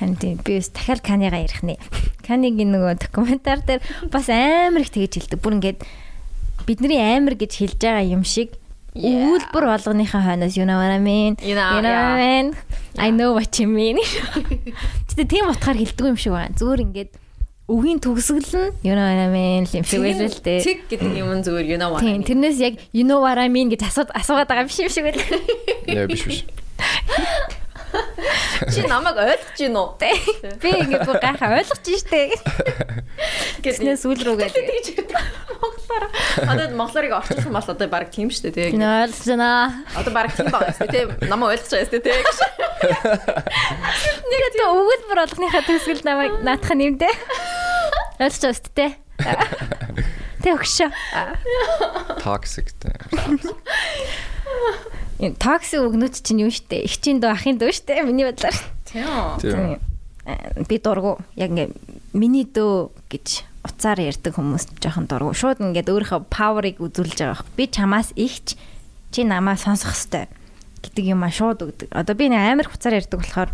[0.00, 1.76] Харин тийм би бас дахиад Канига ярих нэ.
[2.24, 5.44] Канигийн нөгөө докюментар дээр бас амар их тэгэж хэлдэг.
[5.44, 5.84] Бүр ингээд
[6.64, 8.56] бидний амар гэж хэлж байгаа юм шиг
[8.94, 11.34] өгүүлбэр болгоныхаа хойноос you know what I mean?
[11.42, 12.54] You know, what I mean?
[12.94, 13.98] I know what you mean.
[15.10, 16.54] Тэгтээ тийм утгаар хэлдэг юм шиг байна.
[16.54, 17.10] Зүгээр ингээд
[17.66, 20.62] үгийн төгсгөл нь you know what I mean юм шиг байлаа л дээ.
[20.62, 22.06] Тэг гэдэг юм зүгээр you know what.
[22.06, 25.04] Тийм тэрнээс яг you know what I mean гэж асуугаад байгаа юм шиг юм шиг
[25.10, 25.26] байлаа.
[25.90, 26.46] Яа биш биш.
[28.72, 29.88] Чи намайг ойлгож гин үү?
[30.62, 32.34] Би ингээд бүр гайхаа ойлгож штэ.
[33.62, 34.64] Гэснээр сүүл рүү гэдэг.
[34.64, 35.22] Тэгж ярьдаг.
[35.62, 36.04] Монголоор.
[36.48, 38.74] Одоо монголоорыг орчуулсан бол одоо баг тийм шүү дээ.
[38.74, 39.84] Би ойлгож байна.
[39.94, 41.06] Одоо баг тийм байгаа шүү дээ.
[41.22, 42.02] Тэ намайг ойлгож байгаа дээ.
[42.02, 42.24] Тэг.
[44.30, 47.10] Нэг тэ өгүүлбэр болгоныхаа төсгөл намайг наатах нэмдэ.
[48.18, 48.92] Ойлгож байна шүү дээ.
[50.42, 50.90] Тэ өгшөө.
[52.20, 52.92] Toxic те.
[55.18, 56.84] Такси өгнөд чинь юу штэ?
[56.84, 58.02] Их чин дөө ахын дөө штэ.
[58.02, 58.56] Миний бодлоор.
[58.90, 59.78] Тийм.
[60.68, 61.70] Би дургу яг ингээ
[62.16, 65.36] миний дөө гэж уцаар ярьдаг хүмүүс жоохон дургу.
[65.36, 67.46] Шууд ингээд өөрийнхөө паверыг үзүүлж байгаа байх.
[67.54, 68.58] Би чамаас ихч
[69.14, 70.28] чи намаа сонсох хэвээр
[70.82, 71.88] гэдэг юм а шууд өгдөг.
[71.94, 73.50] Одоо би нэг амар хуцаар ярьдаг болохоор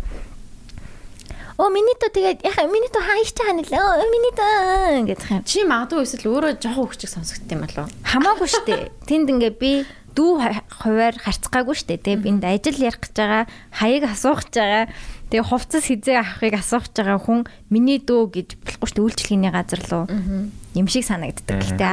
[1.61, 3.77] Оо миний дөө тэгээд яхаа миний дөө хаа ич чаана лээ.
[3.77, 5.43] Оо миний дөө гэдэг юм.
[5.45, 7.93] Чи магадгүй эсвэл өөрөө жоохон хөвчөг сонсогдсон юм болов уу?
[8.01, 8.89] Хамаагүй штэ.
[9.05, 9.85] Тэнд ингээ би
[10.15, 10.31] дүү
[10.83, 11.97] хуваар харцгаагүй штэ.
[12.01, 14.85] Тэгээ энд ажил ярих гэж байгаа, хаяг асуух гэж байгаа.
[15.31, 17.39] Тэгээ хувцас хизээ авахыг асуух гэж байгаа хүн
[17.71, 20.05] миний дүү гэж болохгүй штэ үйлчлэгээний газар руу.
[20.75, 21.63] Юм шиг санагддаг.
[21.63, 21.83] Гэтэ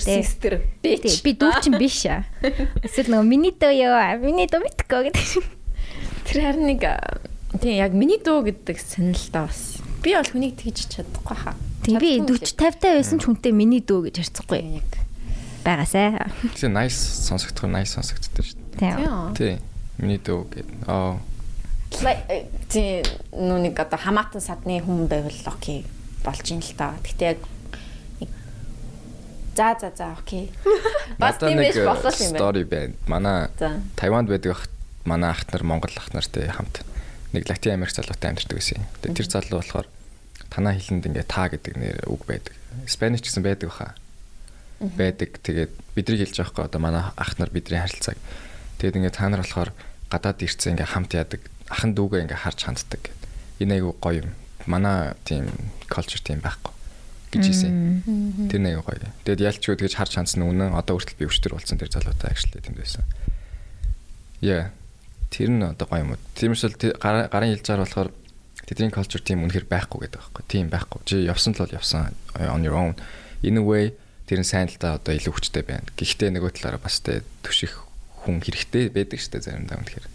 [0.00, 0.16] штэ.
[0.24, 0.54] sister.
[0.80, 2.24] Тий, би дүү чинь биш аа.
[2.86, 5.28] Эсвэл нөгөө миний дөө ёо, миний дөө мэдхгүй гэдэг.
[6.26, 6.82] Тэр харин нэг
[7.60, 9.80] тийм яг миний дөө гэдэг саналтай бас.
[10.04, 11.56] Би бол хүнийг тэгж чадахгүй хаа.
[11.84, 15.05] Тий, би 40 50 та байсан ч хүнтэй миний дөө гэж харцахгүй яг.
[15.66, 16.14] Байгаасай.
[16.54, 18.94] Тэгээ nice сонсогдох nice сонсогддог шүү дээ.
[18.94, 19.02] Тийм.
[19.02, 19.34] Тийм.
[19.34, 19.54] Тий.
[19.98, 20.68] Миний дөө гэд.
[20.86, 21.18] Аа.
[22.70, 23.02] Тийм
[23.34, 25.82] нүуник одоо хамаатан садны хүн байвал окей
[26.22, 26.94] болж ин л та.
[27.02, 27.40] Гэтэ яг
[28.20, 28.30] нэг
[29.56, 30.52] за за за окей.
[31.18, 32.38] Бас тийм биш болох юм байна.
[32.38, 32.94] story байна.
[33.06, 33.48] Манай.
[33.96, 34.62] Тайванд байдаг ах
[35.04, 36.84] манай ах нар Монгол ах нартай хамт
[37.32, 38.84] нэг Латин Америк залуутай амьдардаг байсан.
[39.02, 39.88] Тэгээ тэр залуу болохоор
[40.52, 42.54] танаа хэлэнд ингээ та гэдэг нэр үг байдаг.
[42.84, 43.94] Спанич гэсэн байдаг баха.
[44.80, 45.40] Байдаг.
[45.42, 48.18] Тэгээд бидний хэлж байгаа хгүй одоо манай ах нар бидний харилцааг.
[48.80, 49.70] Тэгээд ингээ та нар болохоор
[50.12, 51.40] гадаад ирцээ ингээ хамт яадаг.
[51.72, 53.02] Ахан дүүгээ ингээ харж ханддаг.
[53.62, 54.32] Энэ айгу гоё юм.
[54.66, 55.46] манай тийм
[55.88, 56.74] culture тийм байхгүй
[57.32, 58.48] гэж хэлсэн.
[58.50, 58.98] Тэр нэг гоё.
[59.24, 62.60] Тэгэд ялч юу тэгж харж хандсан үнэн одоо хүртэл би өчтөр болсон тэр залуутай actually
[62.62, 63.04] тэнд байсан.
[64.42, 64.74] Яа.
[65.30, 66.22] Тэр нь одоо гоё юм уу?
[66.34, 68.10] Тиймэрсэл гарын хэлж байгаа болохоор
[68.66, 70.42] тэдний culture тийм үнэхэр байхгүй гэдэг байхгүй.
[70.50, 71.00] Тийм байхгүй.
[71.06, 72.94] Чи явсан л бол явсан on your own.
[73.42, 73.94] In a way
[74.26, 75.86] тэр нь сайн л да одоо илүү хүчтэй байна.
[75.94, 77.86] Гэхдээ нөгөө талаараа бас тэ төших
[78.26, 80.06] хүн хэрэгтэй байдаг шүү дээ заримдаа үнэхээр.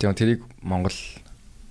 [0.00, 0.96] Тийм тэрийг Монгол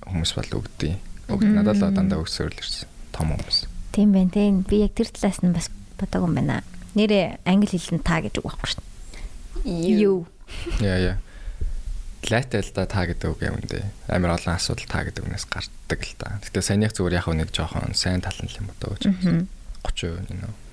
[0.05, 0.93] хүмүүс бол өгдөө.
[1.33, 2.85] Өгд надад л дандаа өгсөөр л ирсэн.
[3.09, 3.65] Том хүмүүс.
[3.97, 4.53] Тийм байна те.
[4.53, 6.61] Би яг тэр талаас нь бас бодоагүй юм байна.
[6.93, 8.81] Нэрээ англи хэлэнд та гэж үг байхгүй шүү
[9.65, 9.97] дээ.
[10.05, 10.29] Юу.
[10.85, 11.17] Яа яа.
[12.29, 13.89] Лайтай л да та гэдэг үг юм дэ.
[14.05, 16.37] Амар олон асуудал та гэдэг үгнээс гардаг л да.
[16.45, 19.09] Гэтэ саяных зүгээр яг нэг жоохон сайн тал нь юм одоо гэж.
[19.81, 20.68] 30% you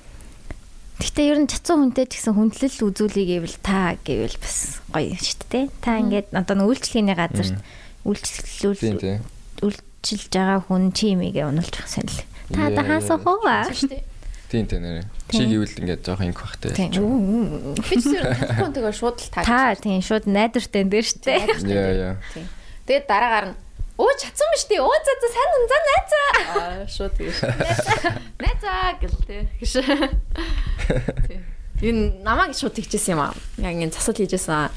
[0.97, 5.44] Гэтэ ер нь цацсан хүнтэй ч гэсэн хүндлэл үзүүлэх гэвэл та гэвэл бас гоё шүү
[5.53, 5.64] дээ.
[5.84, 7.61] Та ингээд одоо нэг үйлчлэгийн газар
[8.09, 9.20] үйлчлүүлүүл
[9.61, 12.24] үйлчилж байгаа хүн чимигээ унуулж сайн л.
[12.49, 13.44] Та одоо хаасан хоо.
[14.49, 15.05] Тийм тийм нэрэ.
[15.28, 16.72] Чи гэвэл ингээд жоох инх бахтай.
[16.72, 18.24] Би ч зөв
[18.57, 19.44] контега шууд л таа.
[19.44, 21.40] Та тийм шууд найдвартай энэ дээр шүү дээ.
[21.76, 22.14] Яа яа.
[22.88, 23.57] Тэгээд дараагаар нь
[23.97, 24.78] Оо чадсан ба штий.
[24.78, 26.30] Оо за за сайн унзаа найзаа.
[26.53, 27.40] Аа шууд тийш.
[28.36, 29.49] Найзаа гэлтэй.
[30.87, 31.43] Гэж.
[31.82, 33.34] Энэ намайг шууд тэгчихсэн юм аа.
[33.61, 34.72] Яг ингэ засал хийжсэн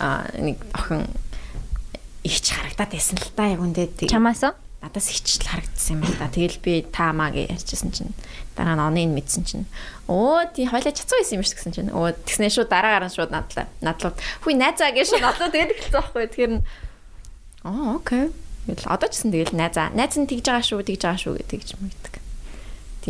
[0.00, 1.08] аа нэг охин
[2.20, 4.12] ихч харагдаад байсан л та яг үндэ тийм.
[4.12, 4.52] Чамаас уу?
[4.84, 6.28] Надаас ихчл харагдсан юм да.
[6.28, 8.12] Тэгэл би та маа гэж ярьжсэн чинь
[8.52, 9.64] дараа нь оныг мэдсэн чинь
[10.04, 13.32] оо тий хойлоо чацсан байсан юм шиг гэсэн чинь оо тэгснэ шууд дараагаар нь шууд
[13.32, 13.64] надлаа.
[13.80, 16.24] Надлууд хүй найзаа гэж шууд надлууд тэгээд эхэлсэн байхгүй.
[16.28, 16.52] Тэгэхээр
[17.64, 18.28] Аа окей.
[18.84, 19.88] Одоо ч гэсэн тэгэл найзаа.
[19.96, 22.14] Найз нь тэгж байгаа шүү, тэгж байгаа шүү гэдэг ч юм гэдэг.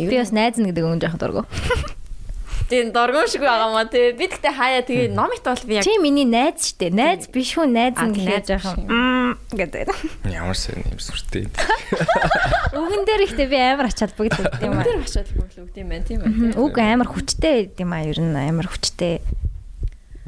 [0.07, 1.43] Би бас найз нь гэдэг юм жоох дургу.
[2.69, 4.11] Тийм дургуун шиг байгаа маа тий.
[4.17, 6.89] Би тэгтээ хаяа тэгээ номит бол би яг Чи миний найз штэ.
[6.89, 9.87] Найз биш үү найз нь найз гэж жоох гэдэг.
[10.25, 11.45] Ямар сайн юм сүртэй.
[12.73, 14.85] Үгэн дээр ихтэй би амар ачаал бүгд өгд юм аа.
[14.85, 16.57] Тэр бачаад л өгд юм байна тийм үү.
[16.57, 18.01] Үг амар хүчтэй байд юм аа.
[18.09, 19.21] Ер нь амар хүчтэй.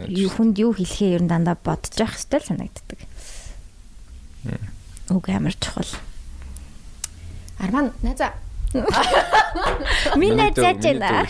[0.05, 2.99] Юу хүнд юу хэлэхээ ер нь дандаа бодож явах хэрэгтэй л санагддаг.
[5.09, 5.89] Үг амар чухал.
[7.57, 8.37] Арман найзаа.
[10.21, 11.25] Минь найз зааж байна.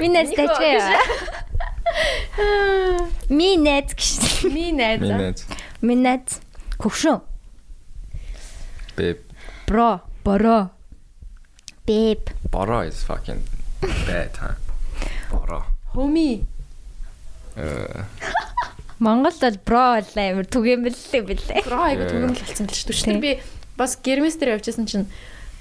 [0.00, 0.98] Минь найз зааж байна.
[3.28, 4.44] Минь найз гэж.
[4.52, 5.18] Минь найзаа.
[5.18, 5.34] Минь
[5.82, 6.40] Минь найз.
[6.78, 7.20] Хөвшөө.
[8.96, 9.20] Babe.
[9.66, 10.00] Бро.
[10.24, 10.70] Боро.
[11.86, 12.32] Babe.
[12.50, 13.42] Borrow is fucking
[14.06, 14.56] bad, huh?
[15.30, 15.64] Borrow.
[15.92, 16.44] Хоми.
[17.56, 18.04] Э
[18.98, 21.64] Монгол бол бро бол амар түгээмэллээ бэлээ.
[21.68, 23.20] Бро айгу түгээмэл болсон л шүү дээ.
[23.20, 23.32] Би
[23.76, 25.08] бас гермес дээр явжсэн чинь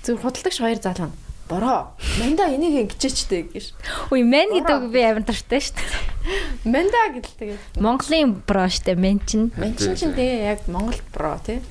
[0.03, 1.11] зөв худалдагч хоёр залуу
[1.49, 1.93] бороо.
[2.19, 3.65] Манда энийг ингэчээчтэй гэж.
[4.09, 6.69] Үй мен гэдэг би амар дуртай шүү дээ.
[6.69, 9.53] Манда тэгээд Монголын бро штэ мен чин.
[9.57, 11.61] мен чинь чинь тэгээ яг Монголд бро тий.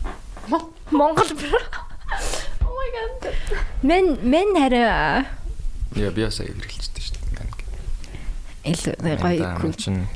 [0.90, 1.60] Монгол бро.
[2.62, 3.34] Oh my god.
[3.82, 5.26] Мен мен хараа
[5.94, 7.24] яа би аяг хэрэгэлчтэй шүү дээ.
[8.64, 9.58] ил Гоё.
[9.58, 10.06] гоё Чин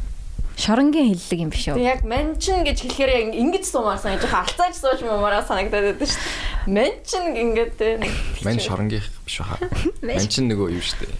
[0.58, 1.78] шоронгийн хэллэг юм биш үү?
[1.78, 6.18] Тэг яг меншин гэж хэлэхээр яг ингэж суумаарсан гэж алцааж сууж муумаараа санагдаад байдаг шүү
[6.18, 6.74] дээ.
[6.74, 8.02] Меншин ингээд те.
[8.42, 9.62] мань шоронгийнх биш баха.
[10.02, 11.14] Мань чин нөгөө юу шүү дээ.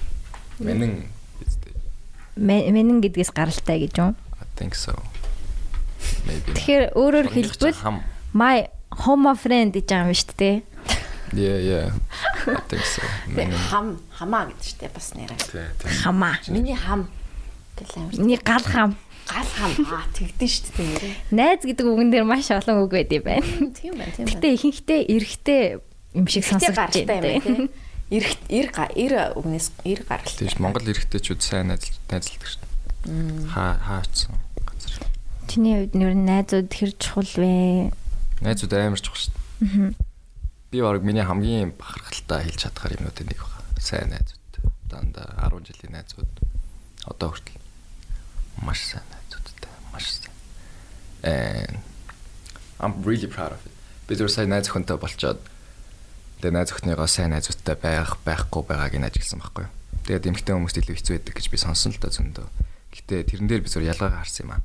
[0.59, 0.93] Мэнэн
[1.47, 1.73] үстэй.
[2.35, 4.19] Менэн гэдгээс гаралтай гэж юм.
[4.43, 4.99] I think so.
[6.27, 6.59] Maybe.
[6.59, 7.79] Тэгэхээр өөрөөр хэлбэл
[8.35, 8.67] my
[9.07, 10.57] homo friend гэж байгаа юм шүү дээ.
[11.29, 11.87] Yeah, yeah.
[12.51, 13.07] I think so.
[13.31, 13.55] Мэнэн.
[13.71, 15.39] хам хамаа гэдэг шүү дээ бас нэрээ.
[16.03, 16.43] Хамаа.
[16.51, 17.07] Миний хам
[18.13, 18.97] Миний гал хам.
[19.29, 21.15] Гал хам аа тэгдэж шүү дээ.
[21.37, 23.45] Найз гэдэг үгэн дээр маш олон үг байд юм байна.
[23.79, 24.33] Тийм байна тийм байна.
[24.33, 25.63] Гэтэ ихэнхдээ эргэтэй
[26.17, 27.39] юм шиг сонсогдож байна.
[27.45, 27.69] тийм.
[28.09, 30.49] Ир га- ир үгнээс ир гаралтай.
[30.49, 33.53] Тийш Монгол эрэгтэйчүүд сайн найзал найзалдаг шүү дээ.
[33.53, 34.33] Хаа хаацсан
[34.65, 35.05] газар.
[35.45, 37.93] Чиний хувьд нэр найзууд хэр чухал вэ?
[38.41, 39.93] Найзууд амар чухал шүү дээ.
[40.73, 43.77] Би баг миний хамгийн бахархалтай хэлж чадхаар юмнуудын нэг байна.
[43.77, 44.53] Сайн найзууд.
[44.89, 46.33] Дандаа 10 жилийн найзууд.
[47.05, 47.61] Одоо хүртэл.
[48.65, 49.05] Маш сайн.
[51.23, 51.79] And
[52.81, 53.73] I'm really proud of it.
[54.07, 55.43] Би зөв сайн найз охинтой болчоод
[56.39, 59.75] тэгээ найз охиныгоо сайн найзуудтай байх байхгүй байгааг нь ажигласан байхгүй юу.
[60.07, 62.47] Тэгээд эмэгтэй хүмүүст илүү хэцүү байдаг гэж би сонсон л да зөндөө.
[62.95, 64.63] Гэтэ тэрэн дээр би зөв ялгаагаа харсан юм аа.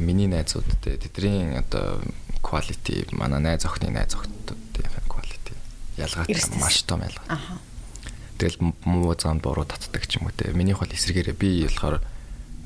[0.00, 2.00] Миний найзууд те тэдний одоо
[2.40, 4.56] quality манай найз охины найз охтуудын
[5.06, 5.54] quality
[6.00, 7.60] ялгаатай маш том ялгаа.
[8.40, 10.50] Тэгэл муу зам буруу татдаг ч юм уу те.
[10.50, 12.00] Минийх бол эсрэгээрээ би болохоор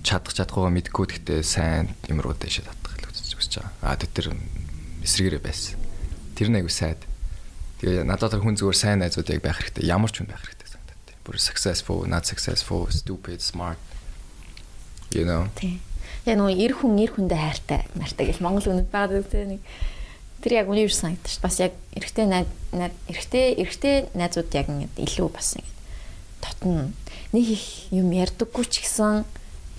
[0.03, 3.73] чадах чадахгүйгаа мэдгүй гэхдээ сайн юм руу дэшээ татах үзэж үзэж байгаа.
[3.85, 4.33] А тэр
[5.05, 5.77] эсрэгээрээ байсан.
[6.37, 7.01] Тэр нэг аягүй сайд.
[7.81, 9.89] Тэгээ надад хүн зүгээр сайн найзууд яг байх хэрэгтэй.
[9.89, 11.03] Ямар ч хүн байх хэрэгтэй санагдаад.
[11.09, 11.15] те.
[11.25, 13.81] Бүр successful, not successful, stupid, smart.
[15.13, 15.49] You know.
[15.57, 15.81] Тийм.
[16.25, 19.63] Яг нөгөө ир хүн ир хүндээ хайртай нартай гэл Монгол үнэд байгаа гэдэг тийм нэг
[20.41, 21.45] Тэр яг үнээр санагдаж шүү.
[21.45, 25.69] Бас яг эрэгтэй найз эрэгтэй эрэгтэй найзууд яг ингэ илүү бас ингэ
[26.41, 26.97] дотн
[27.37, 29.29] нэг их юм ярьдаггүй ч гэсэн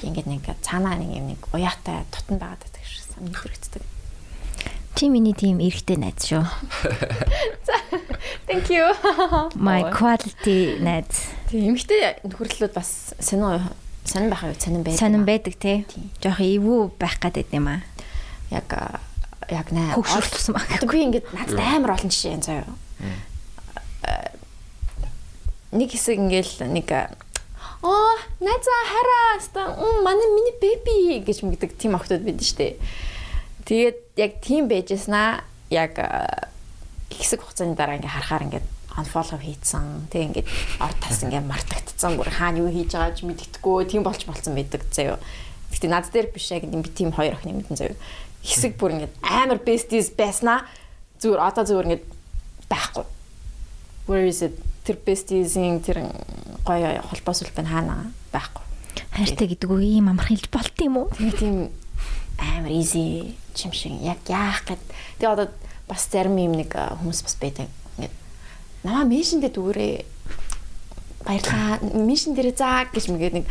[0.05, 3.03] ингээд нэг цаанаа нэг юм нэг уяатай дотн байгаад байдаг шүү.
[3.15, 3.83] Санагддаг.
[4.95, 6.43] Чи миний тийм эрэгтэй найз шүү.
[8.47, 8.91] Thank you.
[9.55, 11.31] My quality найз.
[11.47, 13.71] Тийм эмэгтэй нөхөрлөлүүд бас сонин
[14.03, 14.99] сонин байх юу сонин байдаг.
[14.99, 15.85] Сонин байдаг те.
[16.19, 17.81] Жохо эвгүй байх гэдэг юм аа.
[18.51, 18.67] Яг
[19.47, 20.67] яг наа Хөгшөрлсөн баг.
[20.75, 22.67] Одоо би ингээд надад амар олон жишээ энэ заяа.
[25.71, 26.87] Нэг хэсэг ингээл нэг
[27.81, 29.61] оо найзаа хараа ста
[30.05, 32.77] манай миний беби гэж мэгдэг тийм охтууд байдаг штэ.
[33.65, 35.41] Тэгээд яг тийм байжснаа
[35.73, 35.97] яг
[37.09, 38.63] хэсэг хугацааны дараа ингээ харахаар ингээ
[39.01, 40.47] unfollow хийцэн тэг ингээд
[40.77, 45.17] ор тас ингээ мартагдцсан бүр хаана юу хийж байгааг мэддэхгүй тийм болж болцсон байдаг заяа.
[45.71, 47.97] Гэтэ над дээр биш яг би тийм хоёр охины мэдэн заяа.
[48.43, 50.67] Хэсэг бүр ингээ амар besties байснаа
[51.23, 52.01] зүгээр одоо зүгээр ингээ
[52.69, 53.05] байхгүй.
[54.05, 54.55] Where is it?
[54.91, 56.03] Тэр besties-ийн тэр
[56.67, 58.59] гоё холбоо сүлбэн хаана байхгүй.
[59.15, 61.07] Хайртай гэдэг үг ийм амархан хэлж болт юм уу?
[61.15, 61.55] Тэгээ тийм
[62.35, 64.83] амар easy юм шиг яг яах гэд.
[65.15, 65.47] Тэгээ одоо
[65.87, 67.71] бас зарим юм нэг хүмүүс бас байдаг.
[67.95, 68.15] Ингээд
[68.83, 69.95] намаа меншэндээ дүүрээ
[71.23, 71.79] баярлаа.
[71.79, 73.47] Меншэн дээрээ заа гэж мэгээд нэг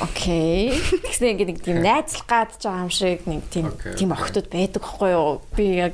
[0.00, 0.72] окей.
[1.04, 4.80] Тэгснэ ингээд нэг тийм найзлах гад ч байгаа юм шиг нэг тийм тийм охтууд байдаг
[4.80, 5.44] хгүй юу?
[5.52, 5.92] Би яг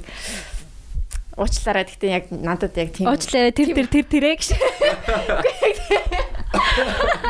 [1.40, 4.52] уучлаарай гэхдээ яг надад яг тийм Уучлаарай тэр тэр тэр тэрэ гэж.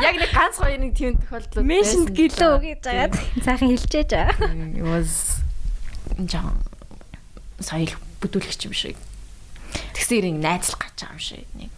[0.03, 4.35] яг нэг ганц хоёр нэг тийм тохиолдол Меншэнд гэлөө гэж жагаад цаахан хэлчихэж аа.
[4.75, 5.39] It was
[6.27, 6.51] жаа
[7.63, 8.97] соёл бүдүүлэгч юм шиг.
[9.95, 11.71] Тэгсээр ингэ найзлах гэж байгаа юм шиг нэг.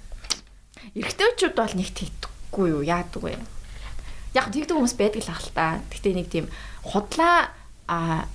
[0.97, 2.81] Эрэгтэйчүүд бол нэг тэгдэггүй юу?
[2.81, 3.38] Яадаг вэ?
[4.34, 5.77] Яг тэгдэг хүмүүс байдаг л ах л та.
[5.93, 6.49] Гэтэ нэг тийм
[6.81, 7.53] худлаа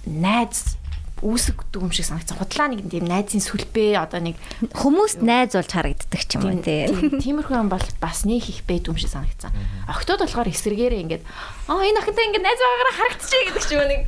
[0.06, 0.77] найз
[1.22, 2.38] үүсгдэг юм шиг санагдсан.
[2.38, 4.36] Худлаа нэг тийм найзын сүлбээ одоо нэг
[4.74, 6.86] Хүмүүст найз болж харагддаг ч юм уу тий.
[6.88, 9.52] тийм- тиймэрхүү юм бол бас нэг их байд юм шиг санагдсан.
[9.88, 11.24] Октод болохоор эсрэгээрээ ингээд
[11.68, 14.02] аа энэ охинтой ингээд найз байгаараа харагдчихъя гэдэг ч юм уу нэг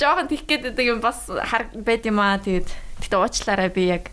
[0.00, 2.68] жоохон тих гээд байдаг юм бас хараг байд юм аа тэгээд
[2.98, 4.04] тэгтээ уучлаарай би яг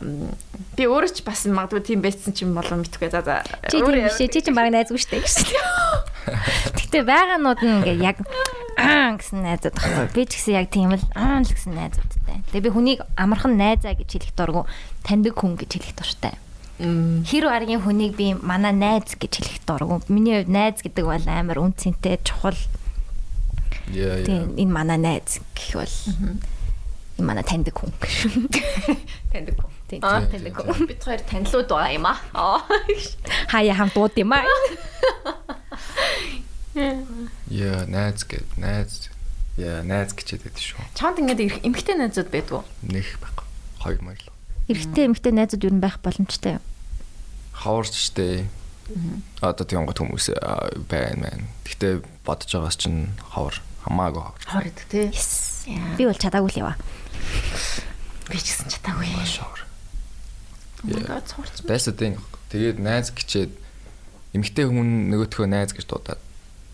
[0.00, 4.00] би өөрөө ч бас магадгүй тийм байсан ч юм болов мэдхгүй за за Чи тийм
[4.00, 4.16] биш.
[4.16, 5.36] Чи чинь баг найзгүй штэ гэж.
[6.80, 8.16] Гэтэ байгаанууд нь ингээ яг
[8.80, 10.08] аа гэсэн найзууд байна.
[10.16, 12.40] Би ч гэсэн яг тийм л аа л гэсэн найзуудтай.
[12.48, 14.64] Тэгээ би хүнийг амархан найзаа гэж хэлэх дургу
[15.04, 16.34] таньдаг хүн гэж хэлэх дуртай.
[16.80, 20.00] Хэр аргийн хүнийг би манай найз гэж хэлэх дургу.
[20.08, 22.56] Миний хувьд найз гэдэг бол амар үнцэнтэй чухал.
[23.92, 24.24] Яа яа.
[24.24, 25.96] Тийм энэ манай найз гэх бол
[27.20, 27.92] энэ манай таньдаг хүн.
[29.32, 29.72] таньдаг хүн.
[29.90, 30.86] Тийм Аа, таньдаг хүн.
[30.86, 32.18] бид хоёр танилуд байгаа юм аа.
[32.32, 32.62] Аа.
[33.50, 34.46] Хаяа хамт ууд юм аа.
[37.50, 39.10] Яа, найз гэд найз.
[39.58, 40.78] Яа, найз гэж яддаг шүү.
[40.94, 42.62] Чамд ингээд ирэх эмгтэй найзууд байдгүй.
[42.86, 43.46] Нэх байхгүй.
[43.82, 44.30] Хоёр маяг л.
[44.70, 46.64] Эрэгтэй эмэгтэй найзууд юу н байх боломжтой юм.
[47.52, 48.46] Хаварч штэ.
[49.42, 51.50] Одоо тийм гот хүмүүс аа, байна мэн.
[51.66, 54.42] Гэтэ бодож байгаас чинь хавар хамаагүй хавар.
[54.46, 55.06] Хор идэг тий.
[55.98, 56.76] Би бол чадаагүй л яваа.
[58.30, 59.10] Би ч гэсэн чадаагүй.
[59.18, 59.66] Маш хавар.
[60.84, 62.16] Ингээд the thing.
[62.50, 63.52] Тэгээд найз гэчээд
[64.32, 66.20] эмгтэй хүн нөгөөтхөө найз гэж дуудаад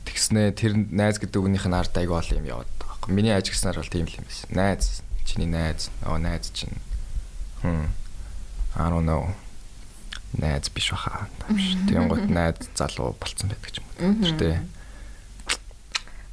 [0.07, 3.13] тэгснэ тэр найз гэдэг үгнийх нь ард аяг бол юм яваад байгаа байхгүй.
[3.13, 4.49] Миний ажигснаар бол тийм л юм байсан.
[4.55, 6.79] Найз, чиний найз, оо найз чинь.
[7.61, 7.91] Хм.
[8.79, 9.35] I don't know.
[10.39, 11.29] Найз биш баха.
[11.49, 14.23] Тийм гот найз залуу болцсон байдаг юм уу.
[14.23, 14.57] Тэр тээ.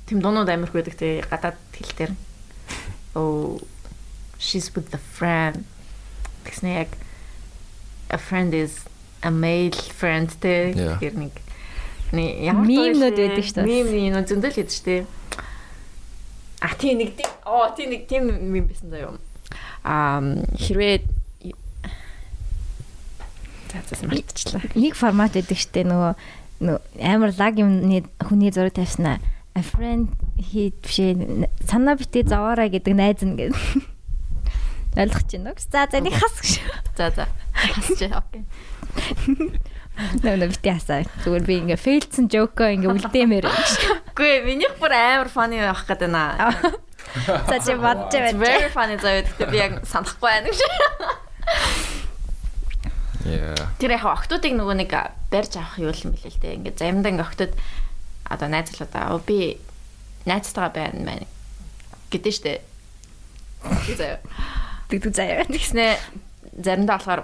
[0.08, 2.14] Тим дуунууд амирх байдаг те гадаад хэл дээр.
[3.16, 3.58] Oh
[4.44, 5.66] she's with the friend.
[6.44, 6.92] Тэгснэ яг
[8.14, 8.86] a friend is
[9.26, 10.72] a male friend те
[11.02, 11.34] гэр нэг
[12.14, 13.66] ямар Мемнүүд байдаг шүү дээ.
[13.66, 15.02] Мем нэг зөндөл хийдэг шүү дээ.
[16.62, 19.18] А тийм нэг тийм оо тийм нэг тийм мем байсан заяа.
[19.82, 20.22] Аа
[20.62, 21.02] хэрвээ
[23.74, 24.62] За мартчихлаа.
[24.78, 26.14] Нэг формат байдаг штэ нөгөө
[26.62, 29.18] нөгөө амар лаг юмны хүний зураг тавьснаа.
[29.58, 33.58] A friend he бишээ санаа битээ заваараа гэдэг найз нь гэдэг.
[34.94, 35.58] Ойлгож байна уу?
[35.58, 36.56] За за нэг хас гэж.
[36.98, 37.26] За за.
[37.54, 38.12] Хасчээ.
[38.14, 38.44] Окей.
[39.94, 41.06] Нөө нөө битээ хасаа.
[41.26, 43.46] Зүгээр би ингээ фейлдсэн жокоо ингээ үлдээмээр.
[44.14, 46.50] Үгүй минийх бүр амар funny байх гэдэг байна.
[47.50, 48.42] За чи бодож It's байна.
[48.42, 50.62] very funny заяа гэхдээ би яг санахгүй байна гэж.
[53.24, 53.56] Yeah.
[53.80, 54.92] Тэр яг октодыг нөгөө нэг
[55.30, 56.58] барьж авах юу юм бэлээ л дээ.
[56.58, 57.52] Ингээд заримдаа ингээд октод
[58.26, 59.62] одоо найзлуудаа би
[60.26, 61.22] найзтайгаа байна мэн
[62.10, 62.62] гэдэг штэ.
[63.94, 64.20] Заяа.
[64.94, 65.50] Тэгдэг заяа.
[65.50, 65.98] Тэгснэ
[66.62, 67.22] заримдаа болохоор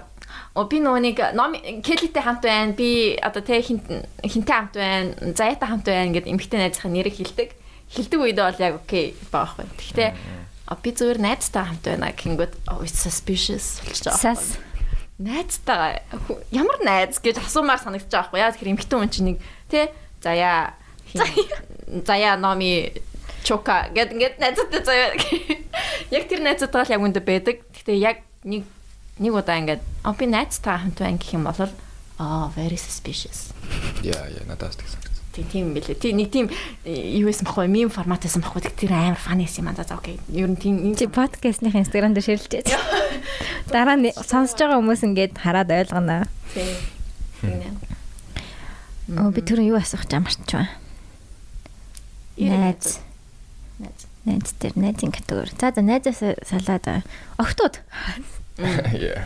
[0.58, 1.54] оо би нөгөө нэг ном
[1.86, 2.74] Келитэй хамт байна.
[2.74, 3.78] Би одоо тэ хин
[4.26, 5.14] хинтэй хамт байна.
[5.38, 7.54] Заяатай хамт байна гэд эмгтэй найзынхаа нэрийг хэлдэг.
[7.94, 9.66] Хэлдэг үед бол яг окей баахгүй.
[9.78, 10.10] Гэхдээ
[10.70, 12.54] А би зүгээр найзтай хамт байна гэнгүүт
[12.86, 14.22] suspicious болчих жоох.
[14.22, 14.54] Сас.
[15.18, 19.90] Найзтай хүү- ямар найз гэж асуумаар байгаа байхгүй яа тэгэхээр эмхтэн хүн чинь нэг тий
[20.22, 20.78] заяа
[22.06, 22.94] заяа номи
[23.44, 25.14] чока гэд ингээд найзтай заяа
[26.10, 27.56] яг тэр найзтай л яг үндэ байдаг.
[27.74, 28.64] Гэхдээ яг нэг
[29.20, 31.60] нэг удаа ингээд а би найзтай хамт байна гэх юм бол
[32.20, 33.52] аа very suspicious.
[34.04, 35.10] Яа, яа, надаас тэг санагдсан.
[35.30, 35.96] Тийм билээ.
[35.96, 36.46] Тийм нэг тийм
[36.84, 39.80] э, юу байсан бахгүй мим формат байсан бахгүй тэр амар фан байсан юм аа.
[39.80, 40.20] За окей.
[40.28, 42.66] Ер нь тийм Чи подкастны инстаграм дээр ширлжээ.
[43.72, 46.28] Дараа нь сонсож байгаа хүмүүс ингээд хараад ойлгоно.
[46.52, 47.78] тийм.
[49.16, 50.70] Оо би түрүү юу асуух гэж амарч байна.
[52.36, 53.00] Найз.
[54.24, 54.52] Найз.
[54.60, 55.50] Дээр найзын категори.
[55.60, 56.86] За за найзаас салаад.
[58.60, 59.24] Яа.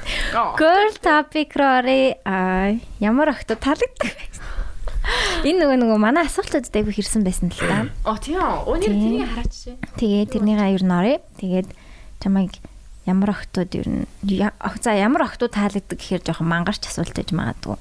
[0.55, 1.83] Girl topic роо
[2.25, 4.25] а ямар октод таалагддаг вэ?
[5.45, 7.91] Энэ нөгөө нөгөө манай асуултууд дэйг хэрсэн байсан л та.
[8.07, 8.39] Оо тийм
[8.81, 9.03] Тийм.
[9.03, 9.77] тэрийг хараач шээ.
[9.99, 11.19] Тэгээд тэрнийгаа ер нь орё.
[11.43, 11.69] Тэгээд
[12.23, 12.55] чамайг
[13.05, 14.07] ямар октод ер нь
[14.81, 17.77] за ямар октод таалагддаг гэхээр жоохон мангарч асуулт гэж магадгүй.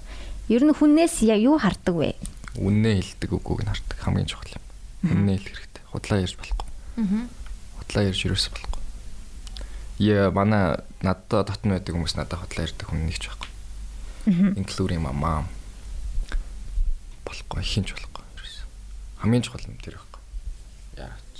[0.51, 2.17] Ер нь хүнээс я- юу хардаг вэ?
[2.59, 4.63] Үннээ хэлдэг үгүйг нь хардаг хамгийн чухал юм.
[5.07, 5.83] Үннээ хэлэх хэрэгтэй.
[5.93, 6.62] Худлаа ярьж болохгүй.
[6.97, 7.27] Аа.
[7.79, 8.81] Худлаа ярьж юусаа болохгүй.
[10.03, 13.49] Яа, манай надад дотн байдаг хүмүүс надад худлаа ярьдаг хүн нэг ч байхгүй.
[14.57, 15.49] Including my mom.
[17.27, 18.23] Болохгүй, хинч болохгүй.
[18.37, 18.65] ерөөсөө.
[19.21, 20.21] Хамгийн чухал юм тэр байхгүй.
[21.01, 21.35] Яач.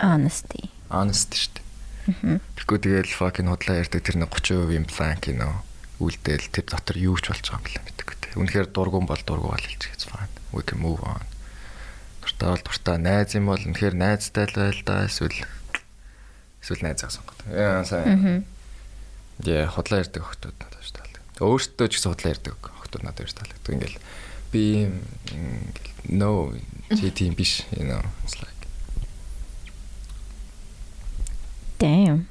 [0.00, 0.70] Honesty.
[0.90, 2.40] Honest шүү дээ.
[2.56, 5.66] Тэгэхгүй тэгэл fucking худлаа ярьдаг тэр нэг 30% implant кино
[5.98, 8.16] үлдээл тэр дотор юу ч болж байгаа юм бэлээ мэдээгүй.
[8.36, 10.30] Үнэхээр дургуун бол дургуй бол хэлчих it's fine.
[10.52, 11.24] We can move on.
[12.40, 15.40] Бол дуртай найз юм бол үнэхээр найзтай л байл да эсвэл
[16.60, 17.36] эсвэл найзаа сонгох.
[17.48, 18.44] Яа сайн.
[19.44, 21.40] Яа худлаа ярьдаг охтууд надад шүү дээ.
[21.40, 23.72] Өөртөө ч гэсэн худлаа ярьдаг охтууд надад шүү дээ.
[23.72, 23.98] Ингээл
[24.52, 24.64] би
[25.32, 26.52] ингээл no
[26.92, 28.56] чи тийм биш you know it's like
[31.78, 32.24] Damn.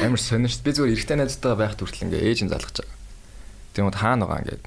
[0.00, 0.62] Амар сонир шүү.
[0.62, 0.64] дээ.
[0.64, 2.97] Би зүгээр эрэгтэй найзтайгаа байх хүртэл ингээ ээж нь залгаж байгаа.
[3.86, 4.64] Уу хаана байгаа ингээд.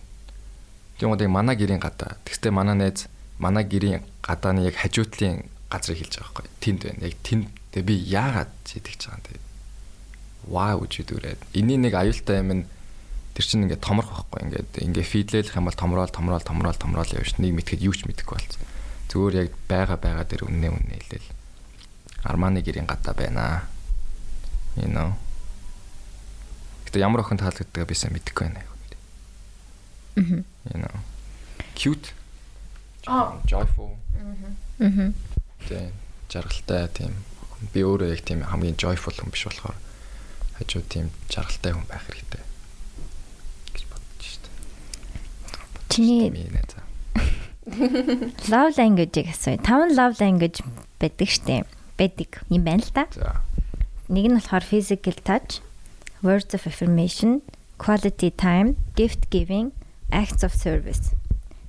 [1.04, 2.16] Уу яг манай гэрийн гадаа.
[2.24, 3.10] Тэгстэй манай найз
[3.42, 6.48] манай гэрийн гадааны яг хажуутлын газрыг хэлж байгаа байхгүй.
[6.62, 7.08] Тэнд байна.
[7.10, 7.48] Яг тэнд.
[7.72, 9.44] Тэгээ би яагаад чийдэж байгаа юм тэгээ.
[10.52, 11.42] Вау гэж дүрээд.
[11.58, 12.64] Эний нэг аюултай юм нь
[13.34, 14.40] тэр чинь ингээд томрох байхгүй.
[14.46, 17.40] Ингээд ингээ фидлэлэх юм бол томрол томрол томрол томрол явж.
[17.40, 18.62] Нэг мэтгэд юу ч мэдэхгүй болсон.
[19.10, 21.30] Зүгээр яг байгаа байгаа дээр үннээ үннээ хэлээл.
[22.28, 23.66] Арманы гэрийн гадаа байна.
[24.76, 25.16] You know.
[26.88, 28.71] Гэтэ ямар охин таалагддаг би сайн мэдэхгүй байна.
[30.16, 30.46] Мгм.
[30.70, 30.96] You know.
[31.76, 32.14] Cute.
[33.08, 33.42] Аа.
[33.48, 33.96] Joyful.
[34.80, 35.14] Мгм.
[35.68, 35.92] Тийм.
[36.30, 37.14] Жаргалтай тийм.
[37.74, 39.78] Би өөрөө яг тийм хамгийн joyful хүн биш болохоор
[40.58, 42.42] хажуу тийм жаргалтай хүн байх хэрэгтэй.
[43.76, 44.54] гэж бодож дээ.
[45.90, 46.32] Чиний
[48.50, 49.58] love language-ийг асууя.
[49.62, 50.66] Таван love language
[51.00, 51.68] байдаг штеп.
[51.98, 53.06] Байдаг юм байна л та.
[53.14, 53.46] За.
[54.10, 55.62] Нэг нь болохоор physical touch,
[56.26, 57.46] words of affirmation,
[57.78, 59.72] quality time, gift giving,
[60.12, 61.16] acts of service.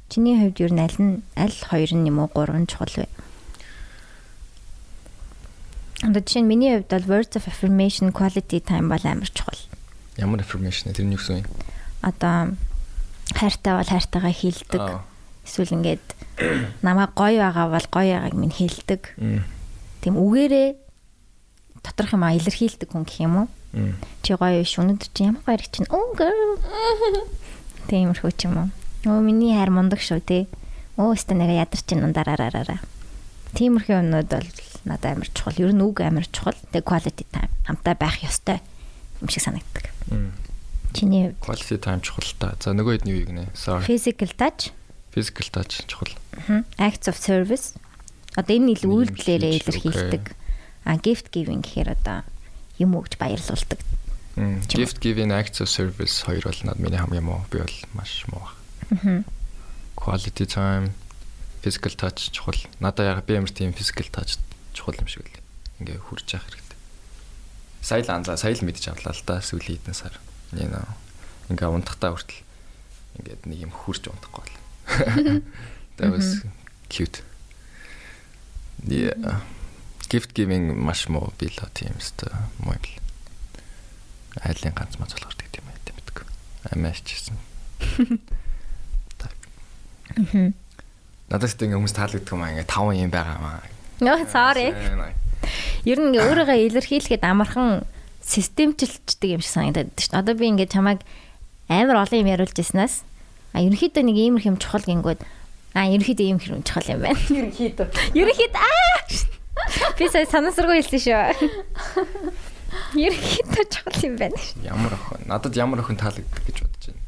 [0.08, 3.08] Чиний хувьд юу аль нь аль хоёр нь юм уу гурван чухал вэ?
[6.02, 9.56] Одоо жишээ нь миний хувьд бол words of affirmation, quality time бол амар чухал.
[10.18, 11.48] Ямар information тэр нь юу гэсэн юм?
[12.02, 12.58] Одоо
[13.32, 14.80] хайртай бол хайртайгаа хэлдэг.
[14.82, 15.00] Аа.
[15.46, 16.04] Эсвэл ингээд
[16.82, 19.16] намайг гоё байгаа бол гоё байгааг минь хэлдэг.
[19.16, 19.46] Мм.
[20.02, 20.68] Тийм үгээрээ
[21.82, 23.48] доторх юм а илэрхийлдэг хүн гэх юм уу?
[24.22, 26.60] Чи гоё биш өнөдөр чи ямар гоё чинь oh girl.
[27.90, 28.68] Тиймэрхүү ч юм уу.
[29.08, 30.46] Өө миний хайр мундаг шүү те.
[31.00, 32.78] Өө өстө нэг ядарч ин ундараараараа.
[33.56, 34.48] Тиймэрхүү юмнууд бол
[34.86, 35.58] надад амар чухал.
[35.58, 36.56] Ер нь үг амар чухал.
[36.70, 38.58] Тэгээ quality time хамтаа байх ёстой
[39.20, 39.90] юм шиг санагддаг.
[40.92, 42.54] Чиний Quality time чухал та.
[42.60, 43.48] За нөгөө хэд нь юу гинэ?
[43.56, 43.82] Sorry.
[43.84, 44.70] physical touch,
[45.12, 46.12] Physical touch чухал.
[46.78, 47.74] acts of service.
[48.36, 50.24] Одоо энэ ил Юм үйлдэлээрээ илэрхийлдэг.
[50.84, 52.24] А gift giving гэхээр одоо
[52.80, 53.80] юм өгч баярлуулдаг.
[54.36, 57.44] Gift giving acts of service хоёр бол над миний хамгийн муу.
[57.50, 58.48] Би бол маш муу.
[58.90, 59.24] Мгм.
[59.96, 60.92] Quality time,
[61.62, 62.56] physical touch чухал.
[62.80, 64.38] Надаа яг би ямар тийм physical touch
[64.72, 65.36] чухал юм шиг л.
[65.80, 66.78] Ингээ хурж явах хэрэгтэй.
[67.82, 70.16] Сая л анзаа, сая л мэдчих авлаа л да сүүлийн хэдэн сар.
[70.56, 70.88] You know.
[71.52, 72.40] Ингээ унтахтаа хүртэл
[73.20, 74.56] ингээд нэг юм хурж унтахгүй бол.
[76.00, 76.40] That was
[76.88, 77.20] cute.
[78.88, 79.44] Yeah.
[80.08, 82.32] Gift giving маш муу би л тийм өстой
[82.64, 83.11] муу юм л.
[84.40, 86.24] Айлын ганц маа цолгор гэдэг юм тийм мэдгүй.
[86.72, 87.36] Амиач чсэн.
[90.16, 90.52] Мгм.
[91.28, 93.60] Надаас тэг ингээ хүмүүс таалагддаг юм аа ингээ таван юм байгаа маа.
[94.00, 94.72] Нөө sorry.
[95.84, 97.84] Ер нь ингээ өөрийгөө илэрхийлэхэд амархан
[98.24, 100.20] системчилчдэг юм шиг санагдаад байна шүү дээ.
[100.20, 101.00] Одоо би ингээ чамайг
[101.68, 103.04] амар олон юм яриулж ирснаас
[103.52, 105.20] а ерөнхийдөө нэг иймэрх юм чухал гингүүд
[105.72, 107.16] Аа, ерөнхийдөө ийм хэрэг чухал юм байна.
[107.32, 107.86] Ерөнхийдөө.
[108.12, 109.00] Ерөнхийдөө аа.
[109.96, 111.48] Би сая санасргүй хэлсэн шүү.
[112.92, 114.38] Ерөнхийдөө чухал юм байна.
[114.62, 115.24] Ямар охин?
[115.26, 117.00] Надад ямар охин таалагддаг гэж бодож байна.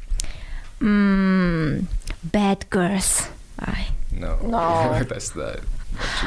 [0.81, 1.87] Мм,
[2.33, 3.29] bad girls.
[3.57, 3.75] Аа,
[4.15, 4.39] No.
[4.47, 4.63] No.
[5.11, 5.59] That's the.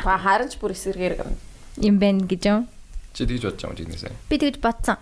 [0.04, 1.34] Ба харин ч бүр эсэргээр гэнэ.
[1.88, 2.68] юм байна гэж юм.
[3.16, 4.12] Чи тэгж бодож байгаа юм жигнэсээ.
[4.28, 4.96] Би тэгж бодсон.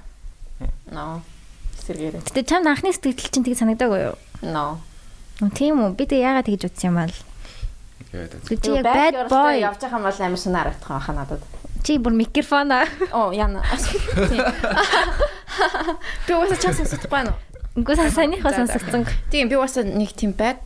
[0.91, 1.23] No.
[1.83, 2.23] Эсэргээр.
[2.23, 4.17] Гэтэ чамд анхны сэтгэл чинь тэг санагдаагүй юу?
[4.43, 4.79] No.
[5.55, 5.95] Тийм үү?
[5.99, 7.17] Би тэг яагаад тэгж бодсон юм бол?
[8.15, 9.59] Тэгээд чи яг bad boy.
[9.63, 11.43] явж байгаа юм бол амар шинэ харагдах байхаа надад.
[11.87, 12.91] Чи бүр микрофон аа.
[13.15, 13.63] Оо яна.
[16.27, 17.39] Би уусаа чаас сонсохгүй байна уу?
[17.79, 18.27] Үгүй За, за.
[18.67, 19.07] сонсогдсон.
[19.31, 20.59] Тийм би уусаа нэг тийм байд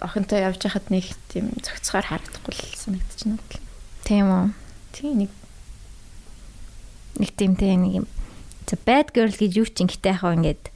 [0.00, 3.36] охинтой явж байхад нэг тийм цогцгоор харагдахгүй л санагдчихна.
[4.08, 4.44] Тийм үү?
[4.96, 5.30] Тийм нэг
[7.20, 8.06] Нэг тийм тийм нэг юм.
[8.64, 10.72] За bad girl гэж юу ч ингэтэй яхаа ингээд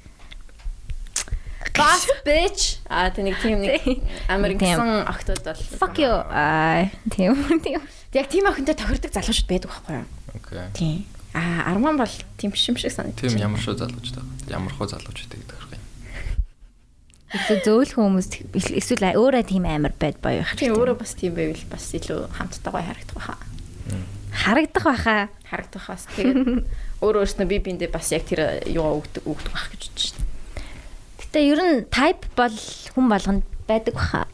[1.76, 2.80] Boss bitch.
[2.88, 3.80] А тэ нэг тийм нэг
[4.60, 6.12] гисэн охтууд бол fuck you.
[6.28, 7.60] Аа, тийм үү?
[7.64, 7.80] Тийм.
[8.14, 10.06] Яг тийм охинтой тохирдог залуучууд байдаг байхгүй юу?
[10.36, 10.68] окей.
[10.74, 11.04] Тийм.
[11.34, 13.32] Аа Арман бол тийм биш юм шиг санагдчих.
[13.32, 14.22] Тийм ямар шүү залуучтай.
[14.48, 15.84] Ямар хуу залуучтай гэдэг хэрэг юм.
[17.36, 20.56] Илүү зөөлх хүмүүс эсвэл өөрөө тийм амар boy байх.
[20.56, 23.38] Тийм өөрөө бас тийм байвал бас илүү хамттай гоё харагдах байхаа.
[24.32, 25.22] харагдах байхаа.
[25.50, 26.64] Харагдах бас тэгээд
[27.04, 30.24] өөрөө өөрснөө би биндээ бас яг тэр юугаа өгдөг өгдөг байх гэж бодож шин.
[31.20, 32.56] Гэтэ ер нь type бол
[32.94, 34.24] хүн болгонд байдаг байхаа.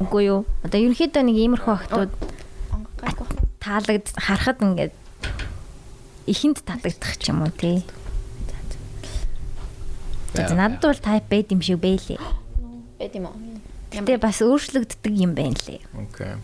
[0.00, 0.46] Үгүй юу?
[0.62, 2.12] Одоо ерөнхийдөө нэг иймэрхүү охтууд
[3.60, 4.94] таалагд харахад ингээд
[6.26, 7.84] ихэнд таалагдах ч юм уу тий.
[10.34, 12.20] За надад бол type байд юм шиг байлээ.
[12.98, 13.36] Байд юм уу?
[13.90, 15.82] Гэтэ бас өөрчлөгддөг юм байна лээ.
[15.98, 16.38] Окей.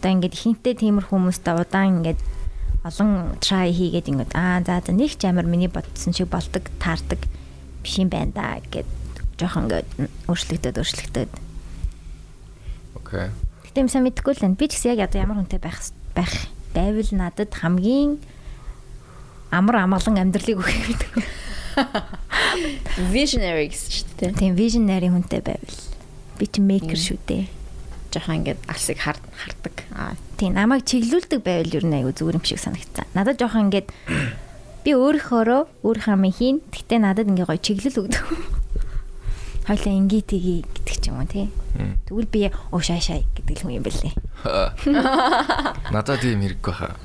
[0.00, 2.20] Одоо ингээд ихэнхдээ тиймэр хүмүүстэй удаан ингээд
[2.82, 7.20] олон try хийгээд ингээд аа за за нэг ч амар миний бодсон шиг болдог таардаг
[7.84, 8.88] биш юм байна да гэд
[9.38, 9.88] жоохон ингээд
[10.26, 11.30] өөрчлөгдөд өөрчлөгдөд.
[12.96, 13.28] Окей.
[13.70, 14.58] Гэтэ юм сайн мэдэхгүй л байна.
[14.58, 15.78] Би ч гэсэн яг одоо ямар хүнтэй байх
[16.10, 16.34] байх
[16.74, 18.18] байвал надад хамгийн
[19.54, 21.12] амар амгалан амьдралыг өгөх гэдэг.
[23.14, 24.34] Visionary гэсэн шүү дээ.
[24.34, 25.78] Тийм visionary хүнтэй байвал
[26.34, 27.46] би ч maker шүү дээ.
[28.10, 29.86] Жохон ингээд алсыг хар хардаг.
[29.94, 33.04] Аа Тийм намайг чиглүүлдэг байвал ер нь айгу зүгээр юм шиг санагцсан.
[33.12, 33.92] Надад жоохон ингээд
[34.88, 36.64] би өөрийнхөөрөө өөрийнхөө амыг хийн.
[36.72, 38.24] Гэтэ надад ингээ гоё чиглэл өгдөг.
[39.66, 41.48] Хойлоо ингээ тгий гэдэг ч юм уу тий.
[42.08, 42.48] Тэгвэл би
[42.80, 44.14] шай гэдэг хүн юм бэлээ.
[45.92, 46.96] Надад тийм хэрэггүй хаа.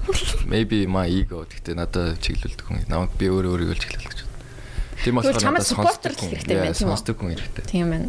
[0.48, 2.88] Maybe my ego гэхдээ надад чиглүүлдэг хүн.
[2.88, 4.20] Намайг би өөрөө өөрийгөө чиглүүлдэг гэж.
[5.04, 5.68] Тийм болохоор надад
[6.16, 6.32] хүн.
[6.32, 6.96] хэрэгтэй тийм үү?
[6.96, 7.64] Сонсдог хүн хэрэгтэй.
[7.68, 8.08] тийм байна.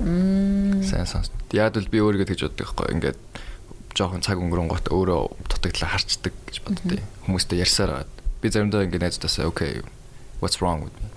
[0.86, 1.28] Сайн сонс.
[1.52, 2.86] Яг л би өөрийгөө тэгж боддог байхгүй.
[2.96, 3.18] Ингээд
[3.96, 8.12] жоохон цаг өнгөрөнгөт өөрөө дутагдлаа харцдаг гэж боддیں۔ Хүмүүстэй ярьсаар байгаад.
[8.40, 9.80] Би заримдаа ингээд найзтаасаа okay
[10.40, 11.08] what's wrong with me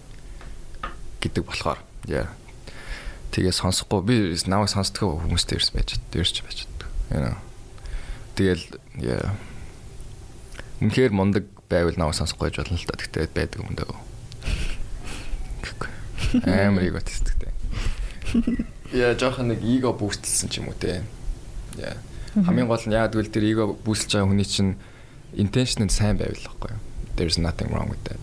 [1.19, 2.31] гэдэг болохоор яа.
[3.29, 4.15] Тэгээ сонсохгүй би
[4.49, 6.89] намайг сонсдгоо хүмүүстэй ерс байж дээрч байж чаддаг.
[7.13, 7.37] You know.
[8.33, 8.65] Тэгэл
[8.97, 9.37] яа.
[10.81, 12.97] Үнэхээр мундаг байвал намайг сонсохгүй байж болно л та.
[12.97, 13.93] Тэгтээ байдаг юм даа.
[16.45, 17.53] Амар эго тесттэй.
[18.93, 21.05] Яа жоохон нэг эго бүүстлсэн ч юм уу те.
[21.77, 21.97] Яа.
[22.33, 24.77] Хамгийн гол нь яа гэвэл тэр эго бүүсэлж байгаа хүний чинь
[25.33, 26.81] intention нь сайн байвал байхгүй юу?
[27.17, 28.21] There's nothing wrong with that.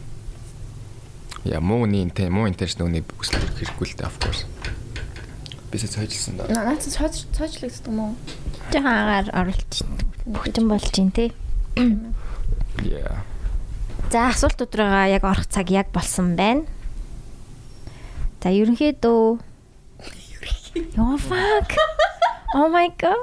[1.43, 4.47] Яа муу ни интен муу intention үний бүүсэлж хэрэггүй л те of course.
[5.77, 6.49] Бисээ цайжилсан да.
[6.49, 8.13] Наац цоож цоожлагддаг юм уу?
[8.73, 9.85] Жоохон агаар оруулж
[10.25, 11.37] бүгдэн болж гин тий.
[12.81, 13.21] Yeah.
[14.09, 16.65] За асуултууд руугаа яг орох цаг яг болсон байна.
[18.41, 19.37] За ерөнхийдөө
[20.97, 21.73] Ёо fuck.
[22.57, 23.17] Oh my god.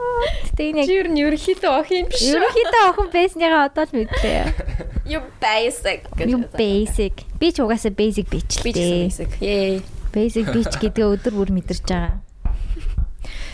[0.53, 2.37] Тэ нэг Чи ер нь ерөнхийдөө ох юм биш үү?
[2.37, 4.45] ерөнхийдөө охин байсныгаа одоо л мэдлээ.
[5.09, 6.05] You basic.
[6.21, 7.25] Юу basic.
[7.41, 8.93] Би ч угаасаа basic bitch л Би ч дээ.
[9.09, 9.31] basic.
[9.41, 9.81] Yay.
[10.13, 12.22] Basic bitch гэдэг өдөр бүр мэдэрч байгаа.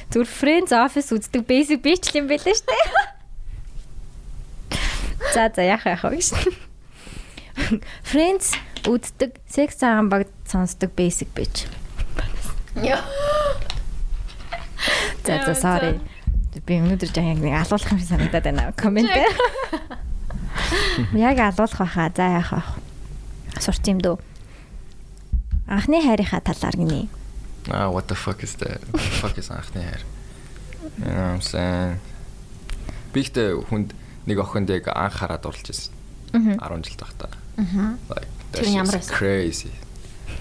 [0.10, 1.86] Зүгээр Friends Office үздэг basic
[2.18, 2.86] юм байлаа шүү дээ.
[5.34, 6.30] За за яах яах вэ гэж.
[8.10, 8.58] Friends
[8.90, 11.70] үздэг, sex цагаан баг сонсдог basic bitch.
[12.82, 13.06] Яа.
[15.22, 16.02] За за sorry.
[16.66, 18.74] Би өнөөдөр яг нэг алуулах юм санагдаад байна.
[18.74, 19.14] Коммент.
[21.14, 22.10] Яг алуулах байхаа.
[22.18, 23.62] За яах вэ?
[23.62, 24.18] Сурч юм дөө.
[25.70, 27.19] Анхны хайрынхаа талаар гинэ.
[27.72, 28.82] Ah what the fuck is that?
[28.92, 30.04] What the fuck is анхны хайр?
[30.98, 32.00] You know what I'm saying?
[33.14, 33.94] Бихтэй хүнд
[34.26, 35.94] нэг охинд яг анх хараад орлож ирсэн.
[36.34, 37.30] 10 жил тахта.
[38.10, 39.74] Like that Тэр ямар crazy.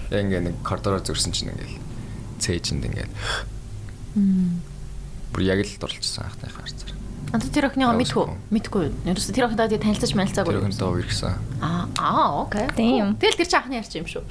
[0.09, 1.77] Яг ингээ нэг коридороор зөрсөн чинь ингээл
[2.39, 3.13] цээжинд ингээл
[5.33, 6.93] бүр яг л дурлжсан анхны харцаар.
[7.29, 8.25] Одоо тэр охиныгоо мэдгүй.
[8.49, 8.85] Мэдгүй.
[9.05, 10.49] Ерөөсө тэр охинтой тэгээд танилцаж мэлцаагүй.
[10.49, 11.37] Тэр охинтой үерхсэн.
[11.61, 12.65] Аа, аа, окей.
[12.73, 13.13] Тийм.
[13.21, 14.25] Тэгэл тэр чинь анхны ярьч юм шүү.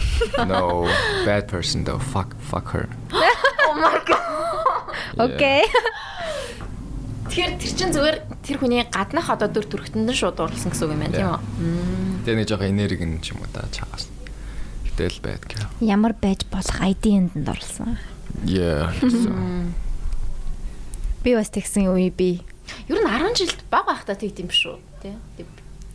[0.51, 0.91] No,
[1.23, 2.03] bad person though.
[2.03, 2.91] Fuck fuck her.
[5.19, 5.63] Окей.
[7.29, 10.95] Тэгэхээр тэр чин зүгээр тэр хүний гаднах одоо дүр төрхтөнд нь шууд дурлсан гэсэн үг
[10.97, 12.25] юм байна тийм үү?
[12.25, 14.09] Тэгээ нэг жоохон энерги нь ч юм уу да чагаас.
[14.89, 15.69] Гэтэл байдаг.
[15.85, 18.01] Ямар байж болох ID-нд нь орлсон.
[18.49, 18.91] Yeah.
[21.21, 22.41] Би бас тэгсэн үе би.
[22.89, 24.77] Ер нь 10 жилд баг байхдаа тэгд юм шүү.
[25.03, 25.15] Тий.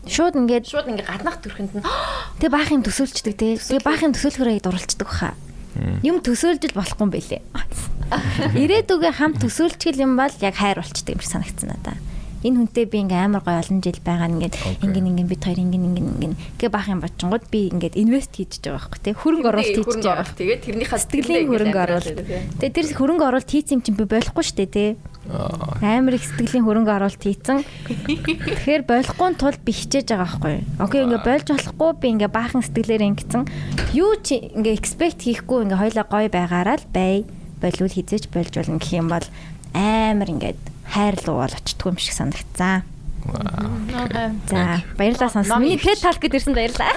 [0.07, 1.83] Шууд ингээд Шууд ингээ гаднах төрхөнд нь
[2.41, 3.55] тэг баахын төсөөлчдөг те.
[3.55, 5.33] Тэг баахын төсөөлөхөрөө дурлцдаг хаа.
[6.05, 7.41] Юм төсөөлж болохгүй юм бэлээ.
[8.61, 11.97] Ирээдүгээ хам төсөөлчихэл юм бол яг хайр болчдөг юм шиг санагдсан надаа.
[12.43, 15.83] Энэ хүнтэй би ингээ амар гоё олон жил байгаа ингээд ингэн ингэн бид хоёр ингэн
[15.87, 19.15] ингэн ингэн гэ баах юм бочингууд би ингээд инвест хийж байгаа байхгүй те.
[19.15, 20.27] Хөрөнгө оруулалт хийж байгаа.
[20.35, 22.19] Тэгээд тэрнийхээ Сэтгэлийн хөрөнгө оруулалт.
[22.59, 24.85] Тэгээ тэр хөрөнгө оруулалт хийсэн юм чинь би болохгүй шүү дээ те.
[25.79, 27.63] Амар их сэтгэлийн хөрөнгө оруулалт хийцэн.
[27.87, 30.55] Тэгэхээр болохгүй тул би хичээж байгаа байхгүй.
[30.83, 33.47] Окей ингээ болж болохгүй би ингээ баахан сэтгэлээр ингэсэн.
[33.95, 37.23] Юу чи ингээ expect хийхгүй ингээ хоёлаа гоё байгаараа л бай.
[37.63, 39.23] Болвол хизээч болж болно гэх юм бол
[39.71, 42.83] амар ингээд хайр руу бол очтгүй юм шиг санагцсан.
[44.49, 45.61] За баярлалаа сонсон.
[45.61, 46.93] Миний TED Talk гэдэрсэн баярлалаа.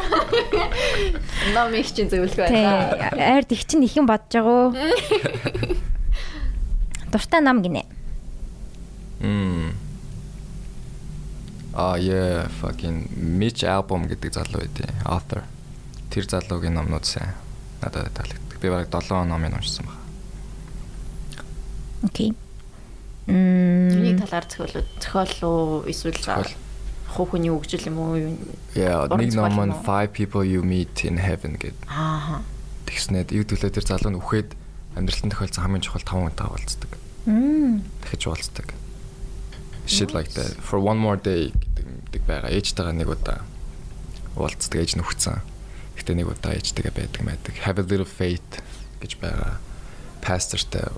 [1.55, 2.43] Ном их чинь зөвлөх Тий.
[2.45, 3.11] байлаа.
[3.15, 4.75] Айр их чинь их юм бодож байгаа.
[7.13, 7.85] Дуртай нам гинэ.
[9.21, 9.73] Мм.
[11.73, 15.43] А yeah, fucking Mitch album гэдэг залуу байдیں۔ Author.
[16.11, 17.33] Тэр залуугийн номнууд сайн
[17.81, 18.59] надад таалагддаг.
[18.61, 20.01] Би бараг 7 номыг уншсан байна.
[22.03, 22.35] Окей.
[23.27, 26.15] Юуны талаар зохиол зохиол уу эсвэл
[27.17, 28.15] хүний өгжил юм уу?
[28.15, 28.37] юу?
[28.77, 29.75] Yeah, Уран нэг ном нь?
[29.83, 31.89] Five People You Meet in Heaven гэдэг.
[31.89, 32.45] Аа.
[32.87, 34.53] Тэгснээд ив төлөө тэр залуу нь үхээд
[34.95, 36.93] амьдралтын тохиолдсон хамгийн чухал 5 хүнтэй уулздаг.
[37.27, 37.83] Мм.
[38.05, 38.69] Дахиж уулздаг.
[39.87, 40.55] Shit like that.
[40.61, 41.51] For one more day
[42.11, 42.51] гэдэг байгаа.
[42.53, 43.43] Ээжтэйгээ нэг удаа
[44.37, 45.41] уулздаг ээж нөхцөн.
[45.97, 47.55] Гэтэ нэг удаа ээжтэйгээ байдаг байдаг.
[47.65, 48.61] Have a little faith
[49.01, 49.59] гэж байгаа.
[50.23, 50.91] Пастортай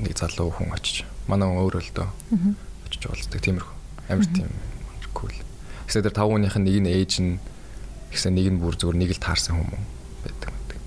[0.00, 1.04] нэг залуу хүн очиж.
[1.28, 2.08] Манай хүн өөрөө л дөө.
[2.86, 3.40] Очиж уулздаг.
[3.44, 3.76] Тиймэрхүү.
[4.08, 4.48] Амар тийм
[5.14, 5.34] cool.
[5.86, 7.38] Гэсэн тэр тав хүнийх нь нэг нь ээж нь
[8.14, 9.82] гэсэн нэг нь бүр зүгээр нэг л таарсан хүмүүс
[10.24, 10.50] байдаг.
[10.54, 10.78] байдаг.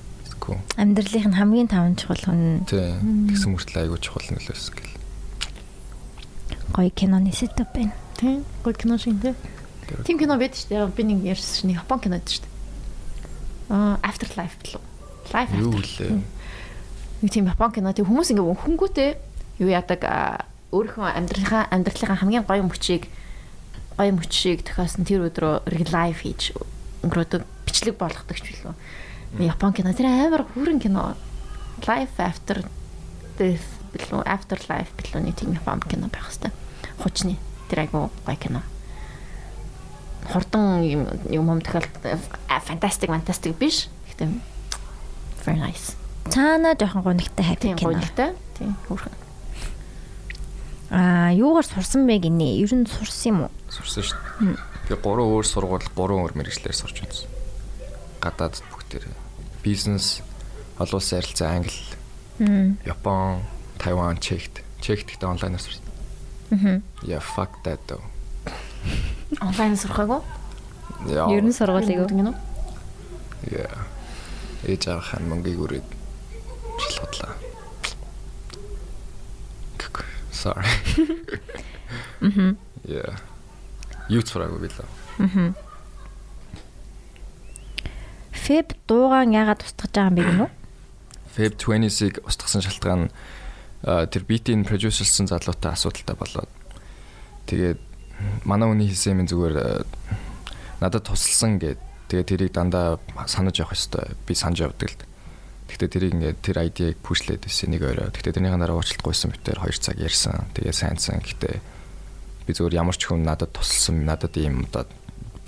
[0.44, 0.60] Cool.
[0.76, 2.98] Амьдралынх нь хамгийн таван чухал хүн Тий.
[3.32, 4.94] Тэгсэн мөртлөө айгуу чухал нөлөөс гэл.
[6.74, 7.94] гоё киноны сэтап байна.
[8.18, 8.44] Тийм.
[8.64, 9.36] Гол кино шиг тийм.
[10.04, 10.96] Тим кино байдаг шүү дээ.
[10.96, 12.52] Би нэг ярьсан чинь Япон кино байдаг шүү дээ.
[13.72, 14.82] Аа Afterlife билүү?
[15.32, 16.12] Life Юу After.
[16.12, 16.22] лээ?
[17.24, 19.10] Нэг тийм Япон кино тийм хүмүүс ингээ хөнгүүтэй
[19.60, 20.02] юу яадаг
[20.74, 23.10] өөрийнхөө амьдралынхаа амьдралынхаа хамгийн гоё мөчийг
[23.98, 26.54] гоё мөчийг тохиосон тэр өдрөө relive хийж
[27.06, 28.74] өнгөрөөдөг бичлэг болгодог ч билүү.
[29.46, 31.14] Япон кино тэр амар хүрэн кино.
[31.86, 32.66] Life after
[33.38, 34.26] death билүү?
[34.26, 36.54] Afterlife билүү нэг тийм Япон кино байх хэвээр.
[37.06, 37.38] Хучны
[37.70, 38.62] тэр айгу гоё кино.
[40.32, 41.90] Хурдан юм юм юм тохиолд
[42.48, 43.90] фантастик фантастик биш.
[44.10, 44.30] Гэхдээ
[45.46, 45.94] very nice.
[46.32, 47.92] Цаана жоохон гонигтай хайп Тийм кино.
[47.92, 48.32] гонигтай.
[48.58, 49.12] Тийм хөөрхөн.
[50.94, 52.62] Аа, юугаар сурсан бэ гинэ?
[52.62, 53.52] Ер нь сурсан юм уу?
[53.74, 54.20] сурсан шүү
[54.54, 54.62] дээ.
[54.90, 57.30] Би гурван өөр сургууль, гурван өөр мэрэгчлэр сурч үзсэн.
[58.22, 59.10] Гадаадд бүгдээр
[59.66, 60.22] бизнес,
[60.78, 61.82] олон улсын харилцаа, англи,
[62.40, 62.78] Мм.
[62.86, 63.42] Япон,
[63.78, 64.62] Тайван, Чехт.
[64.82, 65.86] Чехт гэхдээ онлайнаар сурсан.
[66.50, 66.84] Мгм.
[67.04, 68.02] Yeah, fuck that though.
[69.42, 70.22] Онлайн сурахаагүй.
[71.10, 71.30] Яа.
[71.30, 72.10] Ер нь сургуулийг юу?
[72.10, 72.36] гинөө.
[73.50, 73.74] Yeah.
[74.66, 75.88] Ээж авах мөнгөийг үрээд
[76.80, 77.34] шилходлаа.
[79.78, 80.06] Гэхгүй.
[80.44, 80.68] Sorry.
[82.20, 82.58] Мгм.
[82.84, 83.16] Yeah.
[84.12, 84.88] Юу цураагүй билээ.
[85.24, 85.56] Мгм.
[88.36, 90.50] Феб дуугаан яагаад устгаж байгаа юм бэ гинөө?
[91.32, 93.12] Feb 20-ыг устгасан шалтгаан нь
[94.12, 96.52] тэр beat-ийн producerсэн залуутай асуудалтай болоод
[97.48, 97.80] тэгээд
[98.44, 99.88] манай хүний хийсэн юм зүгээр
[100.84, 101.80] надад тусалсан гэд
[102.12, 103.00] тэгээд тэрийг дандаа
[103.32, 105.00] санаж явах хэвээр би санаж явдаг л.
[105.74, 108.14] Гэхдээ тэрийг ингээд тэр ID-г пүшлээд байсан нэг өрөө.
[108.14, 110.46] Гэхдээ тэрнийхэн дараа уучлалт гуйсан битээр 2 цаг ярьсан.
[110.54, 111.26] Тэгээд сайнсан.
[111.26, 111.56] Гэхдээ
[112.46, 114.86] би зүгээр ямар ч хүн надад тусалсан, надад ийм одоо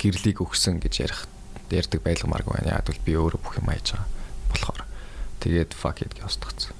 [0.02, 1.30] гэрлийг өгсөн гэж ярих
[1.70, 2.82] ярьдаг байлгамааргүй байна.
[2.82, 4.10] Яг бол би өөрөө бүх юм хайж байгаа
[4.50, 4.82] болохоор.
[5.46, 6.74] Тэгээд fuck it гэж устгацсан.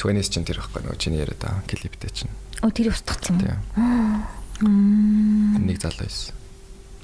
[0.00, 2.32] 20-с чинь тэр ихгүй нөгөө чиний яриад байгаа клиптэй чинь.
[2.64, 3.36] Оо тэр устгацсан.
[3.36, 3.60] Тийм.
[5.60, 6.32] Нэг залуу байсан.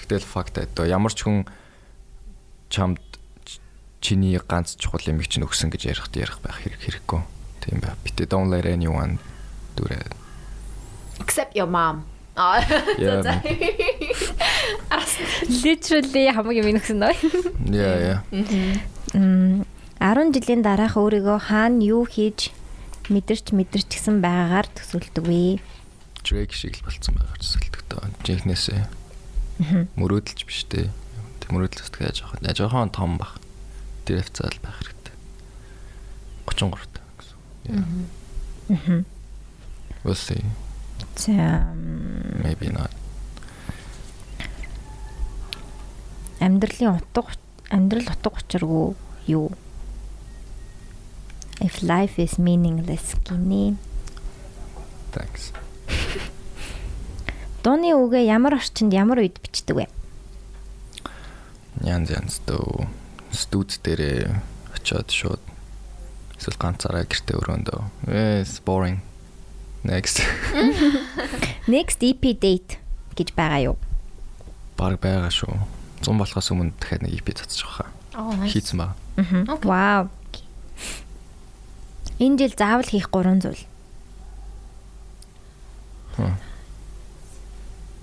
[0.00, 1.44] Гэтэл fuck that ямар ч хүн
[2.72, 3.00] чамд
[4.06, 7.20] чиний ганц чухал юм чинь өгсөн гэж ярих ярих байх хэрэг хэрэггүй.
[7.66, 7.98] Тийм бай.
[8.06, 9.18] Битээ don't let anyone
[9.74, 10.14] do that.
[11.18, 12.06] Except your mom.
[12.38, 12.62] Аа.
[15.66, 17.18] Literally хамгийн минийхсэн нөө.
[17.66, 18.20] Yeah, yeah.
[19.18, 19.66] Мм
[19.98, 22.54] 10 жилийн дараах өөрийгөө хаана юу хийж
[23.10, 25.58] мэдэрч мэдэрч гисэн байгаагаар төсөөлдөг вэ?
[26.22, 28.06] Drake шиг л болцсон байгаа ч сэлдэг доо.
[28.22, 28.86] Жинхнээсээ.
[29.98, 30.92] Мөрөөдөлж биш дээ.
[31.42, 32.12] Тэг мөрөөдөлс тэгээ
[32.54, 33.40] жоохон том бах.
[34.06, 35.14] Тэр хвцаал байх хэрэгтэй.
[36.46, 38.06] 33 та гэсэн.
[38.70, 39.04] Мгм.
[40.04, 40.44] We'll see.
[41.16, 41.66] За
[42.42, 42.90] Maybe not.
[46.38, 47.34] амьдралын утга
[47.70, 48.94] амьдрал утга учиргүй
[49.26, 49.50] юу?
[51.58, 53.74] If life is meaningless гинэ.
[55.10, 55.50] Thanks.
[57.64, 59.86] Дууны үгээ ямар орчинд ямар үед бичдэг вэ?
[61.82, 62.86] Янз янз дөө
[63.36, 64.32] студ дээрээ
[64.74, 65.42] очиод шууд
[66.40, 67.80] эсвэл ганцаараа гэртээ өрөөндөө.
[68.08, 69.00] Yes, boring.
[69.86, 70.24] Next.
[71.72, 72.80] Next EP date
[73.14, 73.76] гэж байгаа юу?
[74.76, 75.54] Баг байгаа шүү.
[76.02, 77.88] 100 болохоос өмнө дахиад нэг EP цацчих واخа.
[78.44, 78.92] Хийцэн баг.
[79.64, 80.08] Вау.
[82.18, 83.60] Энэ жил заавал хийх гурван зүйл.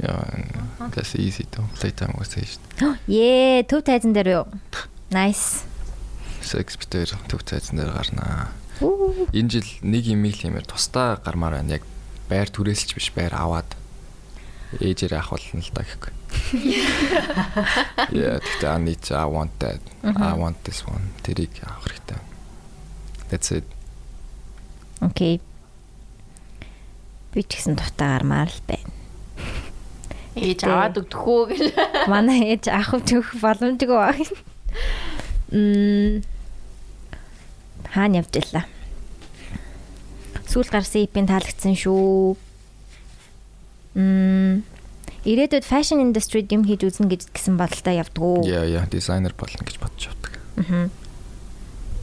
[0.04, 0.26] Яа,
[0.94, 2.60] that's easy to play time with it.
[3.08, 4.46] Ее, төв тайзан дээр юу?
[5.14, 5.62] Nice.
[6.42, 8.50] Sex битэр төв цайзан дээр гарнаа.
[9.30, 11.78] Энэ жил нэг имэйл хиймээр тусдаа гармаар байна.
[11.78, 11.86] Яг
[12.28, 13.70] байр түрээсэлж биш байр аваад
[14.82, 16.14] ээжээр авах болно л да гэхгүй.
[18.10, 19.80] Yeah, тэгтээ I need to, I want that.
[20.02, 21.14] I want this one.
[21.22, 22.20] Тэрийг авах хэрэгтэй.
[23.30, 23.70] That's it.
[24.98, 25.38] Окей.
[27.38, 28.90] Би ч гэсэн дутаа гармаар л байна.
[30.34, 31.62] ээж аваад өгдөх үү гэж
[32.10, 34.18] Манай ээж авах төгөх боломжгүй баг.
[35.52, 36.24] Мм.
[37.94, 38.66] Хаана явж илаа?
[40.50, 42.38] Сүүл гарсан EP-ийн таалагдсан шүү.
[43.96, 44.64] Мм.
[45.24, 48.44] Ирээдүйд fashion industry-д юм хийж үзнэ гэж гисэн бодолтой явдгүү.
[48.44, 50.34] Yeah, yeah, дизайнер болно гэж бодож явдаг.
[50.60, 50.90] Аа.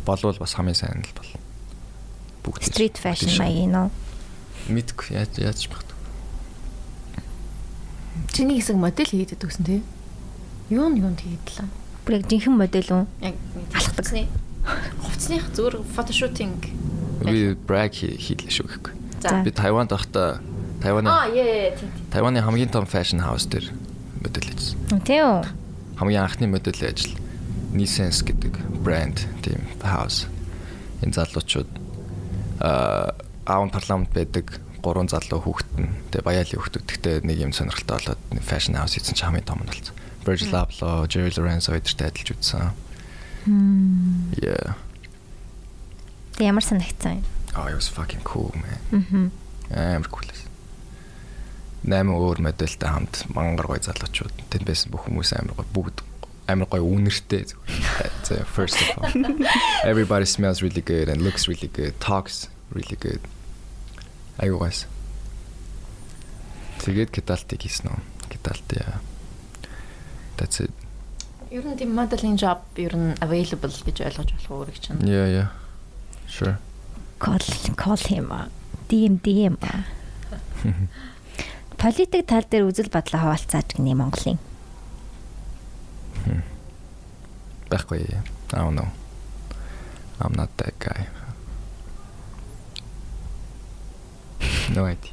[0.09, 1.31] Болвол бас хамгийн сайн л бол.
[2.47, 3.89] Бүгд Street fashion маягийн нөө.
[4.71, 5.91] мэдгүй яаж яаж багт.
[8.33, 9.81] чиний хэсэг модель хийдэг гэсэн тий
[10.71, 11.69] юу нь юунд хийдлээ
[12.11, 13.07] Бүр яг жинхэнэ модель үү?
[13.23, 13.39] яг
[13.71, 14.03] алхдаг
[14.99, 16.67] хувцсных зүгээр фотошутинг
[17.23, 18.95] Би браг хийлээ шүү гэхгүй.
[19.23, 23.71] за Би Тайванд байхдаа аа Тайваны яа тийм Тайваны хамгийн том fashion house дээр
[24.27, 24.75] модель хийсэн.
[25.07, 25.47] Тийм үү?
[26.03, 27.15] Хамгийн анхны модель ажил
[27.71, 30.27] Nissen's гэдэг брэнд тийм house.
[31.07, 31.71] Энэ залуучууд
[32.59, 33.15] аа
[33.47, 38.03] аав нь парламент байдаг гурван залуу хүүхэд нь тэгээ баяалын хүүхдүүд гэхдээ нэг юм сонирхолтой
[38.03, 39.95] болоод fashion house хийсэн чи хамгийн том нь болсон.
[40.25, 42.73] Virgil Abloh, Jerry Lorenzo эдэртэй адилж үзсэн.
[44.37, 44.77] Yeah.
[46.37, 47.25] Тэг ямар санагцсан юм?
[47.57, 49.33] Oh, it was fucking cool, man.
[49.73, 49.97] Аа.
[49.97, 50.49] Амар cool байсан.
[51.81, 56.05] Найман өөр модельтэй хамт мангар гой залуучууд тэнд байсан бүх хүмүүс амар гой бүгд
[56.45, 58.45] амар гой үнэртэй зүгээр.
[58.57, 59.09] First of all,
[59.89, 63.25] everybody smells really good and looks really good, talks really good.
[64.37, 64.85] Аюу гайс.
[66.85, 68.01] Тэгээд киталтыг хийсэн үү?
[68.29, 69.01] Киталт яа.
[70.41, 70.73] That's it.
[71.53, 75.49] ер нь тийм моделинг job ер нь available гэж ойлгож болох гэж чинь Yeah, yeah.
[76.27, 76.57] Sure.
[77.21, 77.45] Call
[77.77, 78.33] call him.
[78.89, 79.61] DM DM.
[81.81, 84.39] Политик тал дээр үзэл бодлоо хаваалцаач гинэ Монголын.
[87.69, 88.01] Байхгүй.
[88.53, 88.89] I don't know.
[90.21, 91.07] I'm not that guy.
[94.73, 95.13] No idea.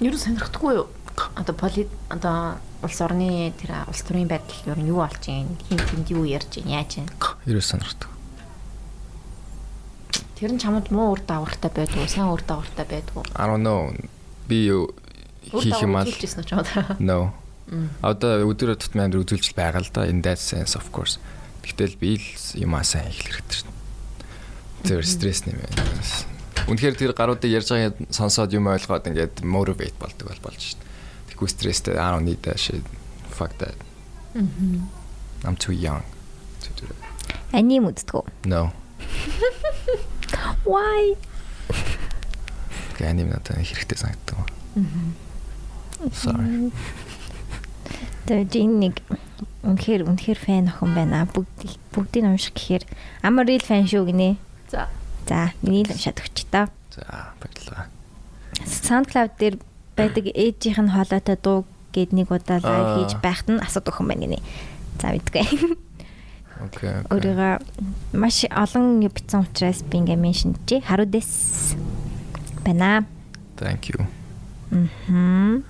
[0.00, 0.86] нь сонирхдаггүй юу
[1.34, 5.78] одоо полит одоо улс орны тэр улс төрийн байдал ер нь юу болж байна хин
[5.78, 7.12] тэнд юу ярьж байна яаж байна
[7.46, 8.10] Ерөөс сонирхдаг.
[10.38, 13.90] тэр нь чамд муу үр дагавартай байдгүй сайн үр дагавартай байдгүй I don't know.
[14.46, 14.70] Би
[15.50, 16.06] хийх юм аа.
[17.02, 17.34] No.
[18.00, 20.06] Одоо өдөр тутмын амьдрал үзүүлж байгаа л да.
[20.06, 21.18] In that sense of course.
[21.66, 22.26] Гэтэл би л
[22.56, 23.72] юм аа сайн хийх хэрэгтэй шин.
[24.86, 25.68] Тэр стресс нэмэ.
[26.70, 30.80] Үнэхээр тэр гаруудыг ярьж байгааг сонсоод юм ойлгоод ингээд motivate болдог бол болж шин.
[31.38, 32.82] Тэгэхгүй стресстэй I don't need that shit.
[33.30, 33.78] Fuck that.
[35.46, 36.02] I'm too young
[36.66, 36.98] to do that.
[37.54, 38.26] Аним үздэггүй.
[38.50, 38.74] No.
[40.66, 41.14] Why?
[42.98, 44.50] Аним надад хэрэгтэй санагддаг.
[46.10, 46.74] Sorry.
[48.26, 48.98] Тэр жин нэг
[49.62, 51.22] үнэхээр үнэхээр фэн охин байна.
[51.30, 52.82] Бүгд бүгдийг унших гэхээр
[53.22, 54.42] амар real fan шүү гинэ.
[54.66, 54.90] за
[55.30, 56.66] За, миний л уншаад өгч та.
[56.90, 57.86] За баярлалаа.
[58.66, 59.62] SoundCloud дээр
[59.98, 61.58] байдаг ээжийнх нь хоолойтой дуу
[61.92, 62.70] гэд нэг удаа Аа.
[62.70, 64.38] лайв хийж байхад нь асууд охин байна гинэ.
[65.02, 65.44] За мэдгүй.
[66.58, 66.90] Окей.
[67.10, 67.52] Өөрийгөө
[68.18, 71.74] маш олон юм бичсэн учраас би ингээ меншн чи харуудэс
[72.66, 73.06] байна.
[73.58, 74.06] Thank you.
[74.68, 75.64] Хм.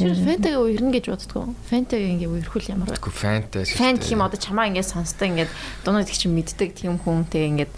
[0.00, 3.76] тэр фэнтэг үернэ гэж боддгоо фэнтэг ингээ үерхүүл ямар вэ Тэгэхгүй фэнтэй шүү.
[3.76, 5.48] фэн гэх юм одоо чамаа ингээ сонсдог ингээ
[5.84, 7.68] дуунууд их чинь мэддэг тийм хүнтэй ингээ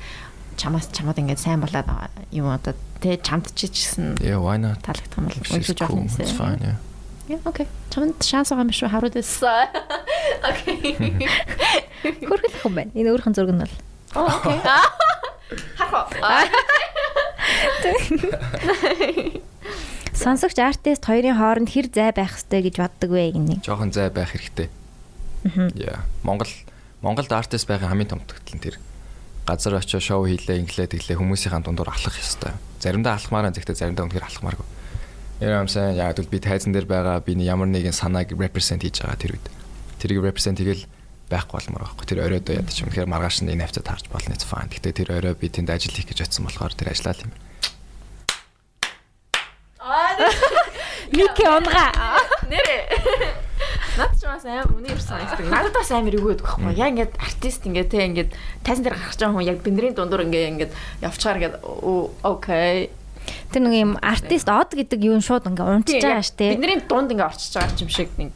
[0.55, 1.91] чамаас чамаад ингээ сайн болоод
[2.31, 4.83] юм одоо тэ чамд ч гэсэн Yeah, why not?
[4.85, 5.57] таалагдах юм бол болно
[6.05, 6.37] it's гэсэн.
[6.37, 6.77] fine, yeah.
[7.31, 7.67] Yeah, okay.
[7.95, 9.39] Чамд шанс байгаа юм шүү харуудаас.
[10.45, 10.97] Окей.
[12.27, 12.91] Хөргөлөх юм байна.
[12.95, 13.75] Энэ өөрхөн зураг нь бол.
[14.19, 14.59] Оо, окей.
[15.79, 16.11] Харах.
[20.15, 23.63] Сонсогч артист хоёрын хооронд хэр зай байх ёстой гэж боддог вэ гинэ.
[23.65, 24.69] Жохон зай байх хэрэгтэй.
[25.81, 26.05] Яа.
[26.23, 26.51] Монгол
[27.01, 28.77] Монголд артист байхын хамгийн том тогтол нь тэр
[29.49, 32.53] газар очиж шоу хийлээ, инглээ тэглээ хүмүүсийн дундуур алхах ёстой.
[32.81, 34.67] Заримдаа алхмаар зэгтээ заримдаа үнэхээр алхмааргүй.
[35.45, 39.21] Яг юмсан яг л би тайзан дээр байгаа биний ямар нэгэн санааг represent хийж байгаа
[39.21, 39.47] тэр үед.
[40.01, 40.89] Тэрийг represent хийгээл
[41.29, 42.05] байхгүй болмоор байхгүй.
[42.09, 42.89] Тэр оройдоо ядаж юм.
[42.89, 44.33] Тэгэхээр маргааш нь энэ хавцад харж болно.
[44.33, 44.73] It's fine.
[44.73, 47.33] Гэтэ тэр орой би тэнд ажил хийх гэж очисон болохоор тэр ажиллаа юм.
[51.13, 52.17] Мики унгаа.
[52.49, 53.50] Нэрээ.
[53.99, 55.47] Наад ч бас амар үнээр санагддаг.
[55.51, 56.73] Надад бас амар өгөөд байхгүй.
[56.79, 58.31] Яг ингээд артист ингээд те ингээд
[58.65, 60.73] тайзан дээр гарах байгаа хүн яг бидний дундуур ингээд ингээд
[61.05, 61.57] явчихаар ингээд
[62.25, 62.91] окей.
[63.53, 66.57] Тэр нэг юм артист од гэдэг юу шууд ингээ унтж байгаа ш тэ.
[66.57, 68.33] Бидний дунд ингээд орчиж байгаа юм шиг нэг.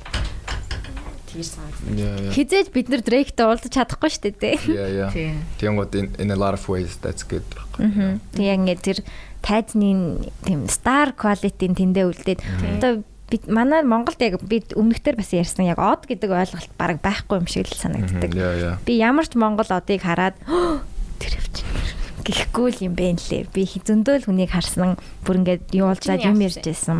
[1.34, 2.30] Яа яа.
[2.30, 5.10] Хизээж бид нар Дрейктэй уулзах чадахгүй шүү дээ яа.
[5.10, 5.42] Тийм.
[5.58, 7.42] Тэнгууд in in a lot of ways that's good.
[7.78, 8.22] Мгм.
[8.38, 8.98] Тэг яг ингээ тэр
[9.42, 12.40] тайзны тийм star quality-н тэндээ үлдээд
[12.78, 17.40] одоо бид манай Монголд яг бид өмнөхдөр бас ярьсан яг од гэдэг ойлголт баг байхгүй
[17.40, 18.30] юм шиг л санагддаг.
[18.84, 20.36] Би ямар ч Монгол одыг хараад
[21.18, 21.66] тэр явчих
[22.24, 23.52] гэхгүй л юм бэ нлээ.
[23.52, 24.96] Би зөндөө л хүнийг харсан.
[25.24, 26.98] Бүр ингээд юу уулзаад Чиний юм ярьж байсан.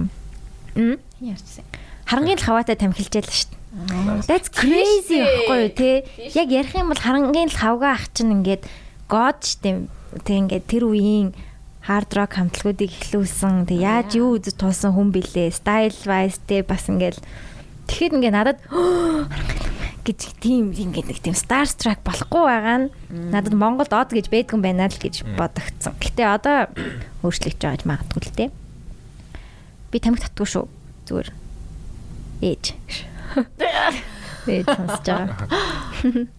[0.76, 1.00] М?
[1.20, 1.64] Хин ярьсан.
[2.04, 3.62] Харангийн л хаваатай тамхилжээ л шүү дээ.
[4.28, 5.90] That's crazy байхгүй юу те.
[6.36, 8.68] Яг ярих юм бол харангийн л хавгаа ах чинь ингээд
[9.08, 9.88] god штэ.
[10.22, 11.32] Тэг ингээд тэр үеийн
[11.84, 13.68] hard rock хамтлагуудыг эхлүүлсэн.
[13.68, 15.52] Тэг яаж юу үзэж туулсан хүн билээ.
[15.52, 17.20] Style wise те бас ингээд
[17.88, 18.58] тэгэхэд ингээд надад
[20.08, 22.88] гэж тийм ингээд нэг тийм starstruck болохгүй байгаа нь
[23.32, 25.92] надад Монголд од гэж байдгүй байна л гэж бодогдсон.
[26.00, 26.72] Гэтэ одоо
[27.20, 28.46] өөрчлөгдөж байгаа гэж магадгүй л те.
[29.92, 30.66] Би тамхи татгүй шүү.
[31.04, 31.28] Зүгээр.
[32.40, 32.64] Ээж.
[34.48, 35.48] Ээж сонсож байгаа.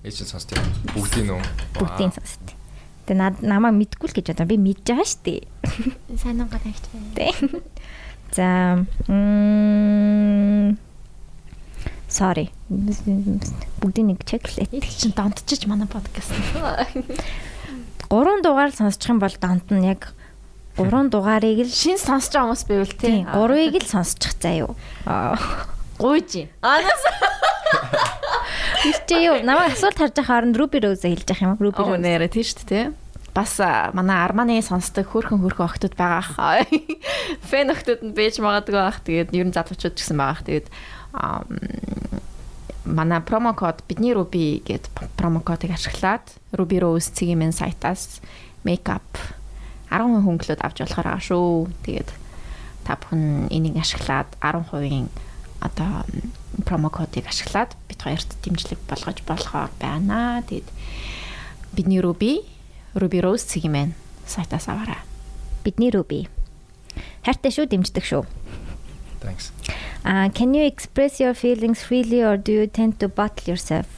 [0.06, 0.58] Эйжен сонсдог.
[0.94, 1.42] Бүгдийн үү?
[1.78, 2.55] Бүгдийн сонсд.
[3.06, 4.50] Тэгээ намаа мэдгүй л гэж бодоо.
[4.50, 5.42] Би мэдж байгаа шүү дээ.
[6.22, 7.14] Сайн уу гайхаж байна.
[7.14, 7.30] Тэ.
[8.34, 8.48] За
[9.08, 10.78] мм
[12.10, 12.50] Sorry.
[12.70, 14.70] Бүгдийн нэг чеклээ.
[14.72, 16.32] Эд чинь донтчиж манай подкаст.
[18.10, 20.14] Гурван дугаар сонсчих юм бол донт нь яг
[20.78, 23.08] гурван дугаарыг л Шин сонсож байгаа хүмүүс байвал те.
[23.10, 24.72] тийм гурвыг л сонсчих заа юу.
[25.98, 26.48] Гуйж.
[26.62, 27.04] Анаас
[29.08, 31.58] Чи юу намайг асуулт харж байгаа хооронд Ruby Rose хэлж явах юм?
[31.58, 32.02] Ruby Rose.
[32.02, 32.94] нэрэ тийш тэ.
[33.34, 36.64] Бас а, манай Арманы сонсдог хөөрхөн хөөрхөн охтууд байгаа.
[37.50, 39.02] Фэн охтууд нь бэж магадгүй ах.
[39.02, 40.46] Тэгээд ер нь залуучууд ч гэсэн байгаа.
[40.46, 40.68] Тэгээд
[42.86, 44.88] манай промо код бидний Ruby гэд
[45.18, 48.22] промо кодыг ашиглаад Ruby Rose цэгийн мен сайтаас
[48.64, 49.04] мейкап
[49.90, 51.70] 10% хөнгөлөд авч болохоор байгаа шүү.
[51.84, 52.10] Тэгээд
[52.86, 55.10] та бүхэн энийг ашиглаад 10%-ийн
[55.60, 56.06] одоо
[56.64, 60.44] промо кодыг ашиглаад бид хоёрт дэмжлэг болгож болохоор байна.
[60.48, 60.70] Тэгээд
[61.76, 62.48] бидний Ruby
[62.96, 63.90] Ruby Rose цэгийн мэн
[64.24, 65.04] сайтаас аваарай.
[65.68, 66.32] Бидний Ruby.
[67.28, 68.24] Хайртай шүү дэмждэг шүү.
[69.20, 69.52] Thanks.
[70.06, 73.90] А can you express your feelings freely or do you tend to bottle yourself?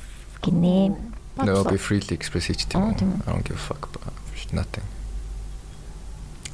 [0.42, 0.96] гинэ.
[1.44, 2.82] No, be freely express each thing.
[2.82, 4.14] I don't give a fuck about
[4.54, 4.84] nothing.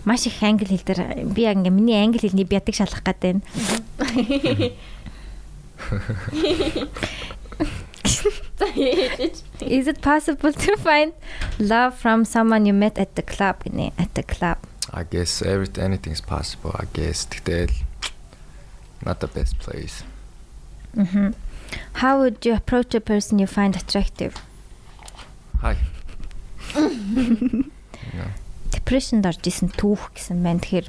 [0.05, 3.39] Маш их англи хэл дээр би яг ингээ миний англи хэлний бядаг шалгах гэдэг.
[9.61, 11.13] Is it possible to find
[11.59, 13.91] love from someone you met at the club гинэ?
[13.97, 14.57] At the club.
[14.93, 16.71] I guess every anything's possible.
[16.75, 17.71] I guess тэгтэл
[19.05, 20.03] not the best place.
[20.95, 21.33] Mhm.
[21.93, 24.35] How would you approach a person you find attractive?
[25.61, 25.75] Hi.
[28.73, 30.61] Depressionд орж исэн түүх гэсэн байна.
[30.61, 30.87] Тэгэхээр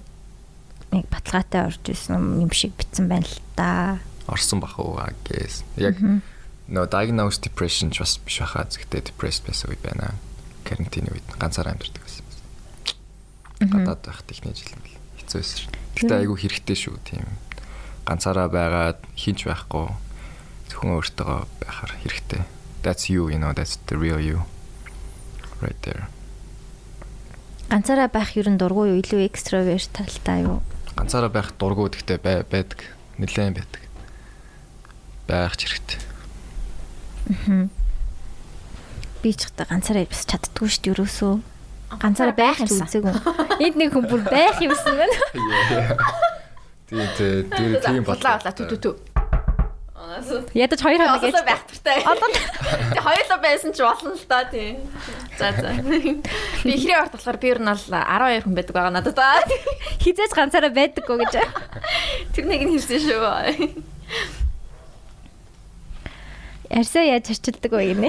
[0.92, 3.98] нэг баталгаатай орж исэн юм шиг битсэн байна л да.
[4.26, 5.64] Орсон бах уу guess.
[5.76, 5.96] Яг
[6.68, 10.14] no diagnosed depression ч бас биш байхаа зэгтээ depressed байсан үе байна.
[10.64, 12.24] Карантины үед ганцаараа амьдардаг байсан.
[13.60, 14.96] Гадаад байх техник жил бэл.
[15.20, 15.72] Хэцүү байсан шүү.
[16.00, 17.28] Гэтэ айгүй хэрэгтэй шүү тийм.
[18.08, 19.92] Ганцаараа байгаад хинч байхгүй
[20.72, 22.42] зөвхөн өөртөө байхаар хэрэгтэй.
[22.84, 24.44] That's you, you know, that's the real you.
[25.60, 26.08] Right there.
[27.68, 29.00] Ганцаараа байх ер нь дургүй юу?
[29.00, 30.60] Илүү extrovert талтай юу?
[30.96, 32.84] Ганцаараа байх дургу гэхдээ бай- байдаг.
[33.20, 33.83] Нилээн байдаг.
[35.28, 36.00] Байх ч хэрэгтэй.
[39.24, 41.34] Би ч ихтэй ганцаараа бас чаддгүй шүү дээ ерөөсөө.
[41.96, 43.14] Ганцаараа байх үзээгүй.
[43.64, 45.16] Энд нэг хүн бүр байх юмсан байна.
[46.84, 48.94] Тийм тийм тийм тийм бодлоо бодлоо түү түү түү.
[50.54, 51.48] Ядаж хоёр хоног Одоо гэж.
[51.48, 51.98] байх туртай.
[52.04, 54.76] Тэг хоёулаа байсан ч болно л да тийм.
[55.40, 55.72] За за.
[55.80, 59.18] Би ихрийн орд болохоор би ер нь бол 12 хүн байдаг байгаа надад.
[60.04, 61.34] Хизээж ганцаараа байдаггүй гэж.
[62.36, 63.24] Тэр нэг нь хэлсэн шүү.
[66.70, 68.08] Арсаа яаж арчилдаг вэ гинэ?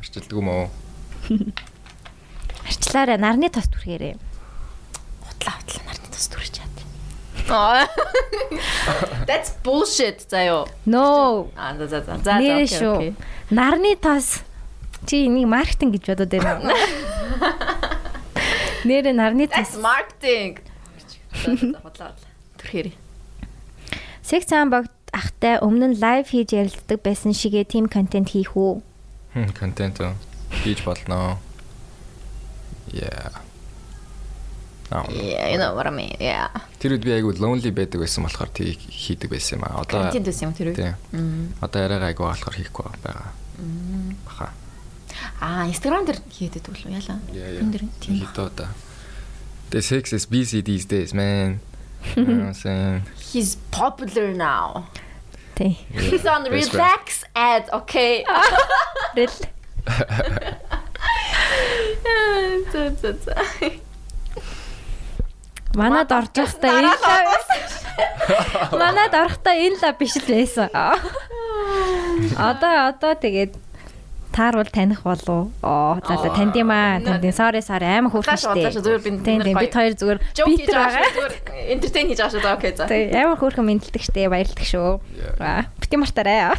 [0.00, 0.68] Арчилдаг юм уу?
[2.68, 4.16] Арчлаараа нарны тос түрхээрээ.
[5.22, 6.66] Хутлаа хутлаа нарны тус дүрч чад.
[9.26, 10.66] That's bullshit заяо.
[10.86, 11.50] No.
[11.56, 12.18] Аа за за за.
[12.18, 13.14] За Нэр окей.
[13.50, 14.42] Нарны тас.
[15.06, 16.70] Чи энийг маркетинг гэж бодоод байна.
[18.86, 19.74] Нэр нарны тас.
[19.74, 20.58] That's marketing.
[21.82, 22.14] Бодлоо.
[22.58, 22.94] Тэрхээрээ.
[24.22, 28.82] Секс цаан богд ахтай өмнө нь лайв хийж ярилцдаг байсан шигээ тим контент хийх үү?
[29.34, 30.14] Хм, контент уу?
[30.50, 31.38] хийж болно.
[32.92, 33.30] Yeah.
[34.90, 35.06] Аа.
[35.08, 36.16] Yeah, you know what I mean.
[36.18, 36.50] Yeah.
[36.82, 39.86] Тэр үед би айгүй lonely байдаг байсан болохоор тийг хийдэг байсан юм аа.
[39.86, 40.78] Одоо Контент үс юм тэр үү?
[40.78, 40.92] тий.
[41.62, 43.30] Одоо арай айгүй болохоор хийхгүй байгаа.
[44.26, 44.50] Баха.
[45.38, 46.90] Аа, Instagram дээр хийдэг үү?
[46.90, 47.22] Яла.
[47.30, 48.18] Энд дэр тийм.
[48.18, 48.74] Хитоо да.
[49.70, 51.62] The sex is busy these days, man.
[52.16, 53.02] You know what I'm saying?
[53.32, 54.88] He's popular now.
[55.54, 55.78] Тий.
[55.92, 58.24] He's on relax ad, okay?
[59.16, 59.36] Рэл.
[62.72, 63.34] За за за.
[65.74, 67.28] Манад орж явахдаа энэ лав.
[68.72, 70.68] Манад орохдоо энэ лав биш л байсан.
[72.50, 73.54] Одоо одоо тэгээд
[74.32, 75.50] тааруул таних болов.
[75.62, 77.00] Оо лала танд юм аа.
[77.02, 78.82] Танд sorry sorry амар хөөрхөн удааш штэ.
[78.82, 81.14] зүгээр би тийм бид хоёр зүгээр битэр байгаа шүү.
[81.18, 81.34] Зүгээр
[81.74, 82.42] entertain хийж байгаа шүү.
[82.42, 82.84] За, Окей за.
[82.86, 84.90] Тийм амар хөөрхөн мэдлэг штэ баярлдаг шүү.
[85.18, 85.34] Yeah.
[85.42, 86.54] Аа бити мартаарай.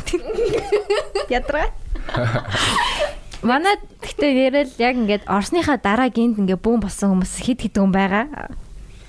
[1.39, 1.71] Ядраа.
[3.41, 7.93] Манай гэхдээ нэрэл яг ингээд орсныхаа дараа гинт ингээд бүүн болсон хүмүүс хэд хэдэн хүн
[7.95, 8.25] байгаа.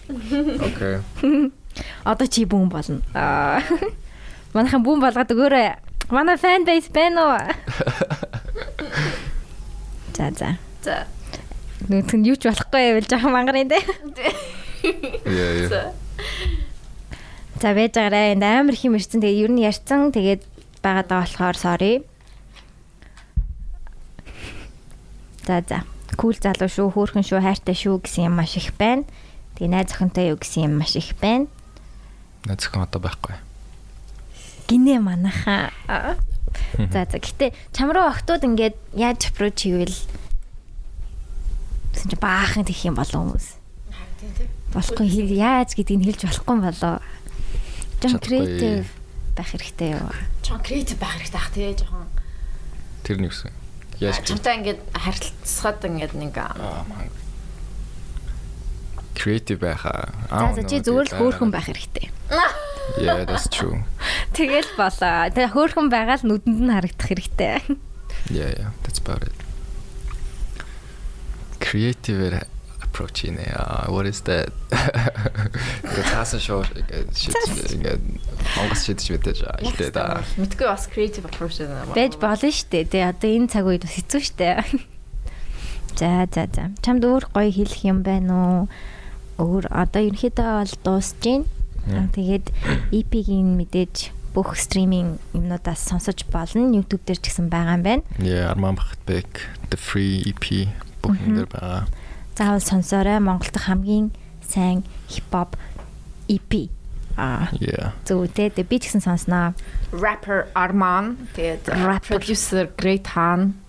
[0.08, 1.04] Okay.
[2.10, 3.04] Одоо чи бүүн болно.
[4.56, 5.68] Манайхан бүүн болгоод өгөөрэй.
[6.12, 7.36] Манай фэн бейс байна уу?
[10.16, 10.56] За за.
[10.82, 11.06] За.
[11.88, 13.82] Нүгт нь юу ч болохгүй байвал жоохон мангарын дээ.
[14.82, 15.68] Yeah, yeah.
[15.70, 15.82] За.
[17.62, 18.34] За байж байгаарай.
[18.34, 19.22] Энд амар их юм ирсэн.
[19.22, 20.12] Тэгээ ер нь ярьсан.
[20.12, 20.42] Тэгээд
[20.82, 21.92] байгаад байгаа болохоор sorry.
[25.46, 25.82] За за.
[26.18, 29.08] Кул залуу шүү, хөөрхөн шүү, хайртай шүү гэсэн юм маш их байна.
[29.56, 31.48] Тэгээ найз охинтой юу гэсэн юм маш их байна.
[32.44, 33.34] Найз охин одоо байхгүй.
[34.68, 35.72] Гинэ манайхаа.
[36.92, 37.18] За за.
[37.18, 39.98] Гэтэ чам руу охтууд ингээд яаж approach хийвэл
[41.92, 43.46] гэсэн чи баахан тэгэх юм болов хүмүүс.
[44.72, 46.96] Болохгүй яаж гэдгийг нь хэлж болохгүй юм болоо.
[48.02, 48.88] Жон creative
[49.36, 50.12] байх хэрэгтэй юу?
[50.44, 52.08] Чон креатив байх хэрэгтэй ах тий жоохон.
[53.04, 53.52] Тэр нь юу гэсэн?
[54.00, 56.36] Яаж Чамтай ингээд харилцахад ингээд нэг.
[59.14, 60.12] Creative байхаа.
[60.30, 62.08] За за чи зүгээр л хөөрхөн байх хэрэгтэй.
[62.98, 63.84] Yeah, that's true.
[64.36, 65.30] Тэгэл болоо.
[65.30, 67.56] Тэгээ хөөрхөн байгаа л нүдэнд нь харагдах хэрэгтэй.
[68.30, 69.34] Yeah, yeah, that's about it.
[71.58, 72.46] Creative
[72.92, 74.52] approach in uh, what is that?
[75.82, 76.60] Гэт хаасан шоу
[77.72, 78.02] ингээд
[78.56, 80.20] Монгол шидэж мэдээж ихтэй да.
[80.36, 81.88] мэдгүй бас креатив approach байна.
[81.96, 82.84] Бэж болно штэ.
[82.84, 84.60] Тэгээ одоо энэ цаг үед бас хэцүү штэ.
[85.98, 86.72] За за за.
[86.84, 88.60] Чамд өөр гоё хэлэх юм байна уу?
[89.38, 91.24] Өөр одоо ерөнхийдөө бол дуусж.
[91.88, 92.46] Аа, Тэгээд
[92.94, 96.70] EP-гийн мэдээж бүх стриминг юмнуудаас сонсож болно.
[96.72, 98.02] YouTube дээр ч гэсэн байгаа юм байна.
[98.22, 100.68] Yeah, Арман Бахтбек, The Free EP
[101.02, 101.84] бүх юм дээр байгаа.
[102.38, 103.18] Заавал сонсоорой.
[103.20, 104.10] Монголд хамгийн
[104.46, 105.56] сайн хипхоп
[106.28, 106.70] EP.
[107.18, 107.92] Аа, Yeah.
[108.06, 109.52] Тэгээ би ч гэсэн сонсноо.
[109.92, 112.16] rapper Arman тэгээд Rapper.
[112.16, 113.60] producer Great Han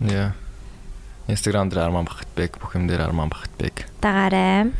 [0.00, 0.32] Yeah.
[1.28, 4.72] Instagram дээр Арман Бахтбек бүх юм дээр Арман Бахтбек Дагаарай.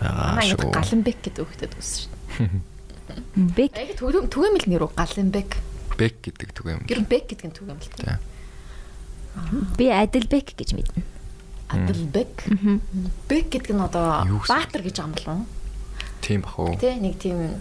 [0.00, 0.72] байгаа шүү.
[0.72, 2.62] Галанбек гэдэг хүүхдэд үссэн шүү.
[3.56, 5.50] Бэг Яг түгэм түгээмэл нэр үү Галанбек.
[6.00, 6.80] Бек гэдэг түг юм.
[6.88, 7.90] Гэр Бек гэдэг нь түгээмэл.
[8.00, 8.16] Тий.
[9.76, 11.02] би Адилбек гэж мэднэ.
[11.68, 12.34] Адалбек.
[13.28, 14.24] Бек гэдэг нь одоо?
[14.48, 15.46] Баатар гэж уу?
[16.24, 16.74] Тийм бах уу?
[16.78, 17.60] Тэ нэг тийм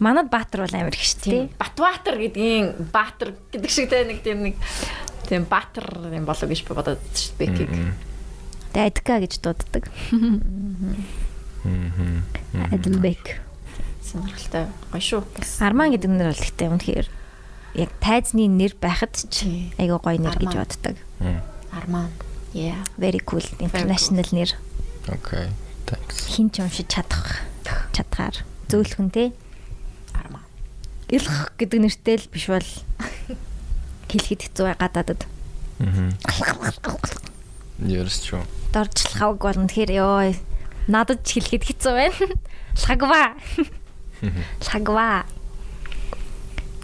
[0.00, 1.28] Манад Баатар бол амар их шүү дээ.
[1.28, 4.56] тийм Батбаатар гэдгийн Баатар гэдэг шиг тэ нэг тийм нэг
[5.28, 7.68] тийм Баатар юм болов гэж би бодоод шүү дээ Бекийг.
[7.68, 7.92] Мгм.
[8.72, 9.84] Тэгээ Адка гэж дууддаг.
[10.10, 10.96] Мгм.
[12.72, 13.44] Адилбек.
[14.00, 15.20] Сонирхолтой гоё шүү.
[15.60, 17.06] Арман гэдэг нэр бол ихтэй үнэхээр
[17.76, 19.44] яг тайзны нэр байхад ч
[19.76, 20.96] айгүй гоё нэр гэж боддог.
[21.70, 22.08] Арман.
[22.56, 22.80] Yeah.
[22.96, 24.56] Very cool international нэр.
[25.06, 25.52] Okay.
[25.86, 26.26] Thanks.
[26.32, 27.44] Хин ч уншиж чадах
[27.94, 29.30] чадхаар зөөлхөн те.
[31.10, 32.68] Илх гэдэг нэртэй л биш бол
[34.06, 35.26] хэлэхэд хэцүү бай гадаадад.
[35.82, 36.14] Мгм.
[37.82, 38.44] Yes, true.
[38.70, 39.66] Доржлахаг болно.
[39.66, 40.30] Тэгэхээр ёо
[40.86, 42.26] надад ч хэлэхэд хэцүү байна.
[42.86, 43.34] Лагва.
[44.70, 45.26] Лагва.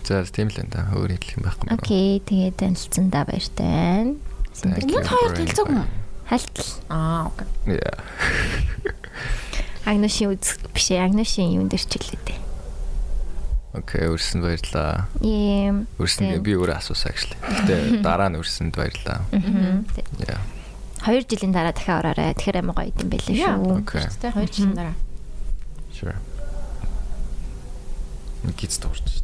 [0.03, 0.91] За тийм л энэ да.
[0.95, 1.79] Өөр хэлэх юм байхгүй маа.
[1.79, 4.19] Окей, тэгээд танилцсандаа баяртай.
[4.67, 5.87] Мөн you хоёр for танилцаагүй юм.
[6.27, 6.71] Халтал.
[6.91, 7.47] Аа, окей.
[7.79, 7.99] Yeah.
[9.87, 12.46] Агнушийн үз биш ээ, Агнушийн юун дээр ч хэлээ дээ.
[13.77, 15.05] Okay, өрсөнд баярлаа.
[15.21, 15.85] Ийм.
[16.01, 17.37] Өрсөнд би өөрөө асуусан actually.
[17.45, 19.21] Гэтэ дараа нь өрсөнд баярлаа.
[20.17, 20.41] Yeah.
[21.05, 22.33] Хоёр жилийн дараа дахиад ороорой.
[22.33, 23.85] Тэгэхээр амар гоё юм байлээ шүү.
[24.21, 24.97] Тэ хоёр жилийн дараа.
[25.93, 26.17] Sure.
[28.57, 29.21] Гиз дуурч.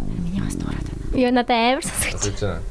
[0.00, 1.12] Миний бас дуурайд байна.
[1.12, 1.84] Юу надад амар.
[1.84, 2.64] Сонсож байна.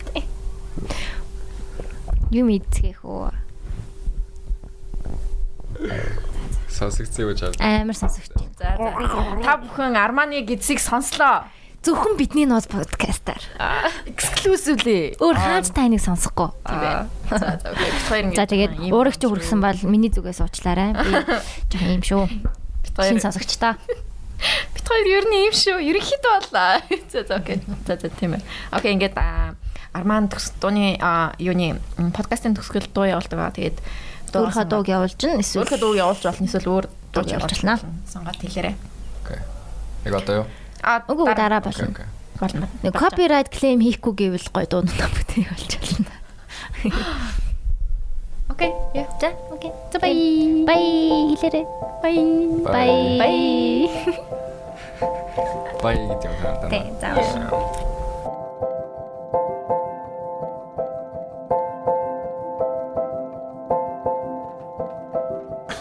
[2.34, 3.31] Юм идцгээх үү?
[6.78, 7.56] Сонсогцсон гэж хаад.
[7.58, 8.32] Амар сонсогч.
[8.62, 8.94] За за.
[9.41, 11.49] Та бүхэн Арманы гидсийг сонслоо.
[11.82, 13.41] Зөвхөн бидний ноз подкастаар.
[14.06, 15.16] Exclusively.
[15.18, 16.54] Өөр хаач таныг сонсохгүй.
[16.68, 17.06] Тийм ээ.
[17.34, 17.91] За за окей.
[18.10, 20.94] Хоёр За тэгээд өөрөгч хүрсэн бол миний зүгээс уучлаарай.
[20.94, 21.12] Би
[21.72, 22.24] жоохон юм шүү.
[22.98, 23.78] Шин сонсогч та.
[24.74, 25.80] Бид хоёр ер нь юм шүү.
[25.82, 26.82] Ерөнхийдөө боллоо.
[27.14, 27.62] За за окей.
[27.88, 28.44] За за тийм ээ.
[28.74, 29.16] Окей ингээд
[29.94, 30.98] Арман төгс дууны
[31.40, 31.80] юуны
[32.14, 33.56] подкастын төгсгөл дуу явуулдаг.
[33.56, 33.78] Тэгээд
[34.34, 37.62] Өөрийнхөө дууг явуулж н эсвэл Өөрийнхөө дууг явуулж болно эсвэл өөр дуу Дууг явуулж явуулж
[37.64, 37.76] болно.
[38.12, 38.76] Сонгоод хэлээрэй.
[39.24, 39.40] Окей.
[40.06, 40.45] Яг одоо юу?
[40.84, 41.88] А үгүй дараа болно.
[41.91, 42.08] окей.
[42.40, 42.66] болно.
[42.84, 46.14] Нэг копирайт клейм хийхгүй гэвэл гоё дуунаа бүтээ болж болно.
[48.49, 48.72] Окей.
[48.94, 49.06] Я.
[49.20, 49.72] За, окей.
[49.91, 50.14] За бай.
[50.66, 50.84] Бай
[51.36, 51.66] хэлээрэй.
[52.02, 52.16] Бай.
[52.64, 53.18] Бай.
[53.20, 53.36] Бай.
[55.84, 58.07] Бай гэдэг юм хараад Тэ, байна.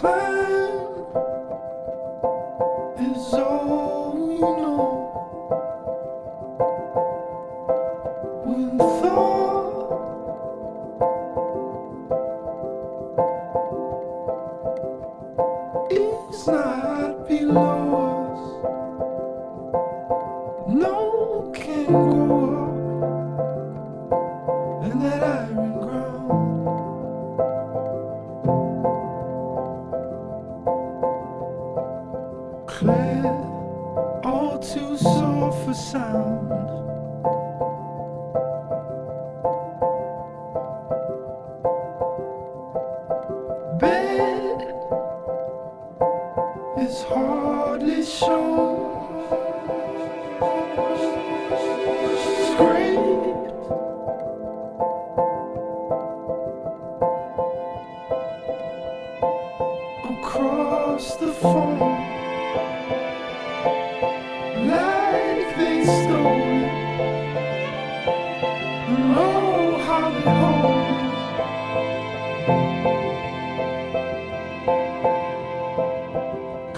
[0.02, 0.36] За.
[2.98, 4.95] is all you know.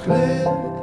[0.08, 0.77] clear.